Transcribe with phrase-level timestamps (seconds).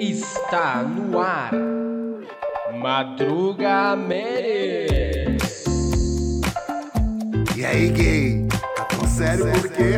[0.00, 1.50] Está no ar.
[2.80, 5.64] Madruga Meres.
[7.56, 8.46] E aí, gay?
[8.76, 9.94] Tá tão sério por quê?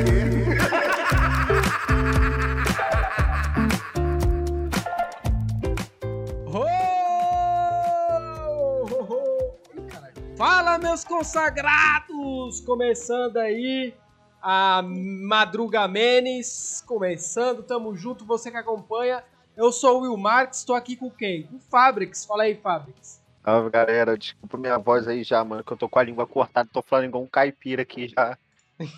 [10.35, 12.63] Fala, meus consagrados!
[12.63, 13.93] Começando aí
[14.41, 16.83] a Madruga Menes.
[16.87, 19.23] Começando, tamo junto, você que acompanha.
[19.61, 21.43] Eu sou o Will Marques, tô aqui com quem?
[21.43, 22.25] Com o Fabrix.
[22.25, 23.21] Fala aí, Fabrix.
[23.45, 24.17] Salve, galera.
[24.17, 27.05] Desculpa minha voz aí já, mano, que eu tô com a língua cortada, tô falando
[27.05, 28.39] igual um caipira aqui já.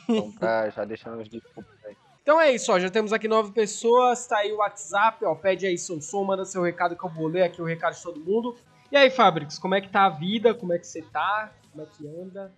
[0.08, 1.96] Então, pra, já deixando os desculpas aí.
[2.22, 2.78] Então é isso, ó.
[2.78, 4.24] Já temos aqui nove pessoas.
[4.24, 5.34] Tá aí o WhatsApp, ó.
[5.34, 8.02] Pede aí seu som, manda seu recado que eu vou ler aqui o recado de
[8.04, 8.56] todo mundo.
[8.92, 10.54] E aí, Fabrix, como é que tá a vida?
[10.54, 11.52] Como é que você tá?
[11.72, 12.52] Como é que anda?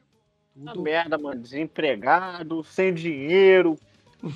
[0.55, 0.83] Tudo.
[0.83, 1.41] merda, mano.
[1.41, 3.79] Desempregado, sem dinheiro.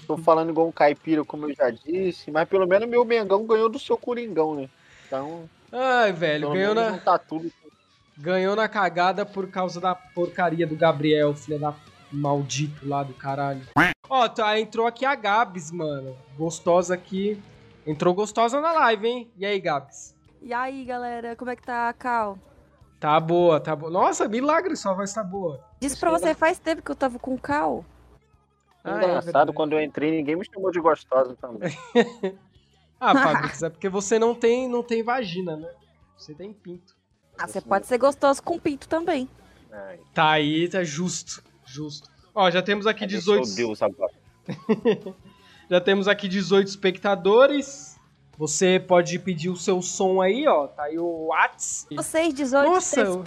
[0.06, 2.30] Tô falando igual um caipira, como eu já disse.
[2.30, 4.68] Mas pelo menos meu Mengão ganhou do seu Coringão, né?
[5.06, 7.50] Então, Ai, velho, ganhou na, tá tudo.
[8.16, 11.74] ganhou na cagada por causa da porcaria do Gabriel, filho da
[12.10, 13.62] maldito lá do caralho.
[14.08, 16.16] Ó, tá, entrou aqui a Gabs, mano.
[16.36, 17.40] Gostosa aqui.
[17.86, 19.30] Entrou gostosa na live, hein?
[19.36, 20.14] E aí, Gabs?
[20.42, 22.38] E aí, galera, como é que tá a Cal?
[23.00, 23.90] Tá boa, tá boa.
[23.90, 25.60] Nossa, milagre, sua voz tá boa.
[25.80, 27.84] Disse pra você, faz tempo que eu tava com Cal.
[28.88, 29.52] Ah, é Engraçado, verdade.
[29.52, 31.76] quando eu entrei, ninguém me chamou de gostosa também.
[33.00, 35.70] Ah, Fabrix, é porque você não tem, não tem vagina, né?
[36.16, 36.96] Você tem pinto.
[37.38, 39.28] Ah, você pode ser gostoso com pinto também.
[39.70, 42.10] Ai, Tá aí, tá justo, justo.
[42.34, 44.12] Ó, já temos aqui eu sou 18, Deus agora.
[45.70, 47.96] já temos aqui 18 espectadores.
[48.36, 50.66] Você pode pedir o seu som aí, ó.
[50.66, 51.86] Tá aí o Whats.
[51.94, 53.22] Vocês, 18 Nossa, eu-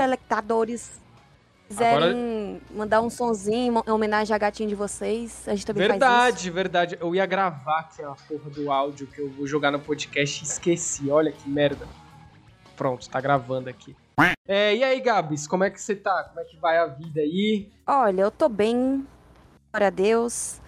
[1.71, 6.49] quiserem mandar um sonzinho em homenagem à gatinha de vocês, a gente também faz Verdade,
[6.49, 6.97] verdade.
[6.99, 11.09] Eu ia gravar aquela porra do áudio que eu vou jogar no podcast e esqueci.
[11.09, 11.87] Olha que merda.
[12.75, 13.95] Pronto, tá gravando aqui.
[14.47, 16.23] É, e aí, Gabs, como é que você tá?
[16.25, 17.69] Como é que vai a vida aí?
[17.87, 19.05] Olha, eu tô bem,
[19.71, 20.59] glória a Deus.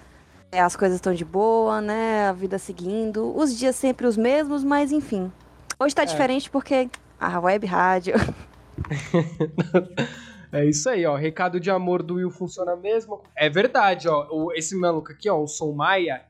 [0.52, 2.28] É, As coisas estão de boa, né?
[2.30, 3.36] A vida seguindo.
[3.36, 5.32] Os dias sempre os mesmos, mas enfim.
[5.80, 6.06] Hoje tá É.
[6.06, 8.14] diferente porque a web rádio.
[10.54, 11.16] É isso aí, ó.
[11.16, 13.22] Recado de amor do Will funciona mesmo.
[13.36, 14.28] É verdade, ó.
[14.32, 16.22] O- esse maluco aqui, ó, o Som Maia,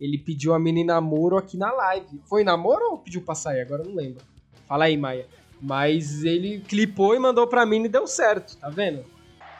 [0.00, 2.20] ele pediu a menina namoro aqui na live.
[2.28, 3.60] Foi namoro ou pediu pra sair?
[3.60, 4.24] Agora eu não lembro.
[4.66, 5.26] Fala aí, Maia.
[5.60, 9.04] Mas ele clipou e mandou pra mim e deu certo, tá vendo?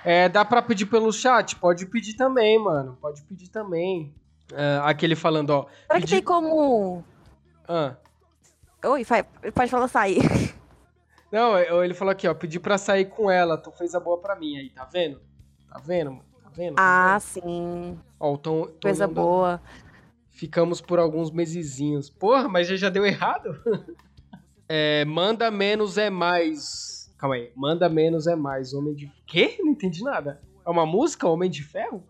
[0.05, 1.57] É, dá pra pedir pelo chat?
[1.57, 2.97] Pode pedir também, mano.
[3.01, 4.15] Pode pedir também.
[4.53, 5.67] É, aquele falando, ó.
[5.87, 7.05] Será que tem como.
[7.69, 7.95] Ah.
[8.85, 9.05] Oi,
[9.53, 10.21] pode falar sair.
[11.31, 12.35] Não, eu- ele falou aqui, ó.
[12.35, 13.57] Pedi pra sair com ela.
[13.59, 15.21] Tu fez a boa pra mim aí, tá vendo?
[15.69, 16.25] Tá vendo, mano?
[16.43, 16.75] Tá vendo?
[16.77, 17.21] Tá Ah, vendo?
[17.21, 17.99] sim.
[18.19, 19.61] Ó, o Tom, Coisa Tonhão da- boa.
[20.31, 22.11] Ficamos por alguns mesezinhos.
[22.11, 23.59] Porra, mas já, já deu errado?
[24.69, 27.13] é, manda menos é mais.
[27.19, 27.51] Calma aí.
[27.57, 28.75] Manda menos é mais.
[28.75, 29.11] Homem de.
[29.27, 29.57] Quê?
[29.61, 30.41] Não entendi nada.
[30.65, 31.27] É uma música?
[31.29, 32.03] Homem de Ferro?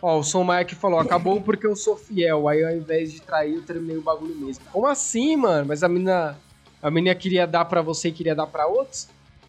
[0.00, 2.46] Ó, o Som Maia que falou: acabou porque eu sou fiel.
[2.48, 4.64] Aí ao invés de trair, eu terminei o bagulho mesmo.
[4.72, 5.66] Como assim, mano?
[5.66, 6.38] Mas a menina.
[6.82, 9.08] A menina queria dar pra você e queria dar pra outros?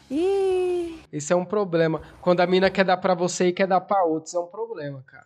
[0.10, 2.02] Ih, Esse é um problema.
[2.22, 5.04] Quando a mina quer dar pra você e quer dar pra outros, é um problema,
[5.06, 5.26] cara.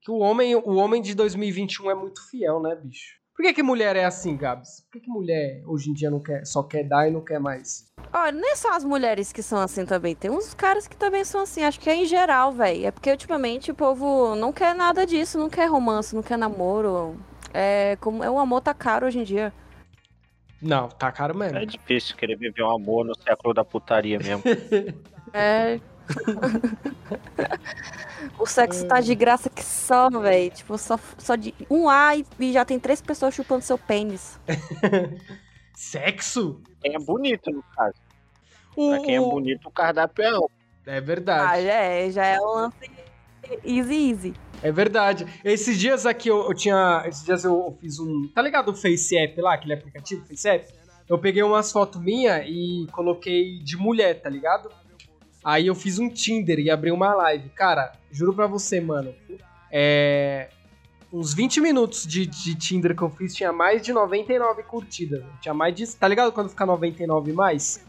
[0.00, 3.20] Que o homem, o homem de 2021 é muito fiel, né, bicho?
[3.34, 4.82] Por que, que mulher é assim, Gabs?
[4.82, 7.40] Por que, que mulher hoje em dia não quer, só quer dar e não quer
[7.40, 7.90] mais?
[8.12, 10.14] olha, não é só as mulheres que são assim também.
[10.14, 11.64] Tem uns caras que também são assim.
[11.64, 12.86] Acho que é em geral, velho.
[12.86, 15.38] É porque ultimamente o povo não quer nada disso.
[15.38, 17.16] Não quer romance, não quer namoro.
[17.54, 19.52] É, como, é, o amor tá caro hoje em dia.
[20.62, 21.58] Não, tá caro mesmo.
[21.58, 24.42] É difícil querer viver um amor no século da putaria mesmo.
[25.34, 25.80] É.
[28.38, 30.50] o sexo tá de graça que só, velho.
[30.50, 34.38] Tipo, só, só de um A e já tem três pessoas chupando seu pênis.
[35.74, 36.60] Sexo?
[36.82, 37.94] Quem é bonito, no caso.
[38.76, 40.94] O, Pra quem é bonito, o cardápio é.
[40.94, 41.62] É Ah, verdade.
[41.64, 42.90] já é, já é um lance
[43.64, 44.34] easy, easy.
[44.62, 45.26] É verdade.
[45.44, 47.02] Esses dias aqui eu, eu tinha.
[47.06, 48.28] Esses dias eu fiz um.
[48.28, 50.72] Tá ligado o Face App lá, aquele aplicativo Face App?
[51.08, 54.70] Eu peguei umas fotos minhas e coloquei de mulher, tá ligado?
[55.44, 57.48] Aí eu fiz um Tinder e abri uma live.
[57.50, 59.12] Cara, juro pra você, mano.
[59.70, 60.48] É.
[61.12, 65.22] Uns 20 minutos de, de Tinder que eu fiz tinha mais de 99 curtidas.
[65.40, 65.86] Tinha mais de.
[65.96, 67.84] Tá ligado quando fica 99 mais?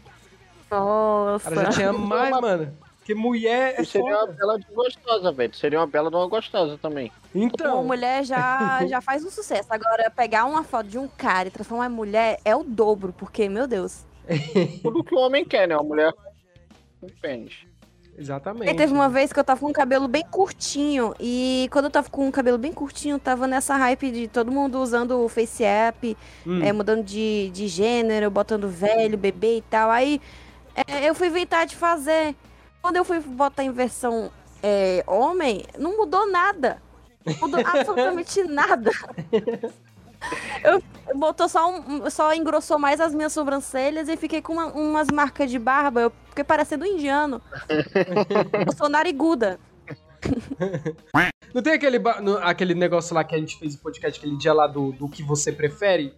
[0.70, 1.48] Nossa.
[1.48, 2.76] Cara, já tinha mais, mano.
[3.04, 5.50] Porque mulher é Tu seria uma bela de gostosa, velho.
[5.50, 7.12] Tu seria uma bela de uma gostosa também.
[7.34, 7.84] Uma Então.
[7.84, 9.68] mulher já, já faz um sucesso.
[9.68, 13.46] Agora, pegar uma foto de um cara e transformar em mulher é o dobro, porque,
[13.46, 14.06] meu Deus.
[14.82, 15.74] Tudo que o homem quer, né?
[15.76, 16.14] Uma mulher
[16.98, 17.52] com pênis.
[18.16, 18.72] Exatamente.
[18.72, 21.14] E teve uma vez que eu tava com o cabelo bem curtinho.
[21.20, 24.80] E quando eu tava com o cabelo bem curtinho, tava nessa hype de todo mundo
[24.80, 26.16] usando o Face App,
[26.46, 26.62] Hum.
[26.62, 29.90] é, mudando de, de gênero, botando velho, bebê e tal.
[29.90, 30.22] Aí
[30.74, 32.34] é, eu fui inventar de fazer.
[32.84, 34.30] Quando eu fui botar em versão
[34.62, 36.82] é, homem, não mudou nada.
[37.40, 38.90] Mudou absolutamente nada.
[40.62, 40.82] Eu
[41.16, 45.50] botou só um, só engrossou mais as minhas sobrancelhas e fiquei com uma- umas marcas
[45.50, 46.02] de barba.
[46.02, 47.40] Eu fiquei parecendo um indiano.
[48.68, 49.58] eu sou nariguda.
[51.54, 54.52] Não tem aquele, no- aquele negócio lá que a gente fez o podcast aquele dia
[54.52, 56.12] lá do, do que você prefere?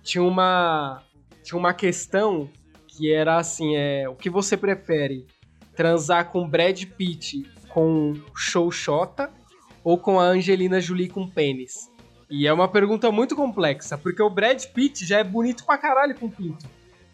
[0.00, 1.02] Tinha uma,
[1.42, 2.48] tinha uma questão
[2.86, 5.26] que era assim, é, o que você prefere?
[5.74, 9.30] Transar com Brad Pitt com Showshota
[9.82, 11.90] ou com a Angelina Jolie com pênis?
[12.30, 16.14] E é uma pergunta muito complexa, porque o Brad Pitt já é bonito pra caralho
[16.14, 16.66] com pinto.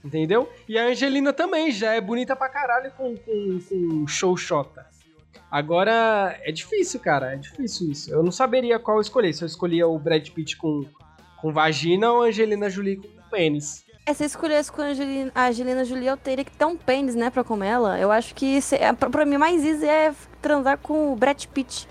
[0.05, 0.49] Entendeu?
[0.69, 4.87] E a Angelina também já é bonita pra caralho com, com, com Showshota.
[5.51, 7.35] Agora, é difícil, cara.
[7.35, 8.11] É difícil isso.
[8.11, 9.33] Eu não saberia qual escolher.
[9.35, 10.85] Se eu escolhia o Brad Pitt com,
[11.41, 13.85] com vagina ou a Angelina Jolie com pênis.
[14.11, 16.77] É, se eu escolhesse com a Angelina, a Angelina Jolie, eu teria que ter um
[16.77, 17.97] pênis, né, pra comer ela.
[17.97, 20.13] Eu acho que se, é, pra, pra mim mais easy é
[20.43, 21.89] transar com o Brad Pitt.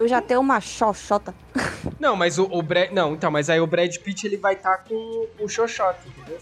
[0.00, 1.34] Eu já tenho uma xoxota.
[2.00, 2.90] Não, mas o, o Brad.
[2.92, 6.38] Não, então, mas aí o Brad Pitt ele vai estar com o Xoxota, entendeu?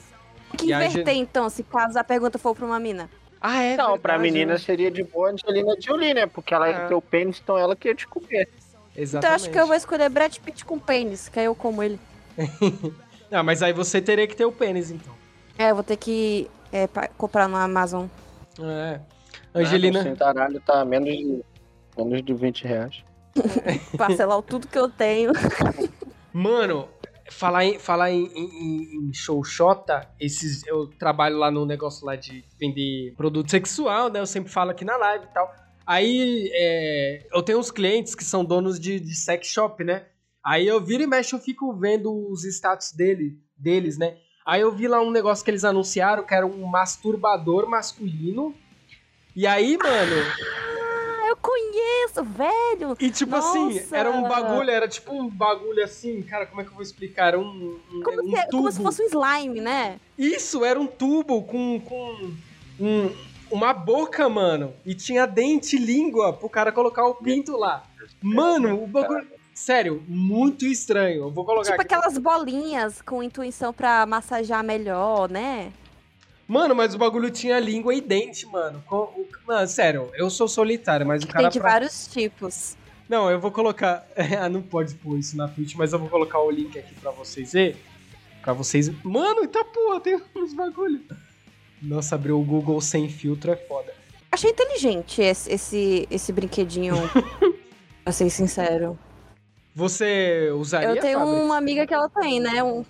[0.57, 3.11] Que E a inverter, então, se caso a pergunta for pra uma mina.
[3.41, 3.77] Ah, é?
[3.77, 4.59] Não, pra verdade, menina né?
[4.59, 6.27] seria de boa Angelina Jolie, né?
[6.27, 6.73] Porque ela É.
[6.73, 8.49] é teu pênis, então ela que ia te comer.
[8.93, 9.27] Então Exatamente.
[9.27, 11.99] eu acho que eu vou escolher Brad Pitt com pênis, que aí eu como ele.
[13.33, 15.15] Não, mas aí você teria que ter o pênis, então.
[15.59, 16.87] É, eu vou ter que é,
[17.17, 18.07] comprar no Amazon.
[18.61, 19.01] É.
[19.55, 20.01] Ah, Angelina.
[20.01, 21.43] o cintaralho tá menos de,
[21.97, 23.03] menos de 20 reais.
[23.97, 25.33] Parcelar o tudo que eu tenho.
[26.31, 26.87] Mano,
[27.31, 32.45] falar em, falar em, em, em showshota, esses, eu trabalho lá no negócio lá de
[32.61, 34.21] vender produto sexual, né?
[34.21, 35.55] Eu sempre falo aqui na live e tal.
[35.87, 40.05] Aí é, eu tenho uns clientes que são donos de, de sex shop, né?
[40.45, 44.17] Aí eu viro e mexo, eu fico vendo os status dele, deles, né?
[44.45, 48.55] Aí eu vi lá um negócio que eles anunciaram que era um masturbador masculino.
[49.37, 50.17] E aí, mano,
[51.23, 52.97] Ah, eu conheço, velho!
[53.01, 53.97] e tipo assim, Nossa!
[53.97, 57.29] era um bagulho, era tipo um bagulho assim, cara, como é que eu vou explicar?
[57.29, 58.51] Era um, um, Como, um se, tubo.
[58.51, 60.01] como se fosse um slime, né?
[60.19, 62.33] Isso, era um tubo com, com
[62.81, 63.11] um-
[63.51, 64.75] uma boca, mano.
[64.85, 67.85] E tinha dente e língua pro cara colocar o pinto lá.
[68.21, 69.27] Mano, o bagulho.
[69.63, 71.23] Sério, muito estranho.
[71.23, 71.95] Eu vou colocar Tipo aqui.
[71.95, 75.73] aquelas bolinhas com intuição pra massagear melhor, né?
[76.49, 78.83] Mano, mas o bagulho tinha língua e dente, mano.
[79.47, 81.45] Mano, sério, eu sou solitário, mas o cara.
[81.45, 82.77] Tem de pra- vários tipos.
[83.09, 84.05] Não, eu vou colocar.
[84.41, 87.13] Ah, não pode pôr isso na Twitch, mas eu vou colocar o link aqui pra
[87.13, 87.77] vocês verem.
[88.43, 88.91] Pra vocês.
[89.05, 91.01] Mano, eita porra, tem uns bagulho.
[91.81, 93.95] Nossa, abrir o Google sem filtro é foda.
[94.33, 96.97] Achei inteligente esse, esse, esse brinquedinho,
[98.03, 98.99] pra ser sincero.
[99.75, 100.89] Você usaria?
[100.91, 101.45] Eu tenho Fabrício?
[101.45, 102.63] uma amiga que ela tem, né?
[102.63, 102.85] Um,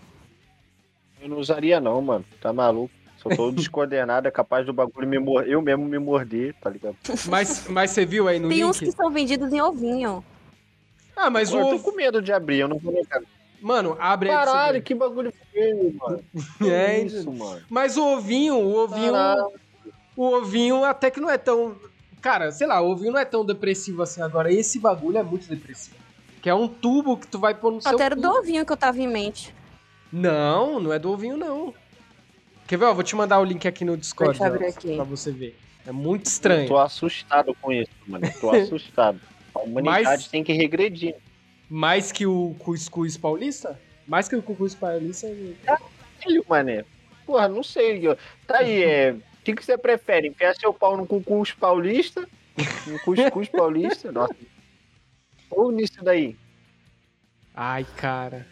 [1.21, 2.25] Eu não usaria não, mano.
[2.41, 2.93] Tá maluco?
[3.25, 5.49] Eu tô descoordenado, é capaz do bagulho me mor...
[5.49, 6.97] eu mesmo me morder, tá ligado?
[7.29, 8.67] Mas, mas você viu aí no tem link?
[8.69, 10.25] uns que são vendidos em ovinho.
[11.15, 13.23] Ah, mas o eu tô com medo de abrir, eu não vou negar.
[13.61, 16.25] Mano, abre aí Caralho, que bagulho feio, mano.
[16.59, 17.63] Que É, isso, mano.
[17.71, 19.13] Mas o ovinho, o ovinho...
[19.13, 19.53] Caralho.
[20.17, 21.77] O ovinho até que não é tão...
[22.21, 24.21] Cara, sei lá, o ovinho não é tão depressivo assim.
[24.21, 26.02] Agora, esse bagulho é muito depressivo.
[26.43, 28.21] Que é um tubo que tu vai pôr no seu Até era cu.
[28.23, 29.55] do ovinho que eu tava em mente.
[30.13, 31.73] Não, não é do ovinho, não.
[32.67, 32.85] Quer ver?
[32.87, 34.95] Ó, vou te mandar o link aqui no Discord, Deixa eu abrir ó, aqui.
[34.97, 35.57] pra você ver.
[35.87, 36.69] É muito Eu estranho.
[36.69, 38.27] tô assustado com isso, mano.
[38.27, 39.21] Eu tô assustado.
[39.55, 41.15] A humanidade Mas- tem que regredir.
[41.69, 43.81] Mais que o Cuscuz Paulista?
[44.07, 45.27] Mais que o Cuscuz Paulista?
[46.21, 46.85] Filho, mané.
[47.25, 48.07] Porra, não sei.
[48.09, 48.17] ó.
[48.47, 49.13] Tá aí, é.
[49.13, 50.29] O que, que você prefere?
[50.29, 52.29] Enfiar seu pau no cuscuz paulista?
[52.87, 54.13] No cuscuz paulista?
[54.13, 54.35] Nossa.
[55.53, 56.37] Ou nisso daí?
[57.55, 58.47] Ai, cara.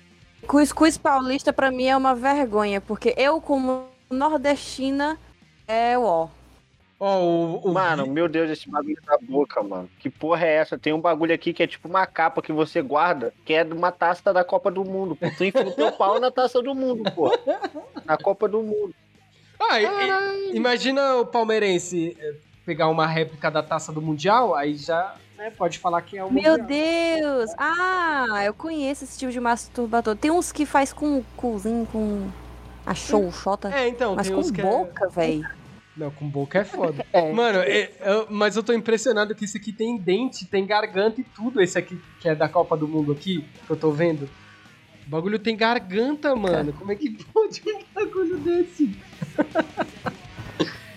[0.47, 5.19] Cuscuz paulista pra mim é uma vergonha, porque eu, como nordestina,
[5.67, 6.29] é o ó.
[7.03, 9.89] Ó, o, o Mano, meu Deus, esse bagulho da boca, mano.
[9.99, 10.77] Que porra é essa?
[10.79, 13.73] Tem um bagulho aqui que é tipo uma capa que você guarda, que é de
[13.73, 15.17] uma taça da Copa do Mundo.
[15.17, 15.27] Pô.
[15.31, 17.31] Tu enfia o teu pau na taça do mundo, pô.
[18.05, 18.95] Na Copa do Mundo.
[19.59, 19.87] Ah, e-
[20.53, 22.35] e- imagina o palmeirense eh,
[22.67, 26.31] pegar uma réplica da taça do Mundial, aí já né, pode falar que é o
[26.31, 26.63] Meu.
[26.63, 27.51] Deus!
[27.57, 30.15] Ah, eu conheço esse tipo de masturbador.
[30.15, 32.29] Tem uns que faz com cozinho, com
[32.85, 33.75] a chouchota.
[33.75, 35.41] É, então, Mas tem com uns que boca, é...
[35.97, 37.05] Não, com boca é foda.
[37.13, 37.33] É.
[37.33, 41.25] Mano, é- eu- mas eu tô impressionado que esse aqui tem dente, tem garganta e
[41.25, 41.61] tudo.
[41.61, 44.29] Esse aqui, que é da Copa do Mundo aqui, que eu tô vendo.
[45.07, 46.73] O bagulho tem garganta, mano.
[46.75, 48.95] Como é que pode um bagulho desse?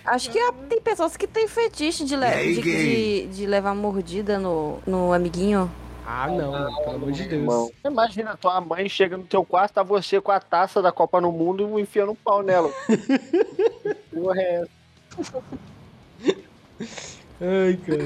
[0.06, 3.74] Acho que há- tem pessoas que têm fetiche de, le- aí, de, de- de levar
[3.74, 5.72] mordida no, no amiguinho.
[6.06, 6.52] Ah, não,
[6.84, 7.42] pelo amor de Deus.
[7.42, 11.22] Irmão, imagina, tua mãe chega no teu quarto, tá você com a taça da Copa
[11.22, 12.70] no Mundo e enfiando um pau nela.
[14.14, 15.44] Porra, é essa?
[17.42, 18.04] Ai, cara.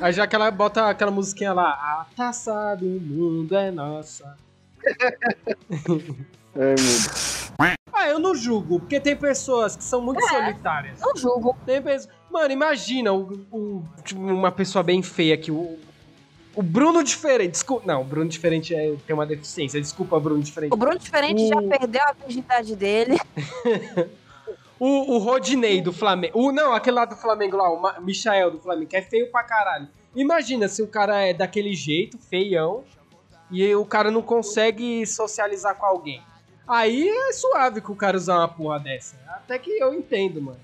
[0.00, 4.36] Aí já que ela bota aquela musiquinha lá, a taça do mundo é nossa.
[6.56, 6.74] Ai,
[7.58, 11.00] meu Ah, eu não julgo, porque tem pessoas que são muito solitárias.
[11.00, 11.56] Não julgo.
[11.66, 12.08] Tem pessoas...
[12.30, 15.78] Mano, imagina o, o- tipo, uma pessoa bem feia aqui, o,
[16.54, 17.50] o Bruno diferente.
[17.52, 19.80] Desculpa, não, o Bruno diferente é, tem uma deficiência.
[19.80, 20.72] Desculpa, Bruno diferente.
[20.72, 23.18] O Bruno Diferente já O- perdeu a virgindade dele.
[24.82, 26.38] O, o Rodinei do Flamengo.
[26.40, 29.30] O, não, aquele lá do Flamengo lá, o Ma- Michael do Flamengo, que é feio
[29.30, 29.86] pra caralho.
[30.16, 32.82] Imagina se o cara é daquele jeito, feião,
[33.50, 36.22] e o cara não consegue socializar com alguém.
[36.70, 39.16] Aí é suave que o cara usar uma porra dessa.
[39.26, 40.60] Até que eu entendo, mano.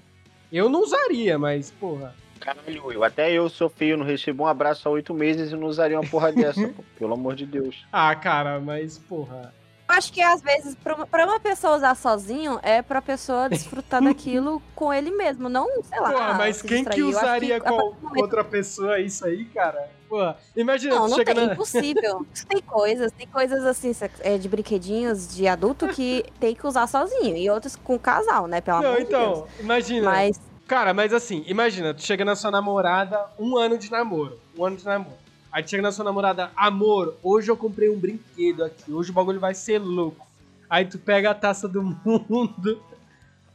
[0.53, 2.15] Eu não usaria, mas, porra.
[2.39, 3.03] Caralho, Will.
[3.03, 6.09] Até eu sou feio, não recebo um abraço há oito meses e não usaria uma
[6.09, 6.85] porra dessa, pô.
[6.97, 7.85] Pelo amor de Deus.
[7.93, 9.53] Ah, cara, mas, porra.
[9.89, 14.93] Acho que às vezes, pra uma, pessoa usar sozinho, é pra pessoa desfrutar daquilo com
[14.93, 16.13] ele mesmo, não, sei lá.
[16.13, 17.09] Porra, mas quem que distrair.
[17.09, 19.89] Acho usaria a com momento- outra pessoa isso aí, cara?
[20.09, 21.53] Porra, imagina, Não, não tem, na.
[21.55, 22.25] impossível.
[22.49, 23.91] Tem coisas, tem coisas assim,
[24.21, 27.37] é, de brinquedinhos de adulto que tem que usar sozinho.
[27.37, 28.61] E outros com casal, né?
[28.61, 29.23] Pelo Não, amor de Deus.
[29.39, 30.11] então, imagina.
[30.11, 34.41] Mas Cara, mas assim, imagina, tu chega na sua namorada, um ano de namoro.
[34.59, 35.17] Um ano de namoro.
[35.57, 39.41] Aí chega na sua namorada, amor, hoje eu comprei um brinquedo aqui, hoje o bagulho
[39.41, 40.27] vai ser louco.
[40.69, 42.83] Aí tu pega a taça do mundo,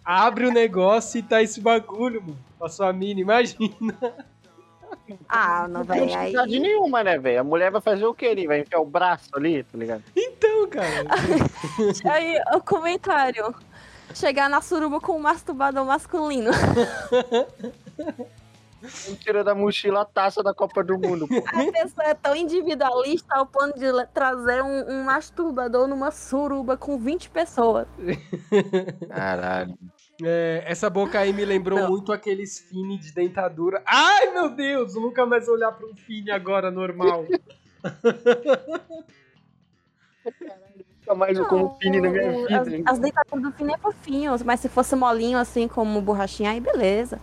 [0.04, 2.40] abre o negócio e tá esse bagulho, mano.
[2.58, 3.96] Pra sua mina, imagina.
[5.30, 6.18] Ah, não, Não tem velho.
[6.18, 6.26] Aí...
[6.32, 7.42] dificuldade nenhuma, né, velho?
[7.42, 8.48] A mulher vai fazer o quê ali?
[8.48, 10.04] Vai enfiar o braço ali, tá ligado?
[10.16, 11.06] Então, cara.
[12.12, 13.54] aí, o comentário.
[14.16, 16.50] Chegar na suruba com um masturbador masculino.
[19.20, 21.38] Tira da mochila a taça da Copa do Mundo, pô.
[21.38, 26.98] A pessoa é tão individualista ao ponto de trazer um, um masturbador numa suruba com
[26.98, 27.88] 20 pessoas.
[29.10, 29.78] Caralho.
[30.24, 31.90] É, essa boca aí me lembrou Não.
[31.90, 33.82] muito aqueles fine de dentadura.
[33.86, 37.26] Ai, meu Deus, eu nunca mais vou olhar pra um fine agora normal.
[41.00, 42.62] Nunca mais eu como pini na minha vida.
[42.62, 42.84] As, hein?
[42.86, 47.20] as dentaduras do fino é fofinho, mas se fosse molinho assim como borrachinha, aí beleza.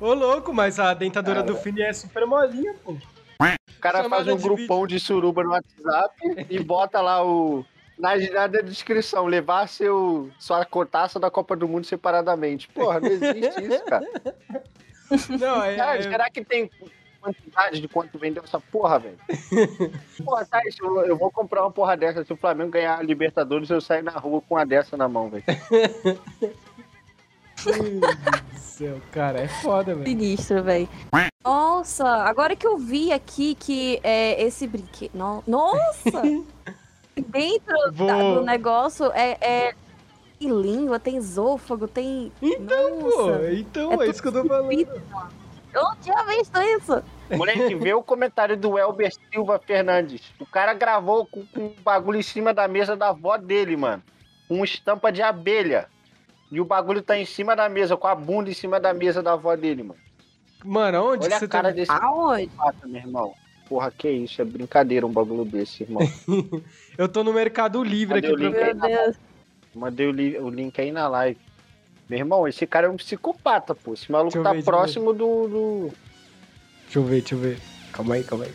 [0.00, 2.92] Ô, louco, mas a dentadura do fine é super molinha, pô.
[2.92, 6.14] O cara Chamada faz um de grupão de suruba no WhatsApp
[6.50, 7.64] e bota lá o.
[7.96, 12.68] Na, na descrição, levar seu, sua cotaça da Copa do Mundo separadamente.
[12.68, 14.06] Porra, não existe isso, cara.
[15.40, 16.70] Não, é, Cara, é- será que tem
[17.20, 19.18] quantidade de quanto vendeu essa porra, velho?
[20.22, 22.22] Porra, tá, isso, eu eu vou comprar uma porra dessa.
[22.24, 25.30] Se o Flamengo ganhar a Libertadores, eu saio na rua com uma dessa na mão,
[25.30, 25.44] velho.
[27.66, 28.00] Meu Deus
[28.52, 30.06] do céu, cara, é foda, velho.
[30.06, 30.88] Sinistro, velho.
[31.44, 35.12] Nossa, agora que eu vi aqui que é, esse brinquedo.
[35.14, 36.22] no- Nossa!
[37.16, 39.74] Dentro da- do negócio é, é-
[40.38, 42.30] Tem língua, tem esôfago, tem.
[42.40, 44.72] Então, pô, Nossa, então, é é, isso que eu tô falando.
[44.72, 47.02] Eu não tinha visto isso.
[47.36, 50.22] Moleque, vê o comentário do Elber Silva Fernandes.
[50.40, 54.02] O cara gravou com, com um bagulho em cima da mesa da avó dele, mano.
[54.48, 55.88] Com estampa de abelha.
[56.50, 59.22] E o bagulho tá em cima da mesa, com a bunda em cima da mesa
[59.22, 60.00] da avó dele, mano.
[60.64, 61.74] Mano, onde Olha que você a cara tá...
[61.74, 62.48] desse Aonde?
[62.56, 63.34] pata, meu irmão.
[63.68, 64.40] Porra, que isso?
[64.40, 66.02] É brincadeira um bagulho desse, irmão.
[66.96, 68.66] Eu tô no Mercado Livre Cadê aqui o link pra...
[68.66, 68.74] aí?
[68.74, 69.16] Meu Deus.
[69.74, 71.38] Mandei o, li- o link aí na live.
[72.08, 73.92] Meu irmão, esse cara é um psicopata, pô.
[73.92, 75.90] Esse maluco tá próximo do, do.
[76.84, 77.58] Deixa eu ver, deixa eu ver.
[77.92, 78.54] Calma aí, calma aí.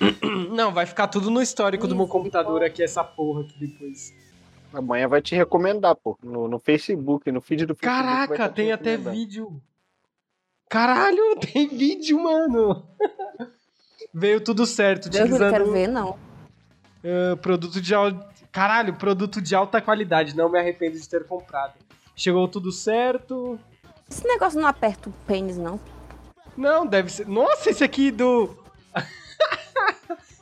[0.54, 4.14] Não, vai ficar tudo no histórico do meu computador aqui, essa porra aqui depois.
[4.74, 6.18] Amanhã vai te recomendar, pô.
[6.22, 8.04] No, no Facebook, no feed do Facebook.
[8.04, 9.60] Caraca, te tem até vídeo.
[10.68, 12.86] Caralho, tem vídeo, mano.
[14.12, 16.18] Veio tudo certo, Deus, eu não quero utilizando ver, não.
[17.02, 21.74] eh, produto de al- Caralho, produto de alta qualidade, não me arrependo de ter comprado.
[22.14, 23.58] Chegou tudo certo.
[24.08, 25.80] Esse negócio não aperta o pênis, não.
[26.56, 27.26] Não, deve ser.
[27.26, 28.56] Nossa, esse aqui do.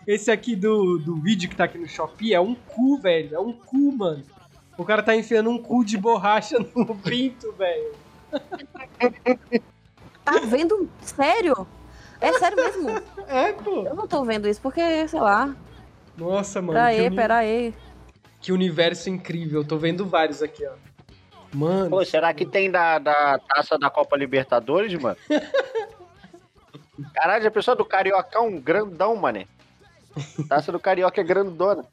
[0.07, 3.35] Esse aqui do, do vídeo que tá aqui no Shopee é um cu, velho.
[3.35, 4.23] É um cu, mano.
[4.77, 7.93] O cara tá enfiando um cu de borracha no pinto, velho.
[10.25, 10.89] Tá vendo?
[11.01, 11.67] Sério?
[12.21, 12.89] É sério mesmo?
[13.29, 13.85] É, pô.
[13.87, 15.55] Eu não tô vendo isso porque, sei lá.
[16.19, 16.79] Nossa, mano.
[16.79, 17.73] Aí, uni- pera aí.
[18.41, 19.63] que universo incrível.
[19.63, 20.73] Eu tô vendo vários aqui, ó.
[21.55, 21.89] Mano.
[21.91, 25.17] Pô, será que tem da, da taça da Copa Libertadores, mano?
[27.15, 29.47] Caralho, a pessoa do Cariocão, grandão, mané.
[30.49, 31.85] Taça do Carioca é grandona.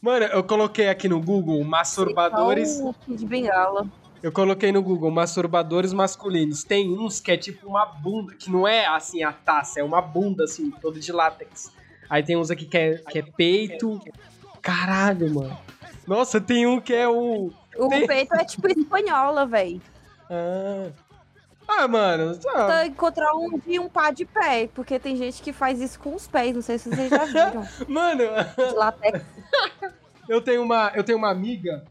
[0.00, 2.78] Mano, eu coloquei aqui no Google masturbadores.
[2.80, 3.86] O Kid Bengala.
[4.22, 6.64] Eu coloquei no Google masturbadores masculinos.
[6.64, 10.00] Tem uns que é tipo uma bunda, que não é assim a taça, é uma
[10.00, 11.72] bunda assim, toda de látex.
[12.10, 14.00] Aí tem uns aqui que é, que é peito.
[14.62, 15.56] Caralho, mano.
[16.06, 17.52] Nossa, tem um que é o.
[17.76, 19.80] O Tem- peito é tipo espanhola, velho.
[20.30, 20.90] Ah,
[21.68, 22.36] ah mano.
[22.38, 22.86] tá.
[22.86, 26.26] Encontrar um de um par de pé, porque tem gente que faz isso com os
[26.26, 27.68] pés, não sei se vocês já viram.
[27.86, 28.24] Mano,
[28.56, 29.22] De latex.
[30.26, 31.84] eu tenho uma, eu tenho uma amiga.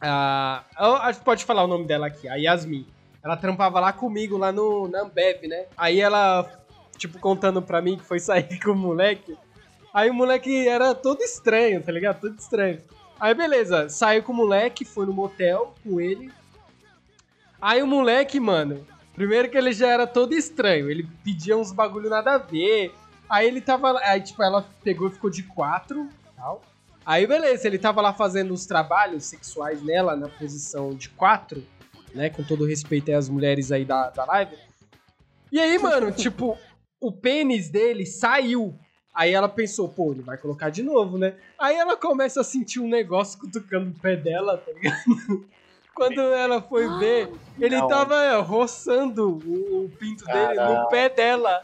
[0.00, 2.86] acho pode falar o nome dela aqui, a Yasmin.
[3.22, 5.66] Ela trampava lá comigo, lá no, na Ambev, né?
[5.76, 6.48] Aí ela,
[6.96, 9.36] tipo, contando pra mim que foi sair com o moleque.
[9.92, 12.20] Aí o moleque era todo estranho, tá ligado?
[12.20, 12.80] Todo estranho.
[13.18, 16.30] Aí beleza, saiu com o moleque, foi no motel com ele.
[17.60, 22.10] Aí o moleque, mano, primeiro que ele já era todo estranho, ele pedia uns bagulho
[22.10, 22.94] nada a ver.
[23.28, 26.62] Aí ele tava, lá- aí tipo, ela pegou e ficou de quatro, tal.
[27.04, 31.64] Aí beleza, ele tava lá fazendo os trabalhos sexuais nela na posição de quatro,
[32.14, 34.56] né, com todo respeito aí às mulheres aí da, da live.
[35.50, 36.58] E aí, mano, tipo,
[37.00, 38.78] o pênis dele saiu.
[39.14, 41.34] Aí ela pensou, pô, ele vai colocar de novo, né?
[41.58, 45.46] Aí ela começa a sentir um negócio cutucando o pé dela, tá ligado?
[45.96, 47.88] Quando ela foi ver, ele Não.
[47.88, 51.62] tava roçando o, o pinto dele no pé dela.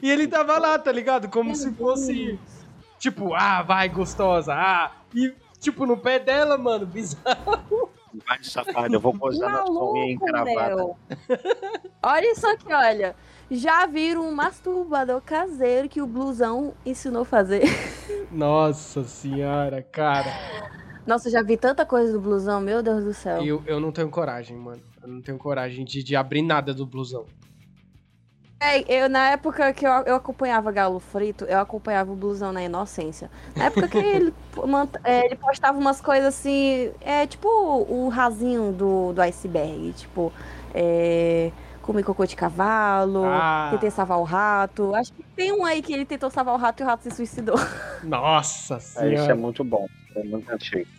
[0.00, 1.28] E ele tava lá, tá ligado?
[1.28, 2.38] Como se fosse,
[2.96, 4.92] tipo, ah, vai, gostosa, ah.
[5.12, 7.90] E, tipo, no pé dela, mano, bizarro.
[8.24, 10.76] Vai, safado, eu vou gozar na sua encravada.
[10.76, 10.96] meu.
[12.00, 13.16] Olha isso aqui, olha.
[13.50, 17.62] Já viram um masturbador caseiro que o blusão ensinou a fazer?
[18.30, 20.30] Nossa senhora, cara.
[21.08, 23.42] Nossa, já vi tanta coisa do blusão, meu Deus do céu.
[23.42, 24.82] Eu, eu não tenho coragem, mano.
[25.02, 27.24] Eu não tenho coragem de, de abrir nada do blusão.
[28.60, 32.62] É, eu, na época que eu, eu acompanhava Galo Frito, eu acompanhava o blusão na
[32.62, 33.30] inocência.
[33.56, 34.34] Na época que ele,
[35.02, 40.30] é, ele postava umas coisas assim, é tipo o rasinho do, do iceberg, tipo,
[40.74, 43.68] é, comer cocô de cavalo, Ah.
[43.70, 44.94] tentei salvar o rato.
[44.94, 47.10] Acho que tem um aí que ele tentou salvar o rato e o rato se
[47.12, 47.56] suicidou.
[48.02, 49.32] Nossa É, isso senhora.
[49.32, 49.86] é muito bom.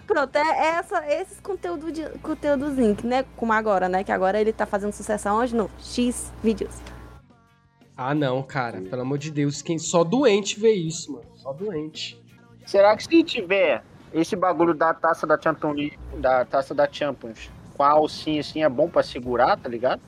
[0.06, 3.26] Pronto, é essa, esses conteúdos de, conteúdozinho, que, né?
[3.36, 4.04] Como agora, né?
[4.04, 5.56] Que agora ele tá fazendo sucesso aonde?
[5.56, 6.76] No X vídeos.
[7.96, 8.82] Ah, não, cara.
[8.82, 9.62] Pelo amor de Deus.
[9.62, 11.26] Quem só doente vê isso, mano.
[11.36, 12.22] Só doente.
[12.66, 17.50] Será que se tiver esse bagulho da taça da Champions League, da taça da Champions,
[17.76, 20.02] com a alcinha assim, é bom pra segurar, tá ligado?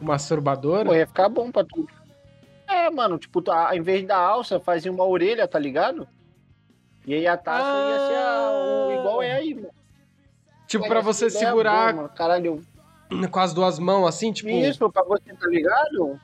[0.00, 0.84] O masturbador?
[0.84, 1.88] Pô, ia ficar bom pra tudo.
[2.68, 6.06] É, mano, tipo, tá, ao invés da alça, fazia uma orelha, tá ligado?
[7.06, 9.68] E aí a taça ia ser a- o- igual é aí, mano.
[10.66, 12.08] Tipo, pra você segurar boa, mano.
[12.10, 12.64] Caralho,
[13.30, 14.48] com as duas mãos, assim, tipo.
[14.50, 16.20] isso pra você, tá ligado?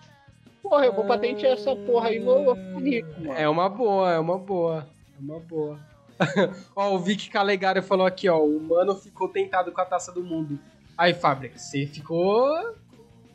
[0.62, 3.32] Porra, eu vou patentear essa porra aí, vou vou ficar rico, mano.
[3.32, 4.86] É uma boa, é uma boa.
[5.18, 5.78] É uma boa.
[6.74, 8.38] ó, o Vic Calegari falou aqui, ó.
[8.42, 10.58] O mano ficou tentado com a taça do mundo.
[10.96, 12.74] Aí, Fábrica, você ficou.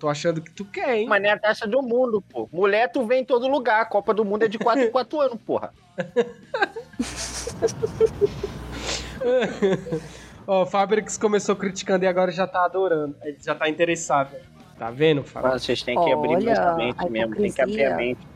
[0.01, 1.05] Tô achando que tu quer, hein?
[1.07, 2.49] Mas nem a taça do mundo, pô.
[2.51, 3.81] Mulher, tu vem em todo lugar.
[3.81, 5.71] A Copa do Mundo é de 4 em 4 anos, porra.
[10.47, 13.15] Ó, o Fabrix começou criticando e agora já tá adorando.
[13.21, 14.35] Ele já tá interessado.
[14.79, 15.51] Tá vendo, Fabrix?
[15.51, 17.35] Mano, vocês têm que abrir Olha, mais a a mente mesmo.
[17.35, 18.27] Tem que abrir a mente.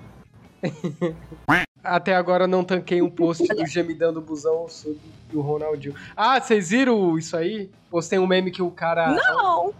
[1.84, 5.00] Até agora não tanquei um post do gemidão do busão sobre
[5.34, 5.96] o Ronaldinho.
[6.16, 7.72] Ah, vocês viram isso aí?
[7.90, 9.10] Postei um meme que o cara.
[9.10, 9.74] Não!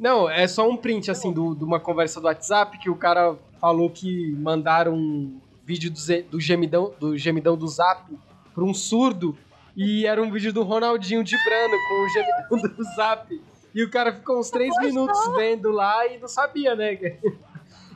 [0.00, 3.36] Não, é só um print, assim, do- de uma conversa do WhatsApp que o cara
[3.60, 8.10] falou que mandaram um vídeo do, do gemidão, do gemidão do Zap
[8.54, 9.36] pra um surdo
[9.76, 13.40] e era um vídeo do Ronaldinho de Brano com o gemidão do Zap.
[13.74, 16.96] E o cara ficou uns três minutos vendo lá e não sabia, né?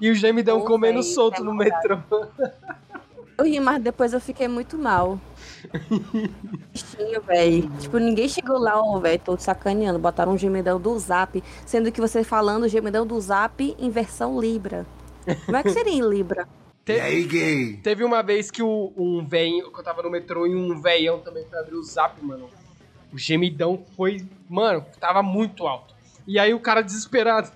[0.01, 1.99] E o gemidão comendo solto é no metrô.
[3.39, 5.19] Eu ri, mas depois eu fiquei muito mal.
[6.73, 7.71] Bichinho, velho.
[7.79, 9.99] Tipo, ninguém chegou lá, ó, velho, tô te sacaneando.
[9.99, 14.87] Botaram um gemidão do zap, sendo que você falando gemidão do zap em versão Libra.
[15.47, 16.47] Como é que seria em Libra?
[16.87, 17.79] E aí, gay?
[17.79, 21.19] Teve uma vez que o, um velho, que eu tava no metrô e um velhão
[21.19, 22.51] também foi abrir o zap, mano.
[23.11, 25.95] O gemidão foi, mano, tava muito alto.
[26.27, 27.51] E aí o cara desesperado.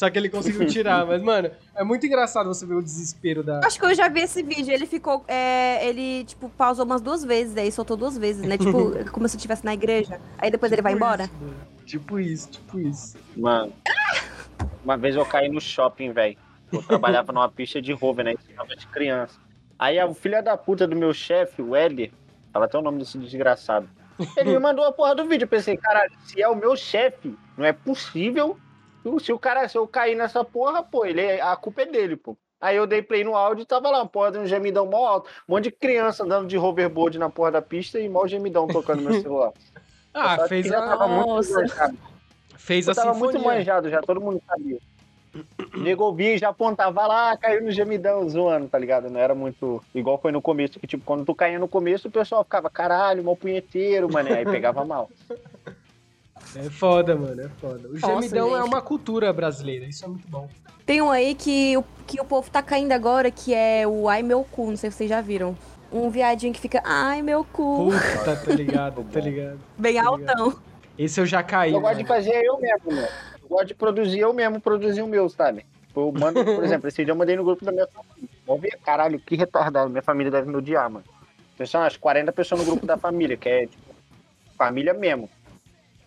[0.00, 3.60] Só que ele conseguiu tirar, mas, mano, é muito engraçado você ver o desespero da.
[3.62, 4.72] Acho que eu já vi esse vídeo.
[4.72, 5.22] Ele ficou.
[5.28, 8.56] é, ele, tipo, pausou umas duas vezes, aí soltou duas vezes, né?
[8.56, 10.18] Tipo, como se eu estivesse na igreja.
[10.38, 11.24] Aí depois ele vai Tipo embora.
[11.24, 11.54] isso, mano.
[11.84, 13.18] Tipo isso, tipo isso.
[13.36, 13.74] Mano,
[14.82, 16.38] uma vez eu caí no shopping, velho.
[16.72, 18.32] Eu trabalhava numa pista de rover, né?
[18.32, 19.38] Ensinava de criança.
[19.78, 22.10] Aí a filha da puta do meu chefe, o Éder,
[22.50, 23.86] fala até o nome desse desgraçado.
[24.34, 25.44] Ele me mandou a porra do vídeo.
[25.44, 28.56] Eu pensei, caralho, se é o meu chefe, não é possível.
[29.20, 32.16] Se o cara, se eu cair nessa porra, pô, ele, é- a culpa é dele,
[32.16, 32.36] pô.
[32.60, 35.06] Aí eu dei play no áudio e tava lá, uma porra de um gemidão mó
[35.06, 35.30] alto.
[35.48, 39.02] Um monte de criança andando de hoverboard na porra da pista e mó gemidão tocando
[39.02, 39.52] no meu celular.
[40.12, 41.98] Ah, fez a, tava muito manjado.
[42.56, 43.58] fez a Eu tava muito sinfonia.
[43.58, 44.78] manjado já, todo mundo sabia.
[45.78, 49.08] Nego ouvia já apontava lá, caiu no gemidão, zoando, tá ligado?
[49.08, 52.10] Não era muito igual foi no começo, que tipo, quando tu caía no começo, o
[52.10, 55.08] pessoal ficava, caralho, mal punheteiro, mané, aí pegava mal.
[56.56, 57.88] É foda, mano, é foda.
[57.88, 58.68] O Nossa, gemidão é gente.
[58.68, 60.48] uma cultura brasileira, isso é muito bom.
[60.84, 64.22] Tem um aí que, o- que o povo tá caindo agora, que é o Ai
[64.22, 65.56] Meu Cu, não sei se vocês já viram.
[65.92, 69.58] Um viadinho que fica, ai meu cu, Puta, tá ligado, tá ligado.
[69.76, 70.54] bem altão.
[70.96, 72.14] Esse eu já caí, Eu gosto de mano.
[72.14, 73.08] fazer eu mesmo, né?
[73.42, 75.66] Eu gosto de produzir eu mesmo, produzir o meu, sabe?
[75.88, 78.28] Tipo, eu mando, por exemplo, esse dia eu mandei no grupo da minha família.
[78.46, 79.90] Vamos ver, caralho, que retardado.
[79.90, 81.04] Minha família deve me odiar, mano.
[81.58, 83.82] Tem só umas 40 pessoas no grupo da família, que é, tipo,
[84.56, 85.28] família mesmo.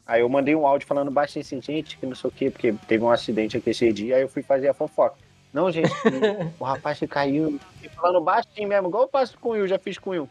[0.06, 2.74] Aí eu mandei um áudio falando baixinho assim, gente, que não sei o quê, porque
[2.88, 5.16] teve um acidente aqui esse dia, aí eu fui fazer a fofoca.
[5.54, 5.90] Não, gente,
[6.60, 9.78] o rapaz que caiu, e falando baixinho mesmo, igual eu faço com o Will, já
[9.80, 10.30] fiz com o Will.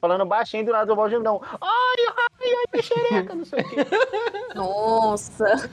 [0.00, 1.40] Falando baixinho do lado do balde, não.
[1.42, 3.76] Ai, ai, ai, minha xereca, não sei o quê.
[4.54, 5.68] Nossa.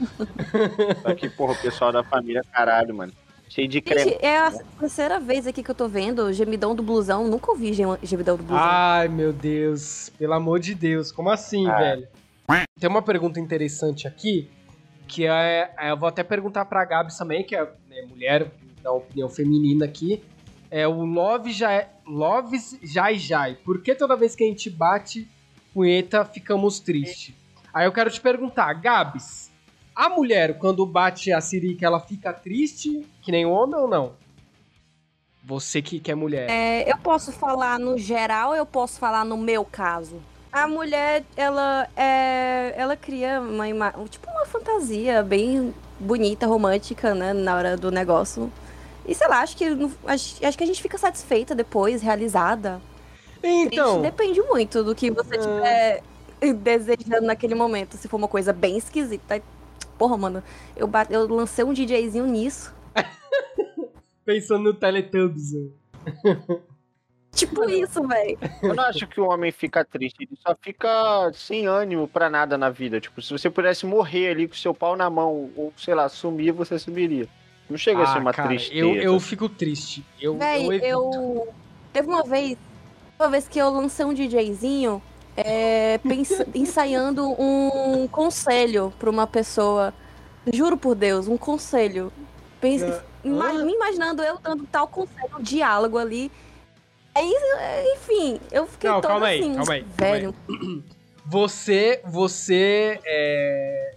[1.04, 3.14] Só que, porra, o pessoal da família, caralho, mano.
[3.48, 4.12] Cheio de creme.
[4.12, 7.28] Gente, é a terceira vez aqui que eu tô vendo o gemidão do blusão.
[7.28, 8.64] Nunca ouvi gem- gemidão do blusão.
[8.66, 10.10] Ai, meu Deus.
[10.18, 11.12] Pelo amor de Deus.
[11.12, 11.78] Como assim, Ah.
[11.78, 12.08] velho?
[12.80, 14.50] Tem uma pergunta interessante aqui,
[15.08, 15.74] que é...
[15.78, 18.52] é, Eu vou até perguntar pra Gabs também, que é né, mulher,
[18.84, 20.24] da opinião feminina aqui.
[20.70, 21.88] É o Love Jai...
[22.06, 23.56] Loves Jai Jai.
[23.56, 25.28] Por que toda vez que a gente bate
[25.74, 27.34] punheta, ficamos tristes?
[27.74, 29.52] Aí eu quero te perguntar, Gabs,
[29.96, 34.14] a mulher, quando bate a sirica, ela fica triste, que nem o homem ou não?
[35.44, 36.50] Você que, que é mulher.
[36.50, 40.22] É, eu posso falar no geral eu posso falar no meu caso?
[40.56, 47.34] A mulher, ela é, ela cria uma ima- tipo uma fantasia bem bonita, romântica, né,
[47.34, 48.50] na hora do negócio.
[49.06, 49.65] E sei lá, acho que
[50.08, 52.82] acho, acho que a gente fica satisfeita depois, realizada.
[53.44, 54.00] Então...
[54.00, 56.02] Triste, depende muito do que você estiver
[56.63, 57.98] desejando naquele momento.
[57.98, 59.41] Se for uma coisa bem esquisita.
[59.98, 60.41] Porra, mano,
[60.74, 62.74] eu, ba- eu lancei um DJzinho nisso.
[64.24, 65.52] Pensando no Teletubbies.
[67.36, 68.38] Tipo isso, velho.
[68.63, 72.58] Eu não acho que o homem fica triste, ele só fica sem ânimo pra nada
[72.58, 73.00] na vida.
[73.02, 76.52] Tipo, se você pudesse morrer ali com seu pau na mão, ou sei lá, sumir,
[76.54, 77.28] você sumiria.
[77.69, 78.76] Não chega a ser Ah, uma cara, tristeza.
[78.80, 80.06] eu, eu fico triste.
[80.21, 80.88] Eu, Véi, eu evito.
[80.88, 81.48] eu.
[81.91, 82.58] Teve uma vez.
[83.19, 85.02] Uma vez que eu lancei um DJzinho
[85.36, 86.00] é,
[86.56, 89.93] ensaiando um conselho pra uma pessoa.
[90.54, 92.13] Juro por Deus, um conselho.
[92.62, 96.32] Pensa, ima- me imaginando eu dando tal conselho, um diálogo ali.
[97.15, 97.34] Aí,
[97.95, 100.36] enfim, eu fiquei Não, toda calma aí, assim, calma aí, calma velho.
[101.25, 103.95] Você, você é,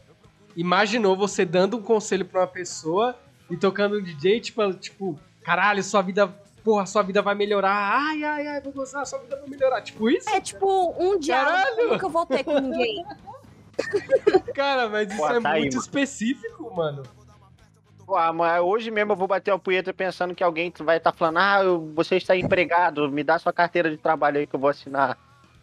[0.56, 3.18] imaginou você dando um conselho pra uma pessoa
[3.50, 6.28] e tocando um DJ, tipo, tipo, caralho, sua vida,
[6.62, 7.74] porra, sua vida vai melhorar.
[7.74, 9.82] Ai, ai, ai, vou gostar, sua vida vai melhorar.
[9.82, 10.30] Tipo isso?
[10.30, 13.04] É tipo um diálogo que eu nunca vou ter com ninguém.
[14.54, 15.82] Cara, mas isso Pô, é tá aí, muito mano.
[15.84, 17.02] específico, mano.
[18.08, 21.12] Pô, ah, mas hoje mesmo eu vou bater uma punheta pensando que alguém vai estar
[21.12, 24.58] falando, ah, eu- você está empregado, me dá sua carteira de trabalho aí que eu
[24.58, 25.18] vou assinar.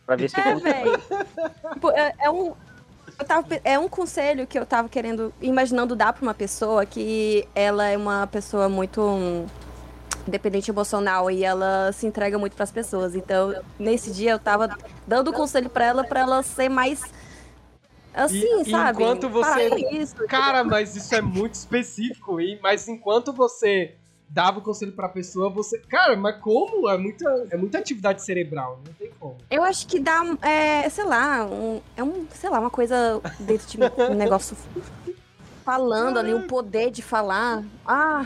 [0.06, 1.02] Pra ver se É, velho.
[1.74, 2.54] Tipo, é, é um.
[3.18, 7.48] eu tava é um conselho que eu tava querendo, imaginando dar pra uma pessoa que
[7.56, 9.48] ela é uma pessoa muito hum,
[10.28, 13.16] dependente emocional e ela se entrega muito pras pessoas.
[13.16, 14.78] Então, nesse dia eu tava
[15.08, 17.02] dando conselho pra ela pra ela ser mais
[18.16, 19.04] assim, E- sabe?
[19.04, 20.16] enquanto você- isso.
[20.28, 22.40] Cara, mas isso é muito específico.
[22.42, 23.96] E, mas enquanto você
[24.28, 25.78] dava o conselho pra pessoa, você.
[25.88, 26.90] Cara, mas como?
[26.90, 29.38] É muita, é muita atividade cerebral, não tem como.
[29.52, 33.68] Eu acho que dá, é, sei lá, um, é um, sei lá, uma coisa dentro
[33.68, 34.58] de mim, um negócio
[35.64, 37.64] falando ali, um poder de falar.
[37.86, 38.26] Ah,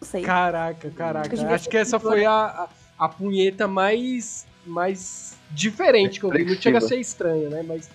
[0.00, 0.22] não sei.
[0.22, 1.54] Caraca, caraca.
[1.54, 6.44] Acho ser que essa foi a, a, a punheta mais, mais diferente que eu vi.
[6.44, 7.62] Não chega a ser estranho, né?
[7.62, 7.88] Mas.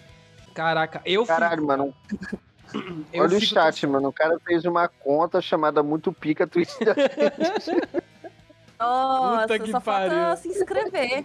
[0.56, 1.94] Caraca, eu Caralho, fico, mano.
[3.14, 4.08] eu Olha o fico- chat, mano.
[4.10, 6.76] O cara fez uma conta chamada Muito Pica Twist.
[8.80, 10.38] Nossa, Puta que só falta pariu.
[10.38, 11.24] se inscrever.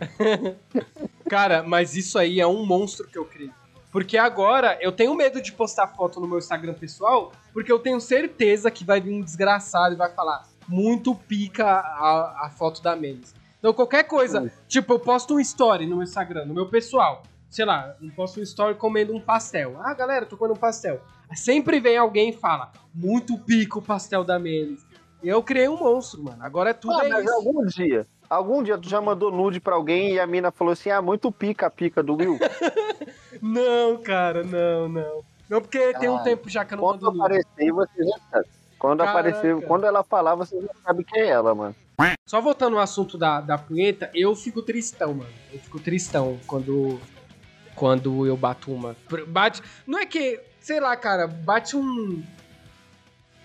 [1.28, 3.50] Cara, mas isso aí é um monstro que eu criei.
[3.90, 8.00] Porque agora eu tenho medo de postar foto no meu Instagram pessoal, porque eu tenho
[8.00, 12.94] certeza que vai vir um desgraçado e vai falar muito pica a, a foto da
[12.94, 13.34] Melis.
[13.58, 17.24] Então qualquer coisa, tipo, eu posto um story no meu Instagram, no meu pessoal.
[17.50, 19.76] Sei lá, eu posto um story comendo um pastel.
[19.82, 21.00] Ah, galera, tô comendo um pastel.
[21.34, 24.86] Sempre vem alguém e fala, muito pica o pastel da Melis.
[25.22, 26.38] Eu criei um monstro, mano.
[26.42, 27.34] Agora é tudo Ah, é mas isso.
[27.34, 30.90] algum dia, algum dia tu já mandou nude pra alguém e a mina falou assim,
[30.90, 32.38] ah, muito pica a pica do Will.
[33.42, 35.22] Não, cara, não, não.
[35.48, 36.24] Não, porque tem um Caralho.
[36.24, 37.20] tempo já que eu não Quando mando nude.
[37.24, 38.46] aparecer, você já sabe.
[38.78, 39.18] Quando Caraca.
[39.18, 41.74] aparecer, quando ela falar, você já sabe que é ela, mano.
[42.26, 45.30] Só voltando ao assunto da, da punheta, eu fico tristão, mano.
[45.52, 47.00] Eu fico tristão quando,
[47.80, 48.94] quando eu bato uma.
[49.26, 49.62] Bate.
[49.86, 50.38] Não é que.
[50.60, 52.22] Sei lá, cara, bate um.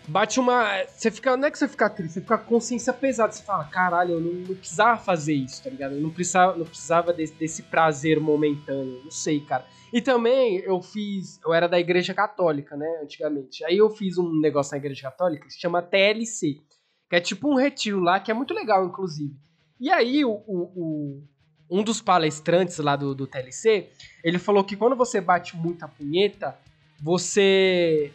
[0.09, 0.83] Bate uma.
[0.89, 1.37] Você fica.
[1.37, 3.31] Não é que você fica triste, você fica com consciência pesada.
[3.31, 5.95] Você fala, caralho, eu não, não precisava fazer isso, tá ligado?
[5.95, 9.01] Eu não precisava, não precisava desse, desse prazer momentâneo.
[9.05, 9.65] Não sei, cara.
[9.93, 11.39] E também eu fiz.
[11.43, 12.99] Eu era da igreja católica, né?
[13.01, 13.63] Antigamente.
[13.63, 16.57] Aí eu fiz um negócio na igreja católica que se chama TLC.
[17.09, 19.33] Que é tipo um retiro lá, que é muito legal, inclusive.
[19.79, 21.23] E aí, o- o-
[21.69, 23.89] um dos palestrantes lá do, do TLC,
[24.23, 26.55] ele falou que quando você bate muita punheta,
[27.01, 28.11] você.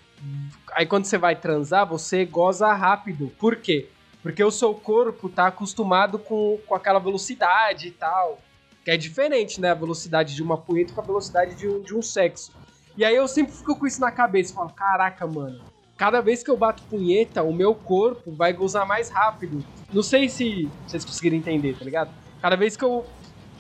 [0.73, 3.33] Aí quando você vai transar, você goza rápido.
[3.39, 3.89] Por quê?
[4.23, 8.39] Porque o seu corpo tá acostumado com, com aquela velocidade e tal.
[8.85, 9.71] Que é diferente, né?
[9.71, 12.53] A velocidade de uma punheta com a velocidade de um, de um sexo.
[12.97, 14.55] E aí eu sempre fico com isso na cabeça.
[14.55, 15.61] Falo, caraca, mano.
[15.97, 19.63] Cada vez que eu bato punheta, o meu corpo vai gozar mais rápido.
[19.93, 22.11] Não sei se vocês conseguiram entender, tá ligado?
[22.41, 23.05] Cada vez que eu.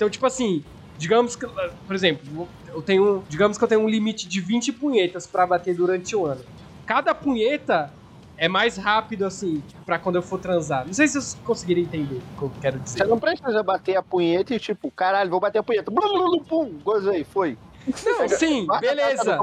[0.00, 0.64] Então, tipo assim,
[0.96, 1.46] digamos que.
[1.46, 3.22] Por exemplo, eu tenho.
[3.28, 6.40] Digamos que eu tenho um limite de 20 punhetas pra bater durante o ano.
[6.86, 7.92] Cada punheta
[8.38, 10.86] é mais rápido, assim, pra quando eu for transar.
[10.86, 13.06] Não sei se vocês conseguiram entender o que eu quero Você dizer.
[13.08, 15.90] não precisa bater a punheta e tipo, caralho, vou bater a punheta.
[15.90, 17.58] Blum, blum, blum, pum, gozei, foi.
[17.86, 19.38] Não, sim, beleza.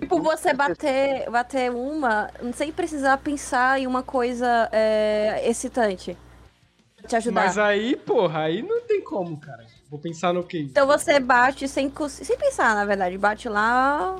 [0.00, 6.16] Tipo, você bater, bater uma sem precisar pensar em uma coisa é, excitante.
[6.96, 7.44] Pra Te ajudar.
[7.44, 9.64] Mas aí, porra, aí não tem como, cara.
[9.90, 10.60] Vou pensar no quê?
[10.60, 13.18] Então você bate sem, sem pensar, na verdade.
[13.18, 14.16] Bate lá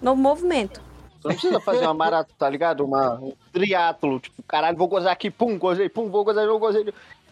[0.00, 0.80] no movimento.
[1.20, 2.82] Você não precisa fazer uma maratona, tá ligado?
[2.82, 6.86] Uma, um triatlo, tipo, caralho, vou gozar aqui, pum, gozei, pum, vou gozar, vou gozei.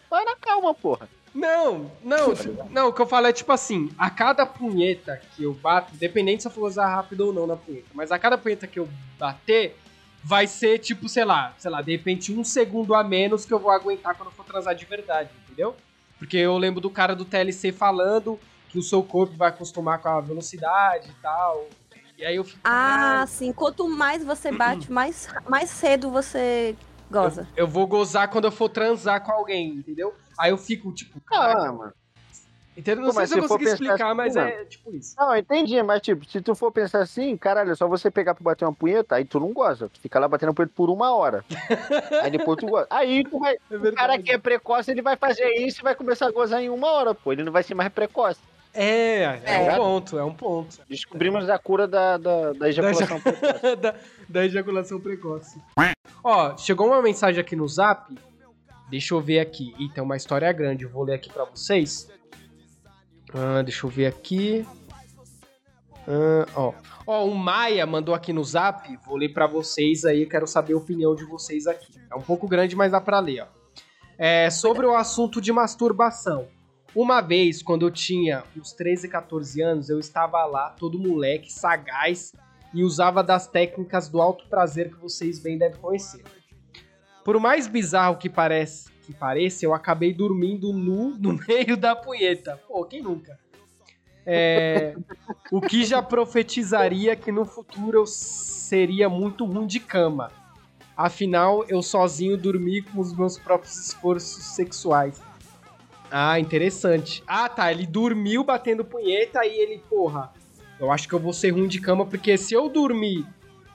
[0.07, 1.09] Vai na calma, porra.
[1.33, 2.33] Não, não,
[2.71, 6.41] não, o que eu falo é tipo assim, a cada punheta que eu bato, independente
[6.41, 8.89] se eu for usar rápido ou não na punheta, mas a cada punheta que eu
[9.17, 9.77] bater,
[10.23, 13.59] vai ser tipo, sei lá, sei lá, de repente um segundo a menos que eu
[13.59, 15.75] vou aguentar quando eu for transar de verdade, entendeu?
[16.19, 20.09] Porque eu lembro do cara do TLC falando que o seu corpo vai acostumar com
[20.09, 21.67] a velocidade e tal.
[22.17, 22.59] E aí eu fico.
[22.63, 23.51] Ah, sim.
[23.53, 26.75] Quanto mais você bate, mais, mais cedo você
[27.09, 27.47] goza.
[27.55, 30.13] eu, eu vou gozar quando eu for transar com alguém, entendeu?
[30.37, 31.93] Aí eu fico, tipo, cara, Ah, mano.
[32.77, 33.03] Entendeu?
[33.05, 34.47] Não Pô, sei se eu consegui pensar explicar, assim, mas mano.
[34.49, 35.15] é tipo isso.
[35.17, 38.43] Não, entendi, mas tipo, se tu for pensar assim, caralho, é só você pegar pra
[38.43, 39.89] bater uma punheta, aí tu não goza.
[39.89, 41.43] Tu fica lá batendo punheta por uma hora.
[42.23, 42.87] aí depois tu goza.
[42.89, 43.55] Aí tu vai.
[43.69, 46.61] É O cara que é precoce, ele vai fazer isso e vai começar a gozar
[46.61, 47.31] em uma hora, pô.
[47.31, 48.39] Ele não vai ser mais precoce.
[48.73, 49.73] É, é, É.
[49.73, 50.77] um ponto, é um ponto.
[50.87, 53.75] Descobrimos a cura da, da, da ejaculação precoce.
[53.81, 53.95] da,
[54.29, 55.61] da ejaculação precoce.
[56.23, 58.15] Ó, chegou uma mensagem aqui no zap.
[58.89, 59.73] Deixa eu ver aqui.
[59.79, 60.83] Ih, tem uma história grande.
[60.83, 62.09] Eu vou ler aqui pra vocês.
[63.33, 64.65] Ah, deixa eu ver aqui.
[66.07, 66.73] Ah, ó.
[67.05, 68.97] ó, o Maia mandou aqui no zap.
[69.05, 70.25] Vou ler pra vocês aí.
[70.25, 71.93] Quero saber a opinião de vocês aqui.
[72.11, 73.47] É um pouco grande, mas dá pra ler, ó.
[74.17, 76.47] É, sobre o assunto de masturbação.
[76.95, 82.33] Uma vez, quando eu tinha uns 13, 14 anos, eu estava lá, todo moleque, sagaz,
[82.73, 86.23] e usava das técnicas do alto prazer que vocês bem devem conhecer.
[87.23, 92.59] Por mais bizarro que, parece, que pareça, eu acabei dormindo nu no meio da punheta.
[92.67, 93.39] Pô, quem nunca?
[94.25, 94.95] É,
[95.51, 100.31] o que já profetizaria que no futuro eu seria muito ruim de cama.
[100.95, 105.19] Afinal, eu sozinho dormi com os meus próprios esforços sexuais.
[106.11, 107.23] Ah, interessante.
[107.25, 107.71] Ah, tá.
[107.71, 110.31] Ele dormiu batendo punheta e ele, porra,
[110.79, 113.25] eu acho que eu vou ser ruim de cama, porque se eu dormir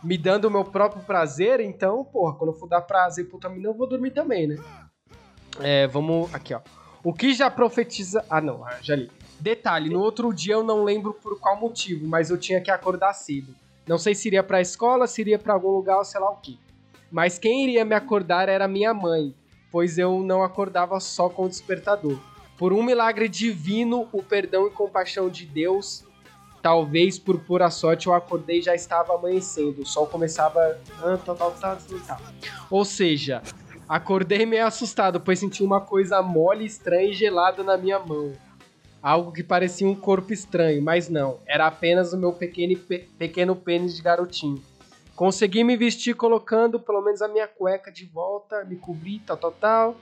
[0.02, 3.50] me dando o meu próprio prazer, então, porra, quando eu for dar prazer pra outra
[3.50, 4.56] menina, eu vou dormir também, né?
[5.60, 6.32] É, vamos.
[6.34, 6.60] Aqui, ó.
[7.02, 8.24] O que já profetiza.
[8.30, 9.10] Ah, não, ah, já li.
[9.38, 13.12] Detalhe, no outro dia eu não lembro por qual motivo, mas eu tinha que acordar
[13.12, 13.54] cedo.
[13.86, 16.36] Não sei se iria pra escola, se iria pra algum lugar ou sei lá o
[16.36, 16.56] quê.
[17.10, 19.34] Mas quem iria me acordar era minha mãe,
[19.70, 22.18] pois eu não acordava só com o despertador.
[22.56, 26.04] Por um milagre divino, o perdão e compaixão de Deus,
[26.62, 29.82] talvez por pura sorte, eu acordei e já estava amanhecendo.
[29.82, 30.78] O sol começava.
[31.02, 31.78] Ah, tal, tal, tal.
[32.70, 33.42] Ou seja,
[33.88, 38.32] acordei meio assustado, pois senti uma coisa mole, estranha e gelada na minha mão.
[39.02, 41.38] Algo que parecia um corpo estranho, mas não.
[41.46, 44.62] Era apenas o meu pequeno, pe- pequeno pênis de garotinho.
[45.14, 49.52] Consegui me vestir colocando pelo menos a minha cueca de volta, me cobri, tal, tal,
[49.52, 49.96] tal.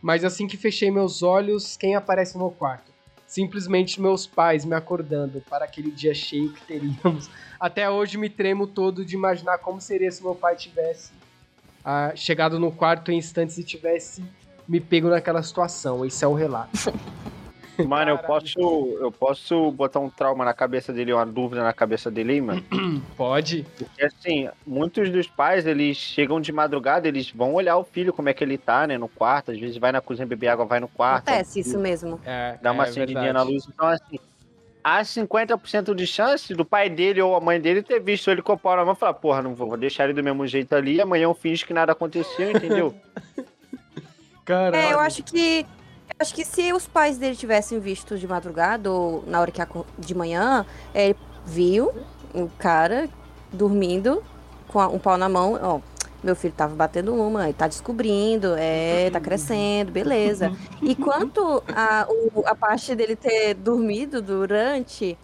[0.00, 2.90] Mas assim que fechei meus olhos, quem aparece no meu quarto?
[3.26, 7.28] Simplesmente meus pais me acordando para aquele dia cheio que teríamos.
[7.58, 11.12] Até hoje me tremo todo de imaginar como seria se meu pai tivesse
[11.84, 14.22] ah, chegado no quarto em instantes e tivesse
[14.68, 16.04] me pego naquela situação.
[16.04, 16.70] Esse é o relato.
[17.86, 18.60] Mano, eu posso,
[19.00, 22.62] eu posso botar um trauma na cabeça dele, uma dúvida na cabeça dele aí, mano?
[23.16, 23.66] Pode?
[23.78, 28.28] Porque assim, muitos dos pais, eles chegam de madrugada, eles vão olhar o filho, como
[28.28, 29.50] é que ele tá, né, no quarto.
[29.50, 31.28] Às vezes vai na cozinha beber água, vai no quarto.
[31.28, 32.20] Acontece isso mesmo.
[32.26, 33.46] É, Dá uma é acendidinha verdade.
[33.46, 33.66] na luz.
[33.66, 34.18] Então, assim,
[34.82, 38.52] há 50% de chance do pai dele ou a mãe dele ter visto ele com
[38.52, 40.74] o pau na mão e falar, porra, não vou, vou deixar ele do mesmo jeito
[40.74, 42.94] ali, amanhã eu finge que nada aconteceu, entendeu?
[44.44, 44.76] Caralho.
[44.76, 45.60] É, eu acho que.
[46.08, 49.62] eu acho que se os pais dele tivessem visto de madrugada ou na hora que
[49.98, 51.16] de manhã, ele
[51.46, 51.92] viu
[52.34, 53.08] o cara
[53.52, 54.22] dormindo
[54.68, 55.80] com um pau na mão, ó.
[56.22, 60.52] Meu filho tava batendo uma, ele tá descobrindo, é, tá crescendo, beleza.
[60.80, 65.18] E quanto a, o- a parte dele ter dormido durante,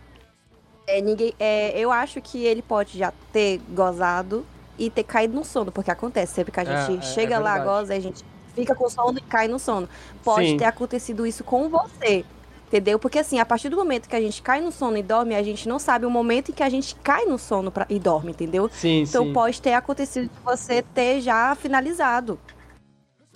[0.88, 4.44] é, ninguém, é, eu acho que ele pode já ter gozado
[4.76, 7.38] e ter caído no sono, porque acontece sempre que a É, gente é- chega é
[7.38, 7.78] lá, verdade.
[7.80, 9.88] goza, a gente fica com sono e cai no sono.
[10.24, 10.56] Pode Sim.
[10.56, 12.24] ter acontecido isso com você.
[12.68, 12.98] Entendeu?
[12.98, 15.42] Porque assim, a partir do momento que a gente cai no sono e dorme, a
[15.42, 18.30] gente não sabe o momento em que a gente cai no sono pra- e dorme,
[18.30, 18.68] entendeu?
[18.70, 19.32] Sim, Então sim.
[19.32, 22.38] pode ter acontecido de você ter já finalizado.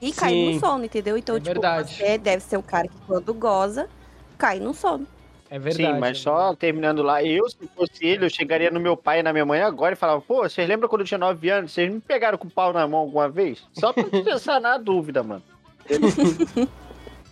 [0.03, 1.16] E cair no sono, entendeu?
[1.16, 1.95] Então, É tipo, verdade.
[1.95, 3.88] você deve ser um cara que quando goza,
[4.37, 5.07] cai no sono.
[5.49, 5.95] É verdade.
[5.95, 9.21] Sim, mas é só terminando lá, eu, se fosse ele, eu chegaria no meu pai
[9.21, 11.73] e na minha mãe agora e falava, pô, vocês lembram quando eu tinha 9 anos?
[11.73, 13.62] Vocês me pegaram com o pau na mão alguma vez?
[13.73, 15.42] Só pra pensar na dúvida, mano.
[15.88, 16.01] Eu,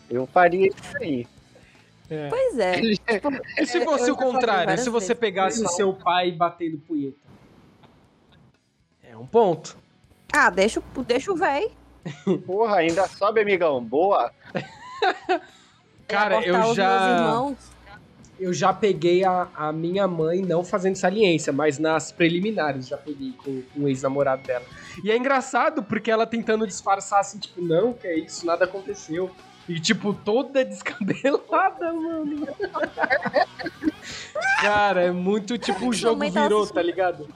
[0.08, 1.26] eu faria isso aí.
[2.10, 2.28] É.
[2.28, 2.80] Pois é.
[2.80, 4.76] E se Eu- fosse o contrário?
[4.78, 5.20] Se você vezes.
[5.20, 7.16] pegasse o seu pai batendo punheta?
[9.04, 9.76] É um ponto.
[10.32, 11.70] Ah, deixa, o- deixa o véi.
[12.46, 13.82] Porra, ainda sobe, amigão.
[13.82, 14.32] Boa.
[16.08, 17.52] Cara, eu já,
[18.38, 23.32] eu já peguei a, a minha mãe, não fazendo saliência, mas nas preliminares já peguei
[23.44, 24.64] com, com o ex-namorado dela.
[25.04, 29.30] E é engraçado porque ela tentando disfarçar assim, tipo, não, que é isso, nada aconteceu.
[29.68, 32.46] E, tipo, toda descabelada, mano.
[34.60, 37.26] Cara, é muito tipo o jogo tava virou, tá ligado?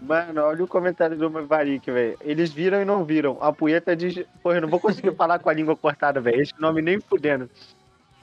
[0.00, 2.16] Mano, olha o comentário do Varick, velho.
[2.20, 3.36] Eles viram e não viram.
[3.40, 4.24] A punheta diz.
[4.42, 6.40] Porra, eu não vou conseguir falar com a língua cortada, velho.
[6.40, 7.50] Esse nome nem fudendo.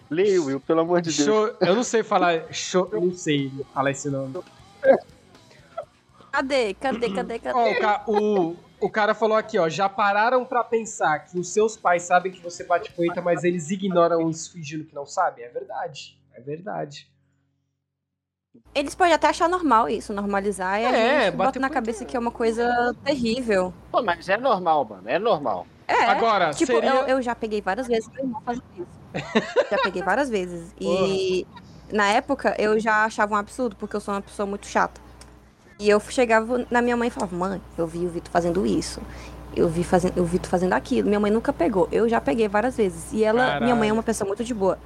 [0.10, 1.26] Leia, Will, pelo amor de Deus.
[1.28, 2.52] Show, eu não sei falar.
[2.54, 4.40] Show, eu não sei falar esse nome.
[6.32, 6.74] Cadê?
[6.76, 7.10] Cadê?
[7.10, 7.40] Cadê?
[7.40, 7.58] Cadê?
[7.60, 8.04] Ó, o, ca-
[8.80, 9.68] o, cara falou aqui, ó.
[9.70, 13.70] Já pararam pra pensar que os seus pais sabem que você bate punheta, mas eles
[13.70, 15.44] ignoram isso fingindo que não sabem?
[15.46, 16.18] É verdade.
[16.34, 17.10] É verdade.
[18.74, 22.06] Eles podem até achar normal isso, normalizar, e a É, gente bater bota na cabeça
[22.06, 23.74] que é uma coisa terrível.
[23.92, 25.10] Pô, mas é normal, mano.
[25.10, 25.66] É normal.
[25.88, 26.90] É, Agora, tipo, seria.
[26.90, 28.88] eu, eu já peguei várias vezes meu irmão fazendo isso.
[29.72, 30.74] já peguei várias vezes.
[30.80, 31.48] E
[31.92, 35.00] na época eu já achava um absurdo, porque eu sou uma pessoa muito chata.
[35.80, 39.00] E eu chegava na minha mãe e falava, mãe, eu vi o Vitor fazendo isso.
[39.56, 41.08] Eu vi fazendo, eu vi tu fazendo aquilo.
[41.08, 41.88] Minha mãe nunca pegou.
[41.92, 43.12] Eu já peguei várias vezes.
[43.14, 43.94] E ela, minha mãe é Caralho.
[43.94, 44.78] uma pessoa muito de boa.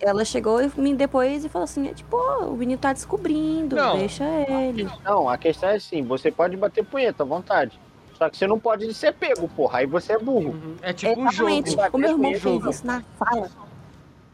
[0.00, 3.74] Ela chegou e me depois e falou assim, é tipo, "Ó, o menino tá descobrindo,
[3.76, 3.96] Não.
[3.96, 4.88] deixa ele.
[5.04, 7.78] Não, a questão é assim: você pode bater punheta à vontade.
[8.18, 9.78] Só que você não pode ser pego, porra.
[9.78, 10.50] Aí você é burro.
[10.50, 11.50] Uhum, É tipo um jogo.
[11.50, 11.90] Exatamente.
[11.94, 13.50] O meu irmão fez isso na sala.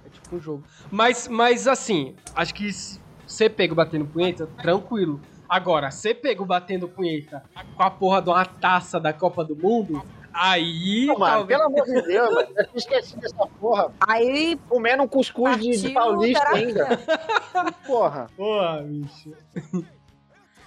[0.05, 0.63] É tipo um jogo.
[0.91, 5.21] Mas, mas assim, acho que se você pego batendo punheta, tranquilo.
[5.51, 7.43] Agora, você pego batendo punheta
[7.77, 10.01] com a porra de uma taça da Copa do Mundo,
[10.33, 11.07] aí.
[11.07, 12.49] Não, mano, talvez- pelo amor de Deus, mano.
[12.57, 13.93] Eu esqueci dessa porra.
[14.07, 16.67] Aí Comendo um cuscuz de, de paulista terapia.
[16.69, 17.73] ainda.
[17.85, 18.29] Porra.
[18.37, 19.33] Porra, bicho.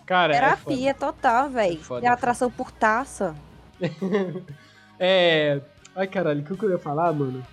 [0.05, 0.39] Cara, é.
[0.39, 1.79] Terapia total, velho.
[2.01, 3.33] É é atração por taça.
[4.99, 5.59] É.
[5.95, 7.43] Ai, caralho, o que eu ia falar, mano?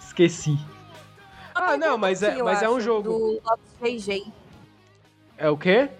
[0.00, 0.56] Esqueci.
[1.54, 3.10] Ah, não, mas é, mas é um jogo.
[3.10, 4.32] Do Lopes GG.
[5.36, 5.90] É o quê?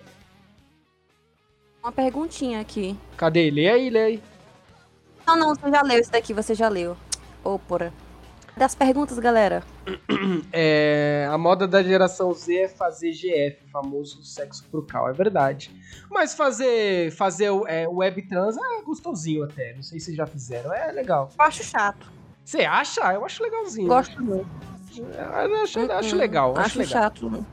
[1.83, 2.97] Uma perguntinha aqui.
[3.17, 3.51] Cadê?
[3.51, 4.23] Lê aí, lê aí.
[5.27, 6.97] Não, não, você já leu isso daqui, você já leu.
[7.45, 7.93] Ô, porra.
[8.57, 9.63] Das perguntas, galera.
[10.53, 15.71] É, a moda da geração Z é fazer GF, famoso sexo frucal, é verdade.
[16.11, 19.75] Mas fazer fazer o- é, web trans é gostosinho até.
[19.75, 21.31] Não sei se já fizeram, é legal.
[21.39, 22.13] Eu acho chato.
[22.45, 23.01] Você acha?
[23.13, 23.89] Eu acho legalzinho.
[23.89, 24.49] Gosto muito.
[24.99, 27.03] Eu acho, eu acho Hum, legal, acho, Acho legal.
[27.03, 27.47] chato.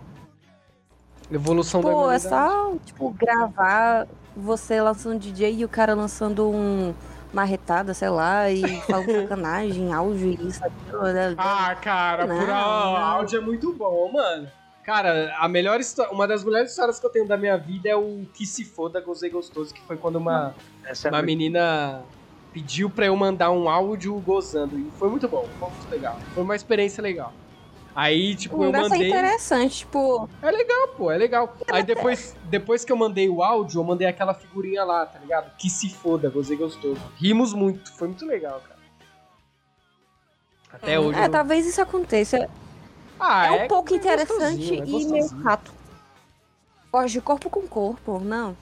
[1.32, 6.94] Evolução da Pô, é só, tipo, gravar você lançando DJ e o cara lançando um
[7.34, 11.36] marretada, sei lá, e falando sacanagem, áudio e isso, aquilo, né?
[11.38, 12.56] Ah, cara, Não, por não.
[12.56, 14.48] áudio é muito bom, mano.
[14.84, 17.96] Cara, a melhor história, uma das melhores histórias que eu tenho da minha vida é
[17.96, 22.04] o Que Se Foda Gozei Gostoso, que foi quando uma, Essa é uma menina
[22.54, 24.78] pediu pra eu mandar um áudio gozando.
[24.78, 26.18] E foi muito bom, foi muito legal.
[26.34, 27.34] Foi uma experiência legal.
[27.96, 29.08] Aí, tipo, eu Deve ser mandei.
[29.08, 31.56] interessante, tipo, É legal, pô, é legal.
[31.72, 35.56] Aí depois, depois que eu mandei o áudio, eu mandei aquela figurinha lá, tá ligado?
[35.58, 37.00] Que se foda, gozei gostoso.
[37.16, 38.76] Rimos muito, foi muito legal, cara.
[40.74, 41.18] Até hoje.
[41.18, 42.50] é, eu- talvez isso aconteça.
[43.18, 45.74] Ah, é um pouco é interessante é e meio chato.
[47.08, 48.56] De corpo com corpo, não.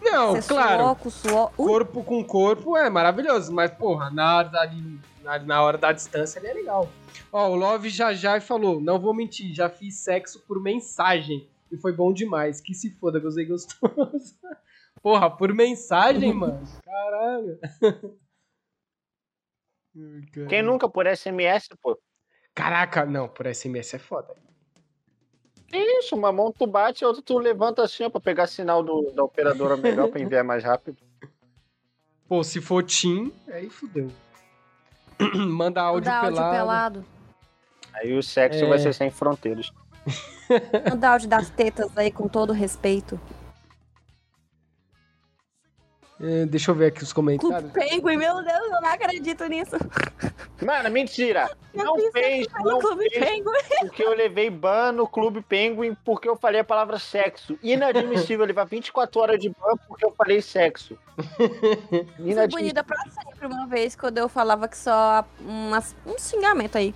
[0.00, 0.82] Não, Você claro.
[0.82, 1.50] suor com suor.
[1.56, 4.70] Corpo com corpo é maravilhoso, mas, porra, na hora da,
[5.22, 6.88] na, na hora da distância ele é legal.
[7.32, 11.76] Ó, o Love já já falou, não vou mentir, já fiz sexo por mensagem e
[11.76, 12.60] foi bom demais.
[12.60, 14.34] Que se foda, gostei gostoso.
[15.02, 16.62] Porra, por mensagem, mano.
[16.84, 17.58] Caralho.
[20.48, 21.98] Quem nunca por SMS, pô?
[22.54, 24.34] Caraca, não, por SMS é foda.
[25.68, 28.82] Que isso, uma mão tu bate, a outra tu levanta assim, ó, pra pegar sinal
[28.82, 30.96] do, da operadora melhor pra enviar mais rápido.
[32.28, 34.10] Pô, se for Tim, aí fudeu.
[35.34, 36.54] Manda áudio, Manda áudio pelado.
[36.56, 37.04] pelado.
[37.94, 38.68] Aí o sexo É.
[38.68, 39.70] vai ser sem fronteiras.
[40.90, 43.18] Manda áudio das tetas aí com todo respeito.
[46.26, 47.70] É, deixa eu ver aqui os Clube comentários.
[47.72, 49.76] Penguin, meu Deus, eu não acredito nisso.
[50.64, 51.50] Mano, mentira!
[51.74, 53.52] Eu Não fiz fez, não Clube fez, Penguin.
[53.80, 57.58] porque eu levei ban no Clube Penguin porque eu falei a palavra sexo.
[57.62, 60.96] Inadmissível levar 24 horas de ban porque eu falei sexo.
[61.36, 62.48] Fui Inadmissível.
[62.48, 66.94] bonita pra sempre uma vez, quando eu falava que só umas, um xingamento aí.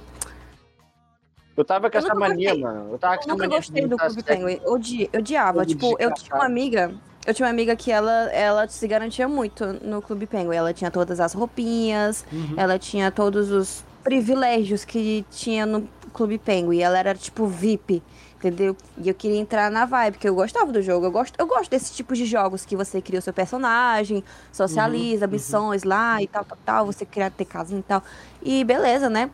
[1.57, 2.63] Eu tava com Eu essa mania, gostei.
[2.65, 2.93] mano.
[2.93, 4.23] Eu tava com Eu essa nunca mania gostei do Clube.
[4.23, 4.61] Penguin.
[4.65, 5.53] Odi, odiava.
[5.65, 6.95] Clube tipo, eu tinha uma amiga.
[7.29, 10.57] Eu tinha uma amiga que ela, ela se garantia muito no Clube Penguin.
[10.57, 12.55] Ela tinha todas as roupinhas, Uhum.
[12.57, 16.81] ela tinha todos os privilégios que tinha no Clube Penguin.
[16.81, 18.03] Ela era tipo VIP,
[18.39, 18.75] entendeu?
[18.97, 21.05] E eu queria entrar na vibe, porque eu gostava do jogo.
[21.05, 25.27] Eu gosto, eu gosto desse tipo de jogos que você cria o seu personagem, socializa,
[25.27, 26.87] Uhum, missões lá e tal, tal, tal.
[26.87, 28.03] Você cria ter casinha e tal.
[28.43, 29.31] E beleza, né?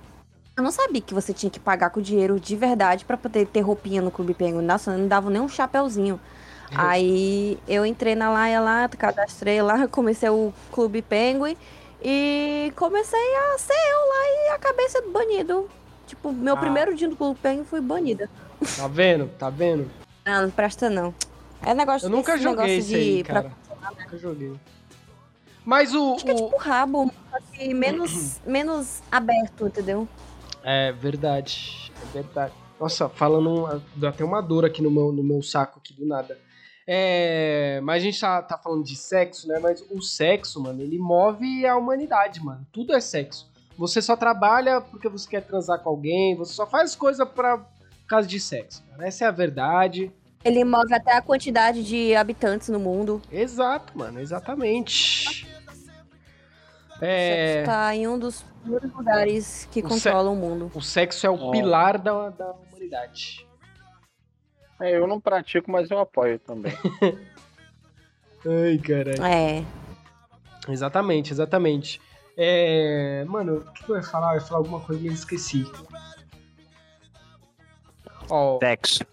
[0.57, 3.61] Eu não sabia que você tinha que pagar com dinheiro de verdade pra poder ter
[3.61, 4.63] roupinha no Clube Penguin.
[4.65, 6.21] Nossa, não dava nem um chapéuzinho.
[6.77, 11.57] Aí eu entrei na laia lá, cadastrei lá, comecei o Clube Penguin
[12.03, 15.69] e comecei a ser eu lá e acabei sendo banido.
[16.07, 16.59] Tipo, meu Ah.
[16.59, 18.29] primeiro dia no Clube Penguin fui banida.
[18.77, 19.29] Tá vendo?
[19.39, 19.91] Tá vendo?
[20.25, 21.15] Não, não presta não.
[21.63, 23.53] É negócio Eu nunca joguei negócio de aí, pra- cara.
[24.01, 24.53] Nunca joguei.
[25.65, 26.15] Mas o.
[26.15, 27.11] Acho que é o- tipo rabo,
[27.53, 30.07] que menos, menos aberto, entendeu?
[30.63, 31.91] É verdade.
[32.03, 32.53] É verdade.
[32.79, 33.83] Nossa, falando.
[33.95, 36.39] Deu até uma dor aqui no meu, no meu saco aqui do nada.
[36.87, 39.59] É, mas a gente tá, tá falando de sexo, né?
[39.59, 42.67] Mas o sexo, mano, ele move a humanidade, mano.
[42.73, 43.51] Tudo é sexo.
[43.79, 48.07] Você só trabalha porque você quer transar com alguém, você só faz coisa pra, por
[48.09, 48.85] causa de sexo.
[48.91, 49.07] Cara.
[49.09, 50.13] Essa é a verdade.
[50.45, 53.21] Ele move até a quantidade de habitantes no mundo.
[53.33, 55.47] Exato, mano, exatamente.
[57.01, 58.45] O É, sexo tá em um dos
[58.95, 60.71] lugares que O controlam o mundo.
[60.75, 61.51] o sexo é o É.
[61.51, 63.47] pilar da, da humanidade.
[64.81, 66.73] É, eu não pratico, mas eu apoio também.
[68.47, 69.25] Ai, caralho.
[69.25, 69.65] É.
[70.69, 72.01] Exatamente, exatamente.
[72.37, 74.33] É, Mano, o que eu ia falar?
[74.33, 75.65] Eu ia falar alguma coisa e eu esqueci.
[78.29, 79.05] Ó, Sexo.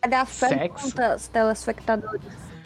[0.00, 2.22] Cadê perguntas, telespectadores?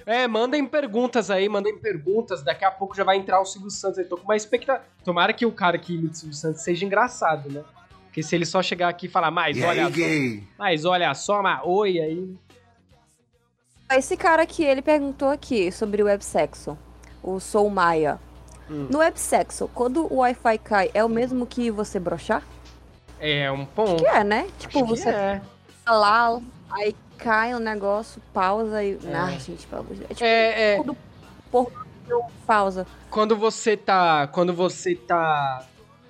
[0.07, 2.43] é, mandem perguntas aí, mandem perguntas.
[2.43, 4.05] Daqui a pouco já vai entrar o Silvio Santos aí.
[4.07, 4.87] Tô com uma expectativa.
[5.05, 7.63] Tomara que o cara que imita o Silvio Santos seja engraçado, né?
[8.17, 10.45] Porque se ele só chegar aqui e falar, mas E olha aí, só, gay?
[10.59, 12.35] mas olha só, mas oi aí.
[13.93, 16.79] Esse cara aqui, ele perguntou aqui sobre o websexo.
[17.23, 18.19] O Sou Maia.
[18.71, 18.89] Hum.
[18.91, 22.43] No websexo, quando o Wi-Fi cai, é o mesmo que você brochar?
[23.21, 24.03] É um ponto.
[24.03, 24.49] Que é, né?
[24.59, 25.43] Tipo, Acho que você é.
[25.85, 26.41] tá lá,
[26.71, 28.99] aí cai o negócio, pausa e.
[29.05, 29.15] É.
[29.15, 30.11] Ai, gente, pelo amor de Deus.
[30.11, 30.83] É tipo, É, é.
[32.09, 32.87] deu pausa.
[33.11, 34.27] quando você tá.
[34.29, 35.67] Quando você tá.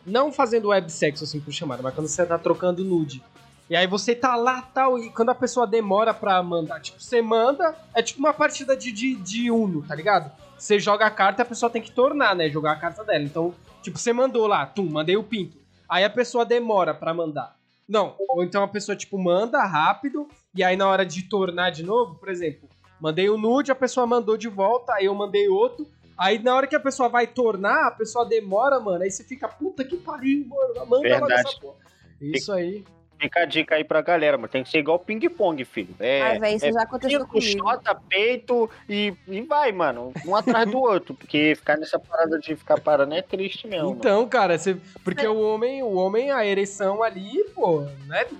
[0.06, 3.22] Não fazendo websexo assim por chamada, mas quando você tá trocando nude.
[3.68, 7.20] E aí você tá lá tal, e quando a pessoa demora pra mandar, tipo, você
[7.20, 10.30] manda, é tipo uma partida de, de, de Uno, tá ligado?
[10.56, 12.48] Você joga a carta e a pessoa tem que tornar, né?
[12.48, 13.24] Jogar a carta dela.
[13.24, 13.52] Então,
[13.82, 15.58] tipo, você mandou lá, tum, mandei o pinto.
[15.88, 17.56] Aí a pessoa demora pra mandar.
[17.88, 21.82] Não, ou então a pessoa, tipo, manda rápido, e aí na hora de tornar de
[21.82, 22.68] novo, por exemplo,
[23.00, 25.86] mandei o nude, a pessoa mandou de volta, aí eu mandei outro,
[26.18, 29.02] Aí na hora que a pessoa vai tornar, a pessoa demora, mano.
[29.04, 30.74] Aí você fica, puta que pariu, mano.
[30.86, 31.48] Manda logo Verdade.
[31.48, 31.76] essa porra.
[32.20, 32.84] Isso aí.
[33.18, 34.48] Fica a dica aí pra galera, mano.
[34.48, 35.94] Tem que ser igual ping-pong, filho.
[35.98, 37.66] É, Ai, velho, isso é já aconteceu pinto, comigo.
[37.66, 40.12] chota, peito e, e vai, mano.
[40.26, 41.14] Um atrás do outro.
[41.14, 43.86] Porque ficar nessa parada de ficar parando é triste mesmo.
[43.88, 43.98] mano.
[43.98, 48.24] Então, cara, você, porque o homem, o homem, a ereção ali, pô, né?
[48.24, 48.36] Tá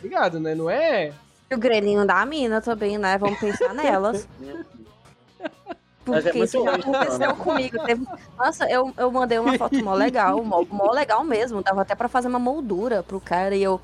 [0.00, 0.54] ligado, né?
[0.54, 1.12] Não é.
[1.50, 3.18] E o grelhinho da mina também, né?
[3.18, 4.28] Vamos pensar nelas.
[6.00, 7.84] É Porque muito isso já aconteceu comigo.
[7.84, 8.06] Teve-
[8.38, 11.62] Nossa, eu, eu mandei uma foto mó legal, mó, mó legal mesmo.
[11.62, 13.54] Dava até pra fazer uma moldura pro cara.
[13.54, 13.80] E eu.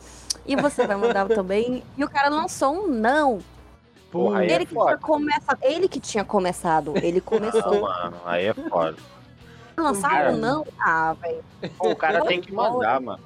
[0.47, 1.83] E você vai mandar também?
[1.97, 3.41] E o cara lançou um não.
[4.11, 4.97] Porra, aí é Ele que, foda.
[4.97, 6.95] tinha começado, ele que tinha começado.
[6.97, 7.81] Ele Não, começou.
[7.83, 8.97] mano, aí é foda.
[9.77, 10.67] Lançaram um não?
[10.81, 11.45] Ah, velho.
[11.79, 13.23] O cara tem que mandar, mano.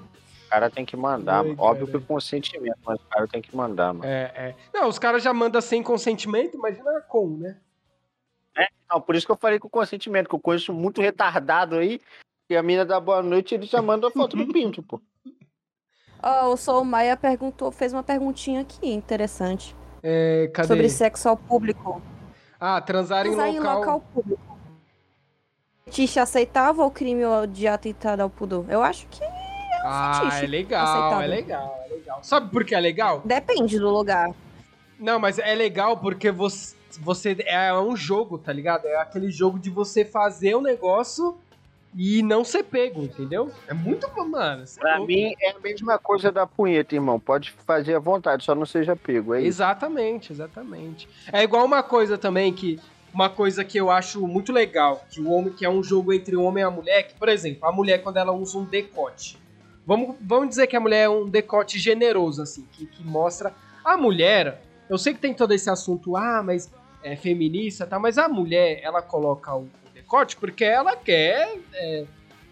[0.47, 1.55] O cara tem que mandar, Ai.
[1.57, 4.05] Óbvio que com consentimento, mas o cara tem que mandar, mano.
[4.05, 4.55] É, é.
[4.74, 7.57] Não, os caras já mandam sem consentimento, imagina com, né?
[8.90, 12.01] Não, por isso que eu falei com consentimento, que eu conheço muito retardado aí.
[12.48, 15.01] E a mina dá boa noite, ele já manda a foto do pinto, pô.
[16.22, 19.74] Ó, o Soul Maia perguntou, fez uma perguntinha aqui, interessante.
[20.03, 20.68] É, cadê?
[20.68, 22.03] Sobre sexo ao público.
[22.59, 24.01] Ah, transar, Transar em local.
[24.12, 24.59] público.
[25.90, 28.64] Tixa aceitava o crime de atentado ao pudor?
[28.68, 29.20] Eu acho que
[29.82, 31.20] Ah, fetiche é legal, aceitável.
[31.20, 32.24] é legal, é legal.
[32.24, 33.22] Sabe por que é legal?
[33.24, 34.30] depende do lugar.
[34.98, 38.86] Não, mas é legal porque você, você é um jogo, tá ligado?
[38.86, 41.36] É aquele jogo de você fazer o negócio
[41.97, 43.51] e não ser pego, entendeu?
[43.66, 44.62] É muito, mano.
[44.62, 45.07] é Pra louco.
[45.12, 47.18] mim é a mesma coisa da punheta, irmão.
[47.18, 49.34] Pode fazer à vontade, só não seja pego.
[49.34, 49.49] É isso.
[49.49, 51.09] Exatamente, exatamente.
[51.32, 52.78] É igual uma coisa também que
[53.12, 56.36] uma coisa que eu acho muito legal, que o homem que é um jogo entre
[56.36, 59.36] o homem e a mulher, que, por exemplo, a mulher quando ela usa um decote.
[59.84, 63.53] Vamos, vamos dizer que a mulher é um decote generoso assim, que, que mostra
[63.84, 64.62] a mulher.
[64.88, 66.70] Eu sei que tem todo esse assunto, ah, mas
[67.03, 67.98] é feminista, tá?
[67.98, 72.05] Mas a mulher, ela coloca o, o decote porque ela quer é,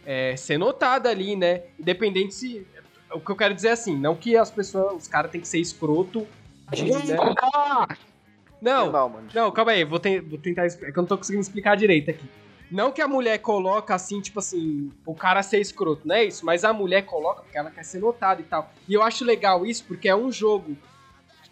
[0.06, 1.62] é, ser notada ali, né?
[1.78, 2.66] Independente se
[3.12, 5.48] o que eu quero dizer é assim, não que as pessoas, os caras têm que
[5.48, 6.26] ser escroto,
[7.00, 7.16] né?
[8.60, 8.86] Não, Não,
[9.34, 10.66] não, calma aí, vou, ten- vou tentar.
[10.66, 12.28] É que eu não tô conseguindo explicar direito aqui.
[12.70, 16.44] Não que a mulher coloca assim, tipo assim, o cara ser escroto, não é isso?
[16.44, 18.70] Mas a mulher coloca porque ela quer ser notada e tal.
[18.86, 20.76] E eu acho legal isso porque é um jogo.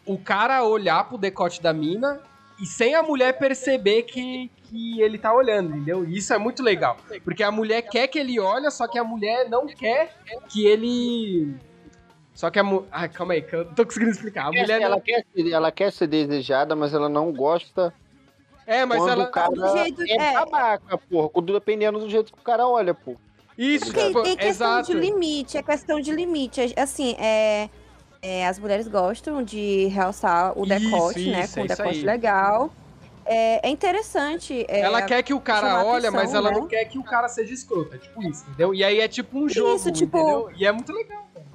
[0.05, 2.20] O cara olhar pro decote da mina
[2.61, 6.04] e sem a mulher perceber que, que ele tá olhando, entendeu?
[6.04, 6.96] E isso é muito legal.
[7.24, 10.14] Porque a mulher quer que ele olhe, só que a mulher não quer
[10.48, 11.54] que ele.
[12.34, 12.86] Só que a mulher.
[12.90, 14.46] Ai, calma aí, que eu não tô conseguindo explicar.
[14.46, 15.00] A mulher ela, não.
[15.00, 17.94] quer, ser- ela quer ser desejada, mas ela não gosta
[18.66, 19.24] É, mas quando ela.
[19.24, 20.32] o cara Do jeito- é, é.
[20.34, 21.28] babaca, porra.
[21.30, 23.16] quando- Dependendo do jeito que o cara olha, pô.
[23.57, 24.92] Isso, Tem, tipo, tem questão exato.
[24.92, 26.61] de limite, é questão de limite.
[26.61, 27.70] É- Assim, é,
[28.27, 31.41] é, as mulheres gostam de realçar o Isso, decote, né?
[31.45, 32.05] isso, Com é o isso decote aí.
[32.05, 32.70] legal.
[33.24, 34.64] É, é interessante.
[34.68, 36.57] é, ela quer que o cara olhe, atenção, mas ela né?
[36.59, 37.95] não quer que o cara seja escroto.
[37.95, 38.72] É tipo isso, entendeu?
[38.74, 40.51] E aí é tipo um jogo, Isso, tipo- entendeu?
[40.57, 41.47] E é muito legal, cara.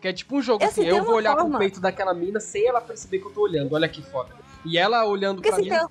[0.00, 2.12] Que é tipo um jogo Assim, assim, tem eu vou olhar pro forma- peito daquela
[2.12, 3.72] mina sem ela perceber que eu tô olhando.
[3.74, 4.30] Olha que foda.
[4.64, 5.86] E ela olhando Porque pra assim, mim, tem,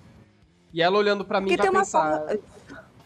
[0.73, 2.17] e ela olhando pra mim porque vai uma pensar.
[2.19, 2.39] forma,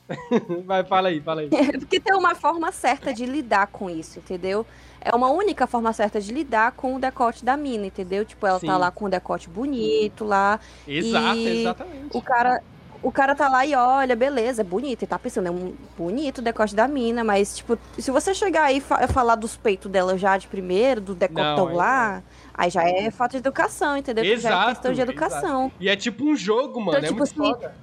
[0.65, 1.49] vai, fala aí, fala aí.
[1.79, 4.65] porque tem uma forma certa de lidar com isso, entendeu?
[5.01, 8.25] É uma única forma certa de lidar com o decote da mina, entendeu?
[8.25, 8.67] Tipo, ela Sim.
[8.67, 12.17] tá lá com o decote bonito lá, Exato, E exatamente.
[12.17, 12.61] o cara,
[13.01, 15.03] o cara tá lá e olha, beleza, é bonito.
[15.03, 18.63] E tá pensando, é um bonito o decote da mina, mas, tipo, se você chegar
[18.65, 22.69] aí e fa- falar dos peitos dela já de primeiro, do decotão aí lá, aí
[22.69, 24.25] já é falta de educação, entendeu?
[24.25, 25.71] Tipo, já é Exato, questão de educação.
[25.79, 26.97] E é tipo um jogo, mano.
[26.97, 27.73] Então, é tipo muito assim, foda.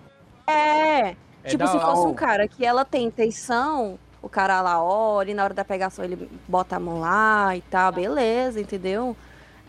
[0.47, 1.17] É.
[1.47, 5.35] É tipo, se fosse um cara que ela tem intenção, o cara lá olha e
[5.35, 9.17] na hora da pegação ele bota a mão lá e tal, beleza, entendeu?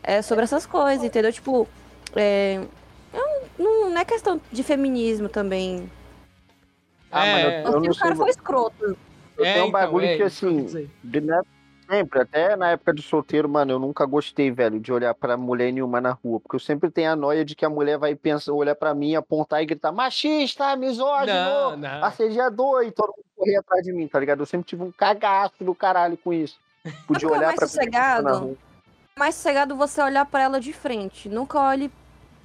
[0.03, 1.31] É sobre essas coisas, entendeu?
[1.33, 1.67] Tipo,
[2.15, 2.65] é,
[3.13, 3.23] eu
[3.59, 5.91] não, não é questão de feminismo também.
[7.11, 8.97] Ah, É, mas eu, eu o cara foi escroto.
[9.37, 10.73] Eu É, tenho um então, bagulho é que, assim,
[11.03, 11.41] de, né,
[11.89, 15.71] sempre, até na época do solteiro, mano, eu nunca gostei, velho, de olhar pra mulher
[15.71, 16.39] nenhuma na rua.
[16.39, 19.15] Porque eu sempre tenho a noia de que a mulher vai pensar, olhar pra mim,
[19.15, 22.03] apontar e gritar machista, misógino, Não, não.
[22.03, 24.41] assediador, e todo mundo correr atrás de mim, tá ligado?
[24.41, 26.59] Eu sempre tive um cagaço do caralho com isso.
[27.07, 28.23] Podia olhar mais pra sossegado?
[28.23, 28.55] na rua.
[29.17, 31.27] Mais sossegado você olhar pra ela de frente.
[31.27, 31.91] Nunca olhe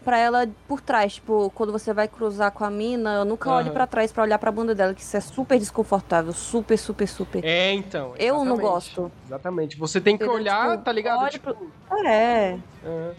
[0.02, 1.14] pra ela por trás.
[1.14, 3.72] Tipo, quando você vai cruzar com a mina, eu nunca olhe Aham.
[3.74, 6.32] pra trás pra olhar pra bunda dela, que isso é super desconfortável.
[6.32, 7.44] Super, super, super.
[7.44, 8.14] É, então.
[8.18, 9.10] Eu não gosto.
[9.24, 9.76] Exatamente.
[9.78, 10.40] Você tem que Entendeu?
[10.40, 11.30] olhar, Tipo, tá ligado?
[11.30, 11.56] Tipo,
[12.04, 12.58] É.
[12.84, 13.10] É.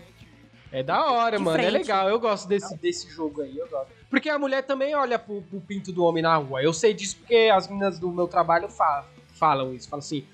[0.75, 1.57] É da hora, De mano.
[1.57, 1.73] É frente.
[1.73, 2.09] legal.
[2.09, 3.55] Eu gosto desse, desse jogo aí.
[3.57, 3.87] Eu gosto.
[4.09, 6.63] Porque a mulher também olha pro, pro pinto do homem na rua.
[6.63, 9.05] Eu sei disso porque as meninas do meu trabalho fa-
[9.35, 9.87] falam isso.
[9.87, 10.25] Falam assim.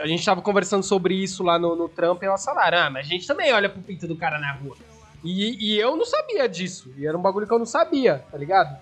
[0.00, 3.06] A gente tava conversando sobre isso lá no, no trampo e elas falaram: Ah, mas
[3.06, 4.76] a gente também olha pro pinto do cara na rua.
[5.24, 6.92] E, e eu não sabia disso.
[6.96, 8.76] E era um bagulho que eu não sabia, tá ligado?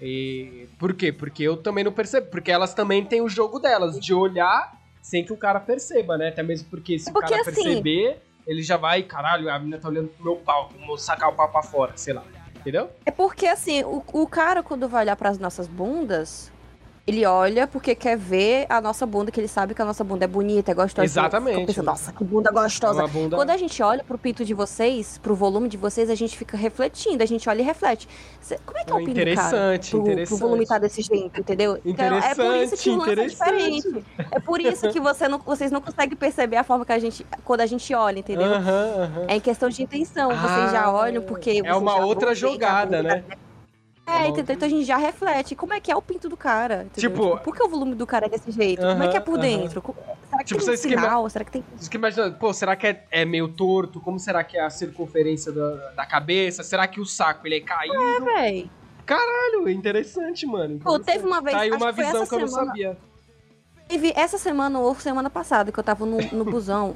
[0.00, 1.10] E, por quê?
[1.12, 2.28] Porque eu também não percebo.
[2.28, 6.28] Porque elas também têm o jogo delas, de olhar sem que o cara perceba, né?
[6.28, 9.78] Até mesmo porque se Porque, o cara assim, perceber, ele já vai, caralho, a menina
[9.78, 12.24] tá olhando pro meu pau, vou sacar o pau pra fora, sei lá.
[12.56, 12.90] Entendeu?
[13.04, 16.50] É porque, assim, o, o cara, quando vai olhar pras nossas bundas,
[17.06, 20.24] ele olha porque quer ver a nossa bunda, que ele sabe que a nossa bunda
[20.24, 21.04] é bonita, é gostosa.
[21.04, 21.66] Exatamente.
[21.66, 23.00] Pensando, Nossa, que bunda É gostosa.
[23.02, 23.36] uma bunda...
[23.36, 26.56] Quando a gente olha pro pinto de vocês, pro volume de vocês, a gente fica
[26.56, 28.08] refletindo, a gente olha e reflete.
[28.64, 29.30] Como é que é o pinto do cara?
[29.30, 30.28] Interessante, Pro, interessante.
[30.28, 31.78] pro volume tá desse jeito, entendeu?
[31.84, 34.04] Então, é por isso que o lance é Interessante, diferente.
[34.32, 37.24] É por isso que você não, vocês não conseguem perceber a forma que a gente.
[37.44, 38.52] Quando a gente olha, entendeu?
[38.52, 39.24] Aham, aham.
[39.28, 40.28] É em questão de intenção.
[40.30, 41.62] vocês já Ah, olham porque.
[41.64, 43.22] É uma outra jogada, né?
[44.06, 44.54] É, entendeu?
[44.54, 46.84] Então a gente já reflete como é que é o pinto do cara.
[46.84, 47.10] entendeu?
[47.10, 48.80] Tipo- por que o volume do cara é desse jeito?
[48.80, 49.82] como é que é por Aham, dentro?
[49.82, 49.94] Co-
[50.28, 51.28] Será que Tipo, tem um vocês que sinal?
[51.30, 51.64] Será que tem.
[51.80, 54.00] Fica imaginando, pô, será que é, é meio torto?
[54.00, 56.62] Como será que é a circunferência da, da cabeça?
[56.62, 57.94] Será que o saco ele é caído?
[58.00, 58.70] É, véi.
[59.04, 60.78] Caralho, interessante, mano.
[60.78, 61.56] Pô, teve uma vez.
[61.56, 62.98] Tá aí uma que visão essa que eu não semana, sabia.
[63.88, 66.94] Teve essa semana ou semana passada que eu tava no, no busão.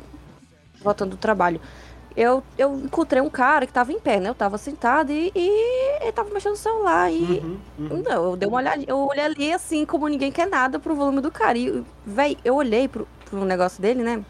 [0.83, 1.61] voltando do trabalho.
[2.17, 4.29] Eu, eu encontrei um cara que tava em pé, né?
[4.29, 7.11] Eu tava sentado e, e ele tava mexendo no celular.
[7.13, 8.03] E Uhum, uhum.
[8.03, 11.21] não, eu dei uma olhada, eu olhei ali assim, como ninguém quer nada pro volume
[11.21, 11.57] do cara.
[11.57, 14.25] E, véi, eu olhei pro, pro negócio dele, né?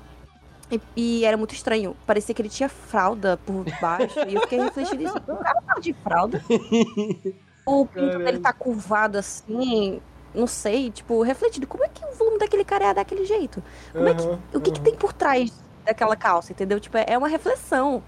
[0.71, 1.97] E, e era muito estranho.
[2.07, 4.19] Parecia que ele tinha fralda por baixo.
[4.29, 5.17] e eu fiquei refletindo isso.
[5.17, 6.45] O cara tá de fralda.
[7.67, 10.01] o pinto dele tá curvado assim.
[10.33, 11.67] Não sei, tipo, refletindo.
[11.67, 13.63] Como é que o volume daquele cara é daquele jeito?
[13.93, 15.53] Como é que, o que, que tem por trás
[15.91, 16.79] daquela calça, entendeu?
[16.81, 18.03] Tipo, é é uma reflexão.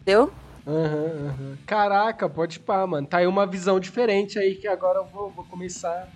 [0.00, 0.32] Entendeu?
[0.66, 1.58] aham, aham.
[1.66, 3.06] Caraca, pode pá, mano.
[3.06, 6.08] Tá aí uma visão diferente aí que agora eu vou, vou começar.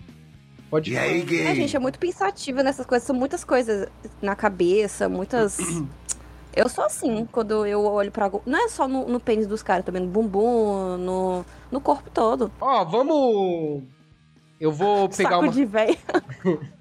[0.71, 1.01] Pode E pá.
[1.01, 1.55] aí, A gay?
[1.55, 3.89] gente é muito pensativa nessas coisas, são muitas coisas
[4.21, 5.59] na cabeça, muitas.
[6.57, 8.25] Eu sou assim, quando eu olho pra.
[8.25, 12.11] algo- Não é só no, no pênis dos caras, também no bumbum, no, no corpo
[12.11, 12.51] todo.
[12.61, 13.85] Ó, vamos.
[14.59, 15.53] Eu vou pegar Saco uma.
[15.53, 15.97] de véio.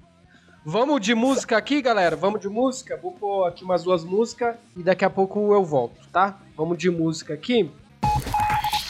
[0.70, 2.14] Vamos de música aqui, galera?
[2.14, 2.94] Vamos de música?
[3.02, 6.36] Vou pôr aqui umas duas músicas e daqui a pouco eu volto, tá?
[6.54, 7.70] Vamos de música aqui.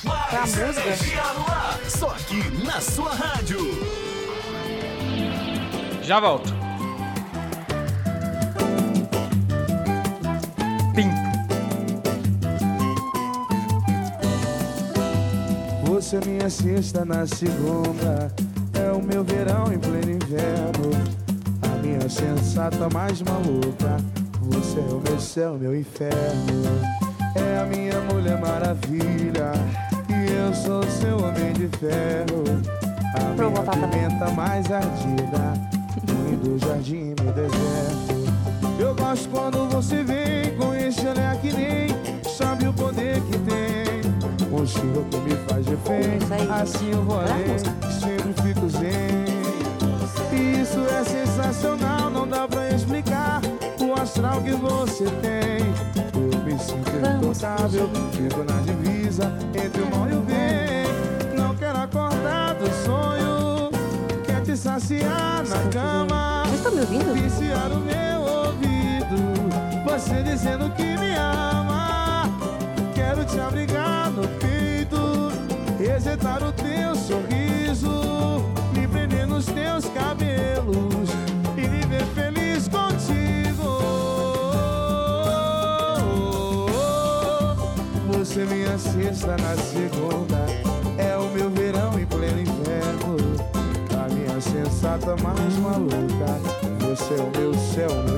[0.02, 1.88] Pra música.
[1.88, 3.60] Só aqui na sua rádio.
[6.02, 6.52] Já volto.
[10.96, 11.16] Pinto.
[15.84, 18.34] Você é minha sexta na segunda,
[18.74, 21.27] é o meu verão em pleno inverno.
[21.88, 23.96] A minha sensata mais maluca,
[24.42, 26.12] você é o meu céu, meu inferno.
[27.34, 29.52] É a minha mulher maravilha,
[30.06, 32.44] e eu sou seu homem de ferro.
[33.14, 33.90] A minha também.
[33.90, 35.54] pimenta mais ardida,
[36.06, 38.78] lindo jardim, meu deserto.
[38.78, 41.88] Eu gosto quando você vem com esse olhar que nem
[42.28, 44.52] sabe o poder que tem.
[44.52, 46.50] Um estilo que me faz refém.
[46.50, 47.58] Assim eu vou além,
[47.98, 49.07] sempre fico zen.
[51.58, 53.40] Sensacional, não dá pra explicar
[53.80, 55.58] o astral que você tem.
[56.14, 61.36] Eu me sinto Vamos intocável, fico na divisa entre o mal e o bem.
[61.36, 63.70] Não quero acordar do sonho,
[64.24, 66.44] quer te saciar na cama.
[66.44, 67.14] Vocês estão me ouvindo?
[67.14, 72.30] Viciar o meu ouvido, você dizendo que me ama.
[72.94, 75.32] Quero te abrigar no peito,
[75.76, 78.17] resetar o teu sorriso,
[88.38, 90.46] Você é minha sexta na segunda,
[90.96, 93.16] é o meu verão em pleno inverno.
[94.00, 96.38] A minha sensata mais maluca,
[96.78, 98.17] você é o meu céu, meu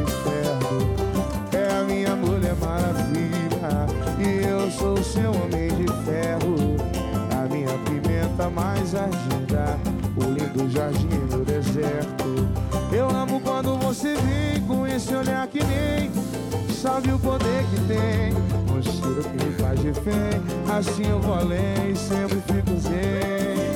[20.81, 23.71] assim eu vou além, sempre fico zen.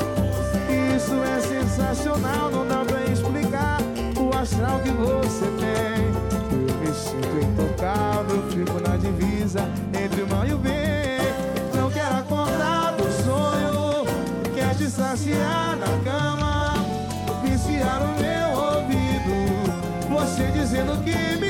[0.97, 3.79] Isso é sensacional, não dá pra explicar
[4.19, 6.05] o astral que você tem.
[6.51, 9.69] Eu me sinto intocável, fico na divisa
[10.03, 11.21] entre o mal e o bem.
[11.75, 14.07] Não quero acordar do sonho,
[14.55, 16.75] quer te saciar na cama,
[17.43, 19.71] viciar o meu ouvido,
[20.09, 21.44] você dizendo que me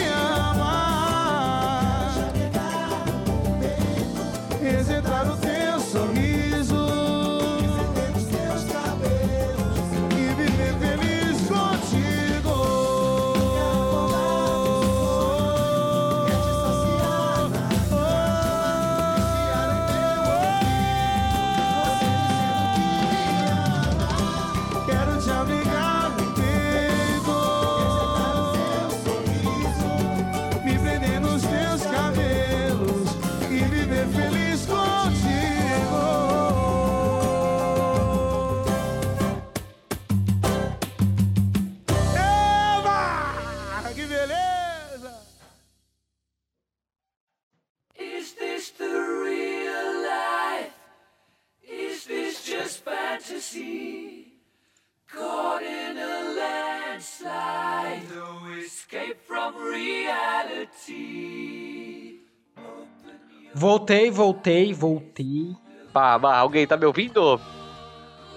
[63.85, 65.55] Voltei, voltei, voltei.
[65.93, 67.39] Pá, alguém tá me ouvindo?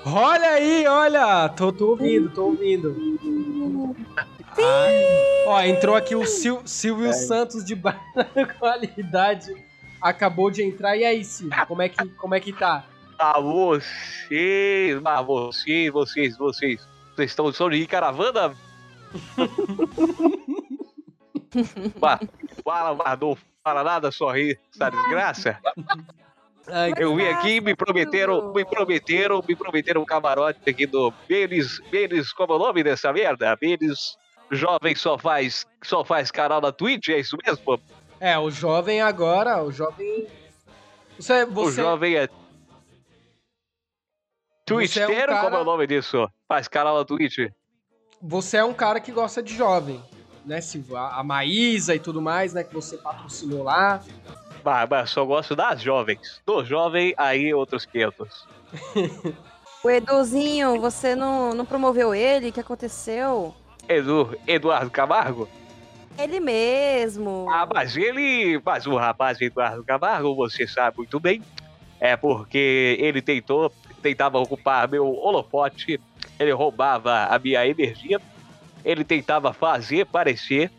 [0.05, 1.47] Olha aí, olha!
[1.55, 3.95] Tô, tô ouvindo, tô ouvindo.
[4.59, 7.97] Ah, ó, entrou aqui o Sil- Silvio Santos de baixa
[8.59, 9.55] qualidade.
[10.01, 10.97] Acabou de entrar.
[10.97, 12.83] E aí, Silvio, como é que, como é que tá?
[13.17, 16.85] Ah, vocês, ah, vocês, vocês, vocês.
[17.15, 18.53] Vocês estão estão de caravana?
[22.65, 23.45] Fala, Mardolfo.
[23.67, 25.59] Fala nada, só ri, essa desgraça.
[26.69, 31.79] Ai, Eu vim aqui, me prometeram, me prometeram, me prometeram um camarote aqui do Benes,
[31.89, 33.55] Benes, como é o nome dessa merda?
[33.59, 34.17] Benes
[34.49, 37.79] Jovem só faz, só faz canal na Twitch, é isso mesmo?
[38.19, 40.25] É, o jovem agora, o jovem.
[41.19, 42.27] Você, O você, jovem é.
[42.27, 42.31] Você
[44.71, 46.29] é um Twitteiro, como é cara- o nome disso?
[46.47, 47.49] Faz canal na Twitch.
[48.21, 50.01] você é um cara que gosta de jovem,
[50.47, 50.97] né, Silvio?
[50.97, 54.01] A, Maísa e tudo mais, né, que você patrocinou lá.
[54.63, 56.41] Mas, mas só gosto das jovens.
[56.45, 58.47] Do jovem, aí outros 500.
[59.83, 62.49] O Eduzinho, você não, não promoveu ele?
[62.49, 63.53] O que aconteceu?
[63.87, 65.47] Edu, Eduardo Camargo?
[66.17, 67.47] Ele mesmo.
[67.49, 68.59] Ah, mas ele.
[68.65, 71.41] Mas o rapaz Eduardo Camargo, você sabe muito bem.
[71.99, 73.71] É porque ele tentou,
[74.01, 76.01] tentava ocupar meu holofote,
[76.39, 78.19] ele roubava a minha energia,
[78.87, 80.71] ele tentava fazer parecer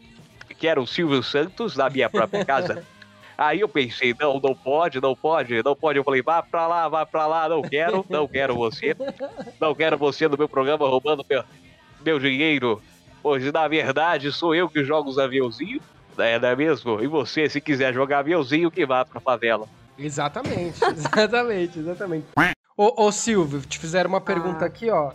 [0.59, 2.83] que era o Silvio Santos na minha própria casa.
[3.37, 5.99] Aí eu pensei, não, não pode, não pode, não pode.
[5.99, 8.97] Eu falei, vá pra lá, vá pra lá, não quero, não quero você.
[9.61, 11.45] Não quero você no meu programa roubando meu,
[12.05, 12.83] meu dinheiro.
[13.23, 15.83] Pois na verdade sou eu que jogo os aviãozinhos,
[16.17, 17.01] é, não é mesmo?
[17.01, 19.69] E você, se quiser jogar aviãozinho, que vá pra favela.
[19.97, 22.27] Exatamente, exatamente, exatamente.
[22.77, 25.13] Ô, ô, Silvio, te fizeram uma pergunta aqui, ó.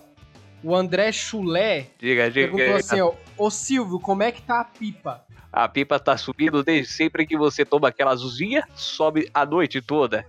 [0.63, 2.47] O André Chulé Diga, diga.
[2.47, 3.13] perguntou assim, ó.
[3.37, 5.23] Ô, Silvio, como é que tá a pipa?
[5.51, 10.25] A pipa tá subindo desde sempre que você toma aquela azulzinha, sobe a noite toda.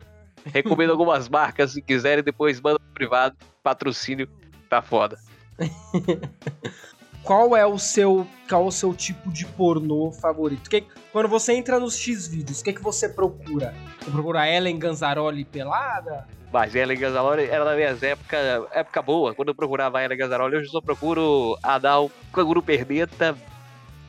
[0.46, 4.28] Recomendo algumas marcas, se quiserem, depois manda pro privado, patrocínio,
[4.68, 5.18] tá foda.
[7.24, 10.68] Qual é o seu, qual é o seu tipo de pornô favorito?
[10.68, 13.74] Que, quando você entra nos X vídeos, o que, que você procura?
[13.98, 16.28] Você procura Ellen Ganzaroli pelada?
[16.52, 18.36] Mas Ellen Ganzaroli era na minha época,
[18.72, 19.34] época boa.
[19.34, 23.34] Quando eu procurava Ellen Ganzaroli, hoje eu só procuro Adal, Canguru Perneta,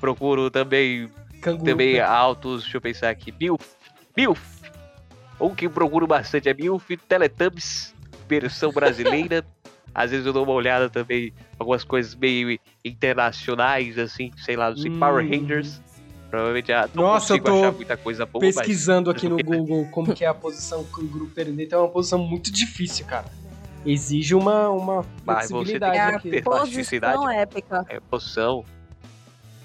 [0.01, 1.09] procuro também,
[1.41, 1.63] Canguru.
[1.63, 3.65] também altos, deixa eu pensar aqui, Milf,
[4.15, 4.61] Milf.
[5.39, 7.95] Um que eu procuro bastante é Milf, Teletubbies,
[8.27, 9.45] versão brasileira.
[9.95, 14.77] Às vezes eu dou uma olhada também, algumas coisas meio internacionais, assim, sei lá, não
[14.77, 15.29] sei, Power Hum.
[15.29, 15.81] Rangers.
[16.29, 19.37] Provavelmente já não Nossa, eu consigo tô achar muita coisa boa, mas Pesquisando aqui no
[19.41, 23.25] Google como que é a posição canguru perneta, é uma posição muito difícil, cara.
[23.85, 26.29] Exige uma, uma Mas você flexibilidade tem É aqui.
[26.31, 27.13] ter plasticidade.
[27.15, 27.85] Posição épica.
[27.87, 28.65] é poção.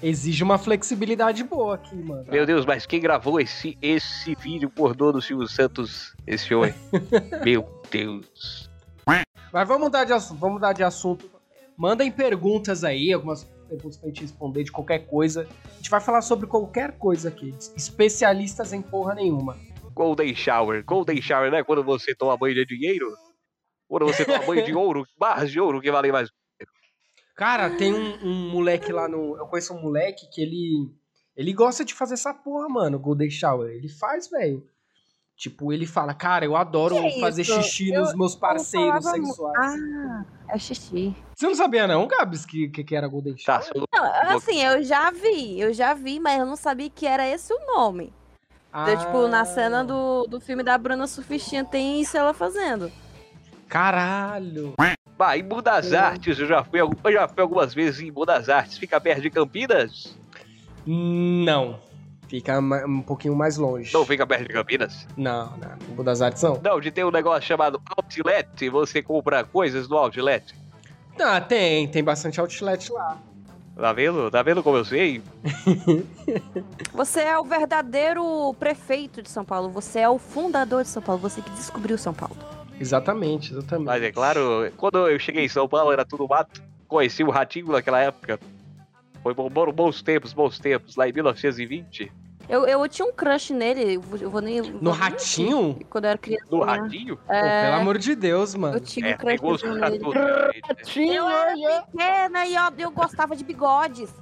[0.01, 2.25] Exige uma flexibilidade boa aqui, mano.
[2.31, 6.73] Meu Deus, mas quem gravou esse, esse vídeo pornô do Silvio Santos, esse homem?
[7.43, 8.70] Meu Deus.
[9.51, 11.29] Mas vamos mudar de assunto, vamos mudar de assunto.
[11.77, 15.47] Mandem perguntas aí, algumas perguntas pra gente responder de qualquer coisa.
[15.65, 17.53] A gente vai falar sobre qualquer coisa aqui.
[17.75, 19.57] Especialistas em porra nenhuma.
[19.93, 20.83] Golden Shower.
[20.85, 21.63] Golden Shower, né?
[21.63, 23.07] Quando você toma banho de dinheiro?
[23.87, 26.29] Quando você toma banho de ouro, barras de ouro que valem mais.
[27.35, 29.37] Cara, tem um, um moleque lá no.
[29.37, 30.93] Eu conheço um moleque que ele.
[31.35, 33.69] Ele gosta de fazer essa porra, mano, Golden Shower.
[33.69, 34.63] Ele faz, velho.
[35.41, 37.63] Tipo, ele fala, cara, eu adoro Que fazer isso?
[37.63, 39.57] xixi Eu- nos meus parceiros falava sexuais.
[39.57, 41.15] Ah, é xixi.
[41.35, 43.73] Você não sabia, não, Gabs, que, que, que era Golden Tá, Shower?
[43.73, 47.27] sou- Não, assim, eu já vi, eu já vi, mas eu não sabia que era
[47.27, 48.13] esse o nome.
[48.69, 52.91] Então, tipo, na Ah, cena do, do filme da Bruna Surfistinha tem isso ela fazendo.
[53.67, 54.75] Caralho.
[55.17, 58.77] Bah, em Budas Artes, eu já, fui, eu já fui algumas vezes em Budas Artes.
[58.77, 60.15] Fica perto de Campinas?
[60.85, 61.79] Não.
[62.31, 63.93] Fica um pouquinho mais longe.
[63.93, 65.05] Não fica perto de Campinas?
[65.17, 65.69] Não, não.
[65.85, 66.57] Não vou das artes, não.
[66.63, 68.69] Não, de ter um negócio chamado Outlet.
[68.69, 70.55] Você compra coisas no Outlet.
[71.19, 71.89] Ah, tem.
[71.89, 73.17] Tem bastante outlet lá.
[73.75, 74.31] Tá vendo?
[74.31, 75.21] Tá vendo como eu sei?
[76.93, 81.21] Você é o verdadeiro prefeito de São Paulo, você é o fundador de São Paulo,
[81.21, 82.35] você que descobriu São Paulo.
[82.79, 83.87] Exatamente, exatamente.
[83.87, 86.61] Mas é claro, quando eu cheguei em São Paulo era tudo mato.
[86.87, 88.39] Conheci o Ratinho naquela época.
[89.23, 92.11] Foi bom- bons tempos, bons tempos, lá em 1920.
[92.51, 94.59] Eu, eu tinha um crush nele, eu vou, nem.
[94.61, 95.79] No ratinho?
[95.89, 96.45] Quando eu era criança.
[96.51, 97.15] No Ratinho?
[97.15, 98.75] Pô, pelo amor de Deus, mano.
[98.75, 99.99] Eu tinha É, um crush nele.
[99.99, 100.17] tudo,
[100.83, 101.15] gente.
[101.15, 104.13] Eu era pequena e eu, eu gostava de bigodes.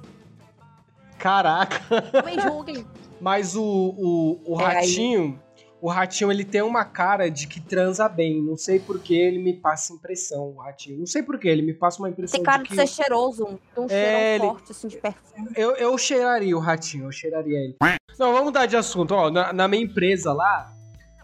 [1.18, 1.80] Caraca.
[2.24, 2.86] Me julguem.
[3.20, 5.38] Mas o, o, o É, aí- ratinho,
[5.80, 8.42] o ratinho, ele tem uma cara de que transa bem.
[8.42, 10.98] Não sei por que ele me passa impressão, o ratinho.
[10.98, 13.44] Não sei por que ele me passa uma impressão Tem cara de que ser cheiroso,
[13.44, 15.50] um, um É, cheirão ele- forte, assim, de perfume.
[15.56, 17.76] eu, eu cheiraria o ratinho, eu cheiraria ele.
[18.18, 19.12] Não, vamos mudar de assunto.
[19.14, 20.74] Ó, na, na minha empresa lá,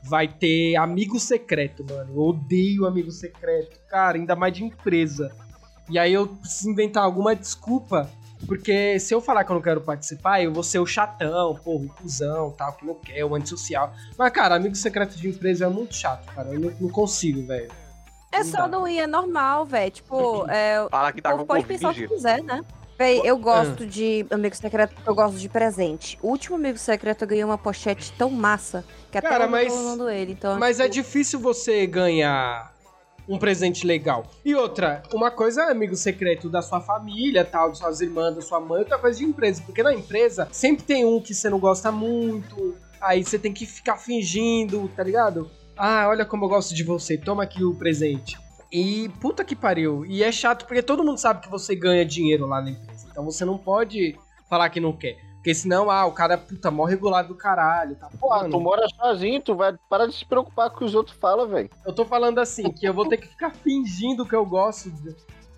[0.02, 2.12] vai ter amigo secreto, mano.
[2.14, 3.78] Eu odeio amigo secreto.
[3.88, 5.30] Cara, ainda mais de empresa.
[5.90, 8.11] E aí eu preciso inventar alguma desculpa.
[8.47, 11.84] Porque se eu falar que eu não quero participar, eu vou ser o chatão, porra,
[11.84, 13.93] o cuzão, tal, que não quer, o antissocial.
[14.18, 16.53] Mas, cara, amigo secreto de empresa é muito chato, cara.
[16.53, 17.70] Eu não, não consigo, velho.
[18.32, 18.68] É Não só dá.
[18.68, 19.91] não ir, é normal, velho.
[19.91, 22.62] Tipo, é, o Fala que tá povo com pode pensar o que quiser, né?
[22.99, 26.18] Véi, eu gosto de amigo secreto porque eu gosto de presente.
[26.22, 28.82] O último amigo secreto eu ganhei uma pochete tão massa
[29.12, 30.32] que até Cara, eu mas- tô ele.
[30.32, 32.72] Então, Mas é tipo, difícil você ganhar
[33.29, 34.24] um presente legal.
[34.45, 38.41] E outra, uma coisa é amigo secreto da sua família, tal, de suas irmãs, da
[38.41, 39.62] sua mãe, outra coisa de empresa.
[39.64, 43.66] Porque na empresa sempre tem um que você não gosta muito, aí você tem que
[43.66, 45.51] ficar fingindo, tá ligado?
[45.77, 48.39] Ah, olha como eu gosto de você, toma aqui o presente.
[48.72, 50.05] E puta que pariu.
[50.07, 53.07] E é chato porque todo mundo sabe que você ganha dinheiro lá na empresa.
[53.11, 54.16] Então você não pode
[54.49, 55.16] falar que não quer.
[55.47, 58.09] Porque senão, ah, o cara puta mó regulado do caralho, tá?
[58.18, 60.92] Porra, Mano, tu mora sozinho, tu vai parar de se preocupar com o que os
[60.92, 61.70] outros falam, velho.
[61.86, 64.90] Eu tô falando assim, que eu vou ter que ficar fingindo que eu gosto.
[64.90, 65.14] de-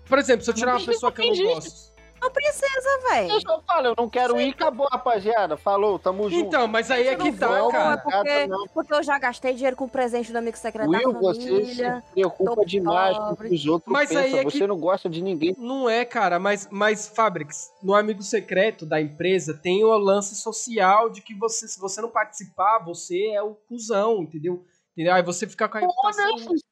[0.07, 1.88] Por exemplo, se eu tirar uma pessoa que eu não gosto.
[2.21, 3.31] Não precisa, véi.
[3.31, 5.55] Eu só falo, eu não quero ir, acabou, rapaziada.
[5.57, 6.45] Falou, tamo junto.
[6.47, 7.93] Então, mas aí é que tá, vou, cara.
[7.93, 11.41] é porque, porque eu já gastei dinheiro com presente do amigo secreto Will, da você
[11.41, 12.03] família.
[12.07, 14.23] se preocupa demais com o os outros Mas pensam.
[14.23, 15.55] aí é Você que- não gosta de ninguém.
[15.57, 21.09] Não é, cara, mas, mas Fabrics, no amigo secreto da empresa tem o lance social
[21.09, 24.63] de que você, se você não participar, você é o cuzão, entendeu?
[24.93, 25.13] Entendeu?
[25.13, 26.37] Aí você fica com a reputação.
[26.39, 26.68] Foda-se, Ah,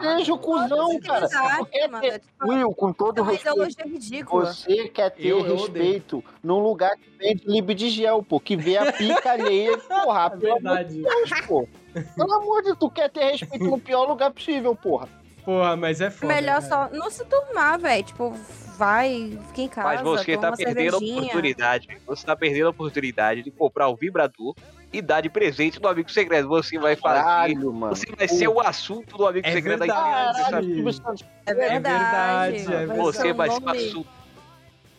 [0.00, 1.28] Seja o cuzão, É cara.
[1.64, 3.80] quer mano, ter- é tipo- Will, com todo respeito.
[3.80, 4.46] é ridícula.
[4.52, 8.54] Você quer ter Eu- eu respeito num lugar que vende libe de gel, pô, que
[8.56, 11.02] vê a pica alheia, porra, É pelo amor de verdade.
[11.02, 11.68] Deus, pô.
[12.14, 15.08] Pelo amor de Deus, tu quer ter respeito no pior lugar possível, porra.
[15.44, 16.32] Porra, mas é foda.
[16.32, 16.90] Melhor cara.
[16.90, 18.04] só não se turmar, velho.
[18.04, 18.34] Tipo,
[18.78, 21.88] vai, fica em casa, Mas você toma tá uma perdendo a oportunidade.
[22.06, 24.54] Você tá perdendo a oportunidade de comprar o vibrador
[24.92, 26.46] e dar de presente do amigo secreto.
[26.46, 27.24] Você vai fazer.
[27.24, 27.96] Caralho, mano.
[27.96, 30.38] Você vai ser o assunto do amigo É secreto da verdade.
[30.38, 30.74] Caralho, sabe?
[30.74, 31.24] Silvio Santos.
[31.44, 32.62] É verdade.
[32.62, 34.18] verdade, é Você um vai ser o assunto.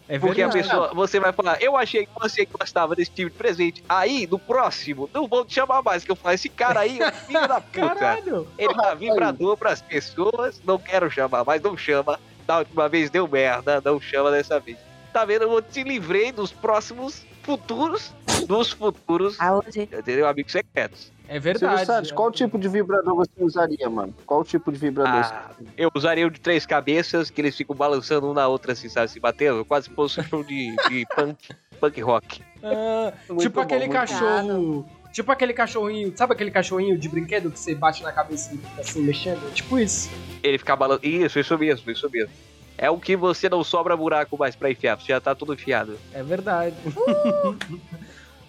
[0.10, 0.68] É Porque a verdade.
[0.68, 3.84] pessoa, você vai falar, eu achei que você gostava desse tipo de presente.
[3.88, 7.10] Aí, no próximo, não vou te chamar mais, que eu falo, esse cara aí é
[7.10, 7.96] um filho da puta.
[7.96, 8.48] Caralho.
[8.58, 12.20] Ele dá vibrador pras pessoas, não quero chamar, mas não chama.
[12.50, 14.76] Da última vez deu merda, não chama dessa vez.
[15.14, 15.44] Tá vendo?
[15.44, 18.12] Eu te livrei dos próximos futuros,
[18.48, 19.82] dos futuros, Aonde?
[19.82, 20.28] entendeu?
[20.28, 21.12] Amigos secretos.
[21.28, 21.86] É Silvio verdade.
[21.86, 24.16] Santos, qual tipo de vibrador você usaria, mano?
[24.26, 25.32] Qual tipo de vibrador?
[25.32, 28.90] Ah, eu usaria o de três cabeças, que eles ficam balançando um na outra, assim,
[28.90, 32.42] sabe, se batendo, quase fosse um show de, de punk, punk rock.
[32.64, 34.90] Ah, tipo bom, aquele cachorro.
[35.12, 36.14] Tipo aquele cachorrinho.
[36.16, 39.54] Sabe aquele cachorrinho de brinquedo que você bate na cabeça e fica assim mexendo?
[39.54, 40.10] Tipo isso.
[40.44, 41.08] Ele ficar balançando.
[41.08, 42.32] Isso, isso mesmo, isso mesmo.
[42.78, 45.98] É o que você não sobra buraco mais pra enfiar, você já tá tudo enfiado.
[46.14, 46.76] É verdade.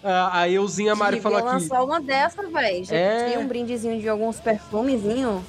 [0.03, 1.47] Ah, a Euzinha Mari Devia falou aqui.
[1.61, 2.83] lançar uma dessa, velho.
[2.85, 3.27] Já É.
[3.27, 5.43] tinha um brindezinho de alguns perfumezinhos.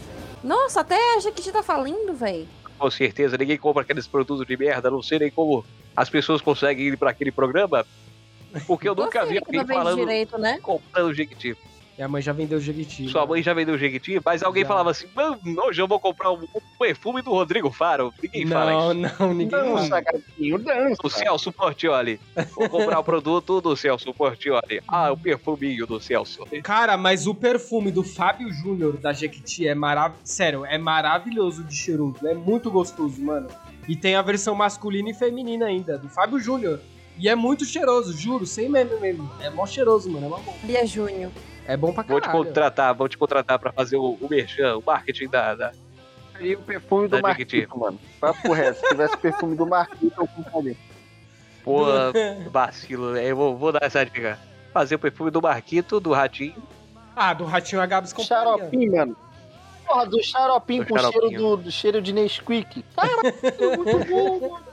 [0.44, 2.46] Nossa, até a Jequiti tá falindo, velho.
[2.78, 5.64] Com certeza, ninguém compra aqueles produtos de merda, não sei nem como
[5.96, 7.86] as pessoas conseguem ir pra aquele programa.
[8.66, 10.58] Porque eu nunca vi alguém falando direito, né?
[10.62, 11.56] comprando Jequiti.
[11.96, 13.06] Minha mãe já vendeu Jequiti.
[13.10, 14.68] Sua mãe já vendeu Jequiti, mas alguém Já.
[14.68, 18.12] falava assim: "Mano, hoje eu vou comprar um, um perfume do Rodrigo Faro.
[18.22, 19.16] Ninguém fala Não, isso.
[19.20, 20.00] não, ninguém Dança, fala.
[20.00, 21.00] gatinho, dança.
[21.04, 22.18] O Celso Portioli.
[22.56, 24.80] Vou comprar o produto do Celso Portioli.
[24.88, 26.44] Ah, o perfuminho do Celso.
[26.62, 30.22] Cara, mas o perfume do Fábio Júnior da Jequiti é maravilhoso.
[30.24, 32.26] Sério, é maravilhoso de cheiroso.
[32.26, 33.48] É muito gostoso, mano.
[33.86, 36.80] E tem a versão masculina e feminina ainda, do Fábio Júnior.
[37.18, 39.30] E é muito cheiroso, juro, sem meme mesmo.
[39.40, 40.26] É mó cheiroso, mano.
[40.26, 40.56] É mó bom.
[40.64, 41.30] Lia Júnior.
[41.66, 42.44] É bom pra Vou te caralho.
[42.44, 45.54] contratar, vou te contratar pra fazer o, o merchan, o marketing da.
[45.54, 45.72] da-
[46.40, 47.56] E o perfume do Da Jequiti.
[47.58, 48.00] Marquito, mano.
[48.20, 48.80] Papo reto.
[48.80, 50.76] Se tivesse perfume do Marquito, eu compraria.
[51.62, 51.84] Pô,
[52.50, 53.24] vacilo, né?
[53.30, 54.38] Eu vou, vou dar essa dica.
[54.72, 56.60] Fazer o perfume do Marquito, do Ratinho.
[57.14, 58.44] Ah, do Ratinho Agabs Companhia.
[58.44, 59.16] Xaropinho, mano.
[59.86, 61.40] Porra, do xaropinho Do com cheiro xaropinho.
[61.40, 62.84] do, do cheiro de Nesquik.
[62.96, 63.22] Caralho,
[63.84, 64.64] muito bom, mano.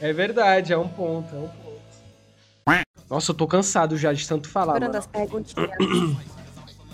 [0.00, 1.64] É verdade, é um ponto, é um ponto.
[3.10, 4.80] Nossa, eu tô cansado já de tanto falar.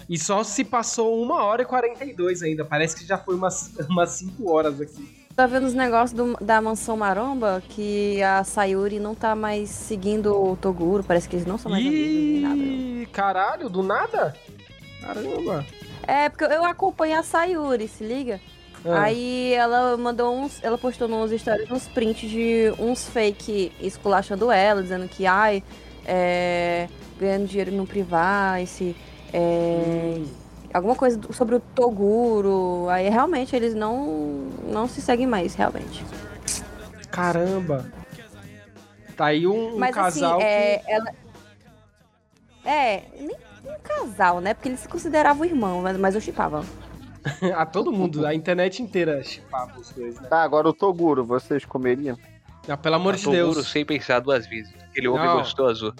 [0.09, 2.64] E só se passou uma hora e 42 ainda.
[2.64, 5.09] Parece que já foi umas, umas 5 horas aqui.
[5.36, 7.62] Tá vendo os negócios do- da mansão maromba?
[7.68, 11.05] Que a Sayuri não tá mais seguindo o Toguro.
[11.05, 12.57] Parece que eles não são mais amigos nem nada.
[12.57, 14.34] Ih, caralho, do nada?
[15.01, 15.64] Caramba.
[16.07, 18.40] É, porque eu acompanho a Sayuri, se liga?
[18.85, 20.62] Ah, Aí ela mandou uns.
[20.62, 25.62] Ela postou nos stories uns prints de uns fake esculachando ela, dizendo que, ai,
[26.07, 28.97] é, ganhando dinheiro no Privacy,
[29.33, 30.22] é,
[30.72, 32.89] alguma coisa sobre o Toguro.
[32.89, 36.05] Aí realmente eles não, não se seguem mais, realmente.
[37.11, 37.93] Caramba.
[39.16, 41.12] Tá aí um, um Mas casal assim, é, ela.
[42.64, 44.55] É, nem um casal, né?
[44.55, 46.64] Porque eles se consideravam irmão, mas, mas eu chipava.
[47.57, 50.29] a todo mundo, a internet inteira chipava os dois, né?
[50.29, 52.16] Tá, agora o Toguro, vocês comeriam?
[52.68, 53.68] Ah, pelo amor de Toguro Deus.
[53.71, 54.73] sem pensar duas vezes.
[54.91, 55.39] Aquele homem Não.
[55.39, 55.95] gostoso.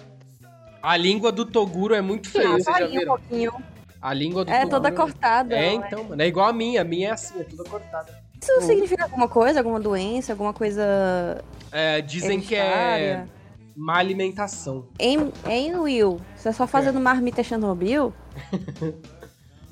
[0.81, 3.15] A língua do Toguro é muito feia, vocês já farinha um viram?
[3.17, 3.53] pouquinho.
[4.01, 4.69] A língua do É Toguro.
[4.71, 5.55] toda cortada.
[5.55, 6.21] É, não então, mano.
[6.21, 6.81] É igual a minha.
[6.81, 8.19] A minha é assim, é toda cortada.
[8.41, 9.59] Isso significa alguma coisa?
[9.59, 10.33] Alguma doença?
[10.33, 13.29] Alguma coisa É, dizem que é hereditária?
[13.75, 14.87] má alimentação.
[14.99, 18.11] Em, em Will, você é só fazendo marmita Chernobyl?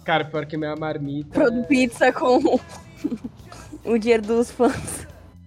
[0.10, 1.39] Cara, pior que minha marmita.
[1.68, 2.60] Pizza com
[3.86, 5.05] o dinheiro dos fãs.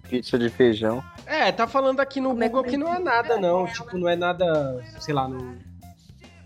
[0.08, 1.02] Pizza de feijão.
[1.26, 3.66] É, tá falando aqui no Como é Google que- que não é nada, não.
[3.66, 4.80] Tipo, não é nada.
[5.00, 5.56] Sei lá, não.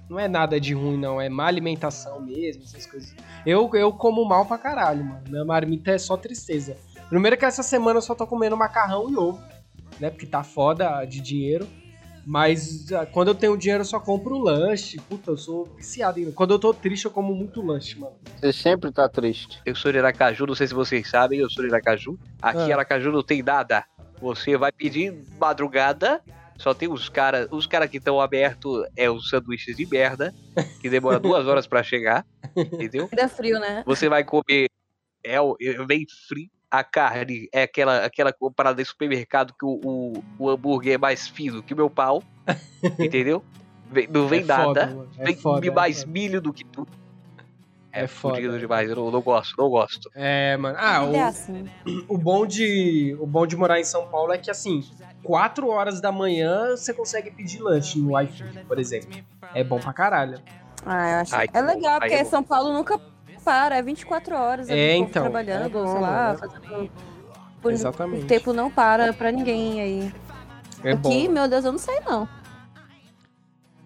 [0.09, 1.21] Não é nada de ruim, não.
[1.21, 3.15] É má alimentação mesmo, essas coisas.
[3.45, 5.21] Eu, eu como mal pra caralho, mano.
[5.29, 6.75] Minha marmita é só tristeza.
[7.11, 9.39] Primeiro que essa semana eu só tô comendo macarrão e ovo,
[10.01, 10.09] né?
[10.09, 11.69] Porque tá foda de dinheiro.
[12.27, 14.99] Mas ah, quando eu tenho dinheiro eu só compro lanche.
[15.09, 16.33] Puta, eu sou viciado.
[16.33, 18.17] Quando eu tô triste eu como muito lanche, mano.
[18.41, 19.61] Você sempre tá triste.
[19.65, 22.19] Eu sou de Aracaju, não sei se vocês sabem, eu sou de Aracaju.
[22.43, 22.69] Aqui Ah.
[22.69, 23.85] em Aracaju não tem nada.
[24.21, 26.21] Você vai pedir madrugada,
[26.59, 27.47] só tem os caras.
[27.53, 30.35] Os caras que estão abertos é os sanduíches de merda,
[30.81, 32.27] que demora duas horas pra chegar.
[32.57, 33.09] Entendeu?
[33.13, 33.85] Ainda é frio, né?
[33.87, 34.69] Você vai comer.
[35.25, 36.49] É, é bem frio.
[36.71, 41.29] A carne é aquela, aquela parada de supermercado que o, o, o hambúrguer é mais
[41.29, 42.23] fino que o meu pau.
[42.99, 43.45] Entendeu?
[43.91, 44.89] Vem- Não vem é nada.
[44.89, 45.09] Foda.
[45.19, 46.13] É Vem foda, é mais foda.
[46.13, 46.91] milho do que tudo.
[47.93, 48.59] É, É foda, é.
[48.59, 48.91] demais.
[48.91, 50.11] Eu não, não gosto, não gosto.
[50.15, 50.77] É, mano.
[50.79, 51.67] Ah, é o, assim.
[52.09, 54.83] o bom de o bom de morar em São Paulo é que assim,
[55.23, 59.17] 4 horas da manhã você consegue pedir lanche no iFood, por exemplo.
[59.55, 60.43] É bom pra caralho.
[60.85, 61.35] Ah, eu acho.
[61.35, 62.25] Ai, é legal, porque é.
[62.25, 63.01] São Paulo nunca
[63.47, 64.69] para, é 24 horas.
[64.69, 66.39] É, então, Trabalhando, é sei lá, né?
[66.39, 66.91] fazendo.
[67.63, 68.25] Por, Exatamente.
[68.25, 70.15] O tempo não para pra ninguém aí.
[70.83, 71.33] É Aqui, bom.
[71.33, 72.29] meu Deus, eu não sei não.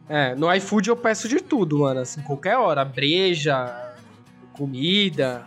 [0.08, 3.92] É, no iFood eu peço de tudo, mano, assim, qualquer hora, breja,
[4.54, 5.46] comida.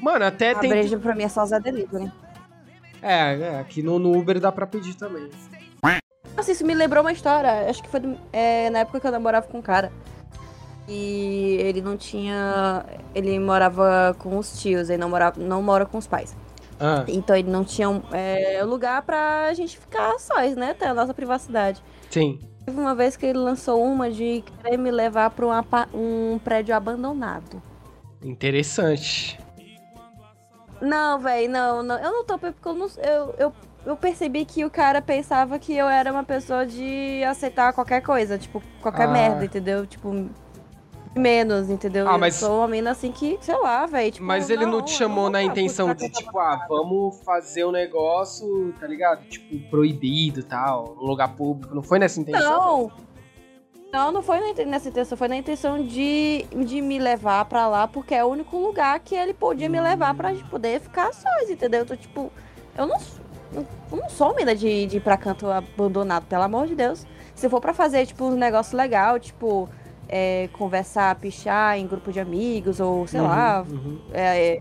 [0.00, 2.12] Mano, até A tem breja pra mim é só Zé Delivery.
[3.02, 5.28] É, é, aqui no, no Uber dá pra pedir também.
[6.36, 7.68] Nossa, isso me lembrou uma história.
[7.68, 9.90] Acho que foi do- é, na época que eu namorava com um cara.
[10.88, 12.84] E ele não tinha.
[13.14, 16.36] Ele morava com os tios, ele não, morava, não mora com os pais.
[16.78, 20.74] Ah, Então ele não tinha um, é, lugar pra gente ficar sós, né?
[20.74, 21.82] Ter a nossa privacidade.
[22.10, 22.38] sim.
[22.66, 26.36] Teve uma vez que ele lançou uma de querer me levar pra um, apa- um
[26.42, 27.62] prédio abandonado.
[28.20, 29.38] Interessante.
[30.80, 31.96] Não, velho, não, não.
[31.98, 33.52] Eu não tô porque eu, não, eu, eu,
[33.86, 38.36] eu percebi que o cara pensava que eu era uma pessoa de aceitar qualquer coisa,
[38.36, 39.12] tipo, qualquer Ah.
[39.12, 39.86] merda, entendeu?
[39.86, 40.28] Tipo,
[41.18, 42.06] menos, entendeu?
[42.08, 44.12] Ah, mas- Eu sou uma mina assim que, sei lá, velho.
[44.12, 47.64] Tipo, Mas ele não te eu chamou vou na intenção de, tipo, ah, vamos fazer
[47.64, 49.24] um negócio, tá ligado?
[49.28, 51.74] Tipo, proibido e tal, um lugar público.
[51.74, 52.90] Não foi nessa intenção?
[52.90, 53.06] Não.
[53.92, 58.14] Não, não foi nessa intenção, foi na intenção de, de me levar pra lá, porque
[58.14, 61.80] é o único lugar que ele podia me levar pra gente poder ficar sós, entendeu?
[61.80, 62.30] Eu tô tipo,
[62.76, 62.96] eu não,
[63.54, 67.06] eu não sou mina de, de ir pra canto abandonado, pelo amor de Deus.
[67.34, 69.66] Se for pra fazer, tipo, um negócio legal, tipo,
[70.08, 74.00] é, conversar, pichar em grupo de amigos, ou sei Uhum, lá, uhum.
[74.12, 74.60] é,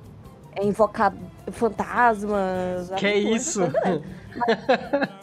[0.55, 1.13] é invocar
[1.51, 2.89] fantasmas.
[2.97, 3.61] Que é isso?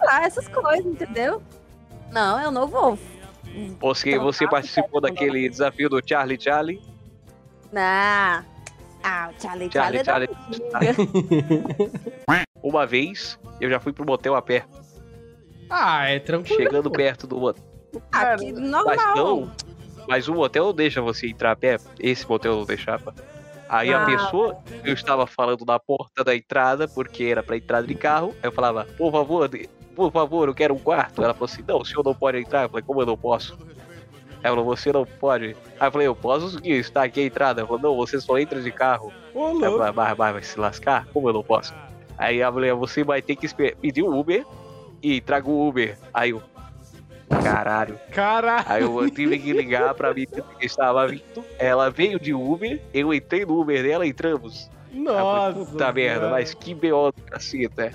[0.09, 1.43] Ah, essas coisas, entendeu?
[2.11, 2.99] Não, eu não vou
[3.79, 6.81] Você, você participou daquele desafio do Charlie Charlie?
[7.71, 8.43] Não.
[9.05, 12.41] Ah, o Charlie Charlie, Charlie, é Charlie.
[12.63, 14.65] Uma vez, eu já fui pro motel a pé.
[15.69, 16.63] Ah, é tranquilo.
[16.63, 17.63] Chegando perto do motel.
[18.13, 19.17] Ah, que Mas normal.
[19.17, 19.51] não.
[20.09, 21.79] Mas o motel não deixa você entrar a pé.
[22.01, 23.15] Esse motel não deixava.
[23.69, 24.07] Aí a Ah.
[24.07, 28.35] pessoa, eu estava falando na porta da entrada, porque era pra entrada de carro.
[28.43, 29.49] Aí eu falava, por favor,
[29.97, 31.23] por favor, eu quero um quarto.
[31.23, 32.65] Ela falou assim, não, o senhor não pode entrar.
[32.65, 33.57] Eu falei, como eu não posso?
[34.43, 35.57] Ela falou, você não pode.
[35.81, 37.61] Aí eu falei, eu posso sim, está aqui a entrada.
[37.61, 39.11] Ela falou, não, você só entra de carro.
[39.33, 39.61] Ô, louco.
[39.79, 41.07] falei, vai, vai, vai se lascar?
[41.13, 41.73] Como eu não posso?
[42.19, 43.47] Aí a mulher, você vai ter que
[43.77, 44.45] pedir um Uber
[45.03, 45.97] e traga o Uber.
[46.13, 46.43] Aí eu,
[47.43, 47.99] caralho.
[48.11, 48.65] Caralho.
[48.69, 51.45] Aí eu tive que ligar pra mim que estava vindo.
[51.59, 54.71] Ela veio de Uber, eu entrei no Uber dela, entramos.
[54.95, 55.65] Eu falei, Nossa.
[55.71, 57.13] Puta merda, mas que B.O.
[57.13, 57.93] do caceta.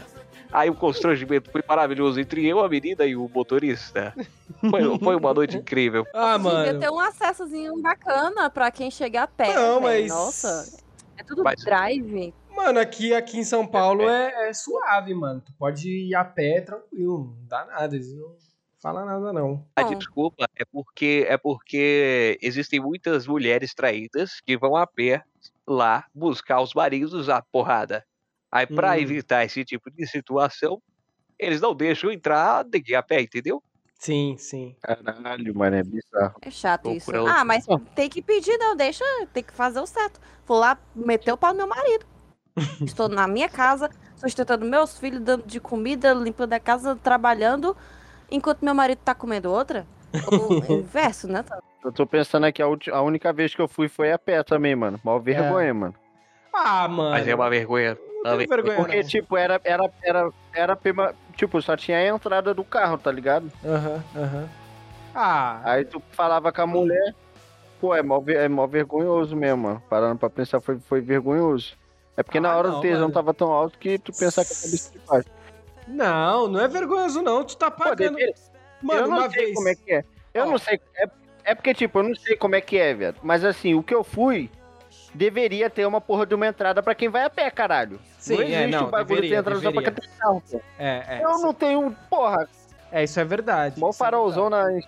[0.52, 4.14] Aí o constrangimento foi maravilhoso entre eu, a menina e o motorista.
[4.70, 6.08] Foi, foi uma noite incrível.
[6.14, 6.80] Ah, Devia mano.
[6.80, 9.54] ter um acessozinho bacana pra quem chegar perto.
[9.56, 10.04] Não, véi.
[10.04, 10.80] mas- Nossa,
[11.18, 12.34] é tudo Mas- drive.
[12.56, 15.40] Mano, aqui, aqui em São Paulo é, é suave, mano.
[15.46, 17.36] Tu pode ir a pé tranquilo.
[17.40, 17.94] Não dá nada.
[17.96, 18.34] Eles não
[18.82, 19.68] falam nada, não.
[19.76, 19.90] A Não.
[19.90, 25.22] desculpa é porque é porque existem muitas mulheres traídas que vão a pé
[25.68, 28.04] lá buscar os maridos à porrada.
[28.52, 29.02] Aí pra Hum.
[29.02, 30.82] evitar esse tipo de situação,
[31.40, 33.62] eles não deixam entrar ninguém a pé, entendeu?
[34.00, 34.76] Sim, sim.
[34.82, 36.40] Caralho, mano, é bizarro.
[36.42, 37.12] É chato isso.
[37.28, 37.66] Ah, mas
[37.96, 38.76] tem que pedir, não.
[38.76, 39.04] Deixa,
[39.34, 40.20] tem que fazer o certo.
[40.46, 42.06] Vou lá meter o pau no meu marido.
[42.86, 47.76] Estou na minha casa, sustentando meus filhos, dando de comida, limpando a casa, trabalhando,
[48.30, 49.86] enquanto meu marido tá comendo outra.
[50.32, 51.44] Ou o inverso, né?
[51.84, 54.44] Eu tô pensando aqui, a, ulti- a única vez que eu fui foi a pé
[54.44, 55.00] também, mano.
[55.04, 55.96] Mal vergonha, mano.
[56.54, 57.12] Ah, mano.
[57.12, 58.48] Mas é uma vergonha Também.
[58.48, 59.08] tenho vergonha, Porque, não.
[59.08, 63.52] tipo, era, era, era, era pema- tipo, só tinha a entrada do carro, tá ligado?
[63.64, 64.50] Aham, aham.
[65.14, 67.16] Ah, Aí tu falava com a mulher,
[67.80, 69.84] pô, é mó, ve- é mó vergonhoso mesmo, mano.
[69.90, 71.76] Parando pra pensar, foi, foi vergonhoso.
[72.16, 73.14] É porque na Ah, hora não, o tesão mano.
[73.14, 75.30] tava tão alto que tu pensar que a cabeça de baixo.
[75.88, 77.44] Não, não é vergonhoso, não.
[77.44, 78.16] Tu tá Pô, pagando.
[78.16, 78.34] deve-
[78.82, 79.56] Mano, eu não sei vez.
[79.56, 80.04] como é que é.
[80.34, 80.52] Eu Ó.
[80.52, 80.80] não sei.
[80.96, 81.10] É,
[81.46, 83.16] é porque, tipo, eu não sei como é que é, velho.
[83.24, 84.50] Mas assim, o que eu fui.
[85.14, 88.00] Deveria ter uma porra de uma entrada pra quem vai a pé, caralho.
[88.20, 89.92] Sim, não existe é, não, o bagulho deveria, de entrada só pra deveria.
[90.02, 90.62] quem tem carro, pô.
[90.78, 91.22] É, é.
[91.24, 91.96] Eu isso- não tenho.
[92.10, 92.48] Porra,
[92.92, 93.80] É, isso é verdade.
[93.80, 94.64] mó é farolzão na.
[94.66, 94.88] verdade.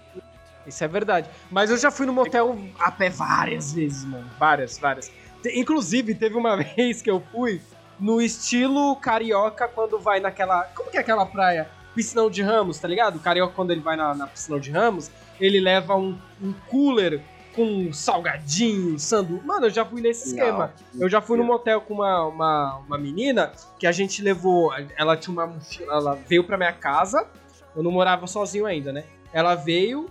[0.68, 1.30] Isso é verdade.
[1.50, 4.30] Mas eu já fui no motel a pé várias vezes, mano.
[4.38, 5.12] Várias, várias.
[5.54, 7.60] Inclusive, teve uma vez que eu fui
[8.00, 10.64] no estilo carioca quando vai naquela.
[10.76, 11.70] Como que é aquela praia?
[11.94, 13.18] Piscinão de Ramos, tá ligado?
[13.18, 17.22] O carioca, quando ele vai na, na piscinão de Ramos, ele leva um, um cooler
[17.56, 19.42] com salgadinho, sandu.
[19.44, 20.74] Mano, eu já fui nesse esquema.
[20.98, 24.72] Eu já fui no motel com uma, uma, uma menina que a gente levou.
[24.96, 25.94] Ela tinha uma mochila.
[25.94, 27.28] Ela veio pra minha casa.
[27.76, 29.04] Eu não morava sozinho ainda, né?
[29.34, 30.10] Ela veio.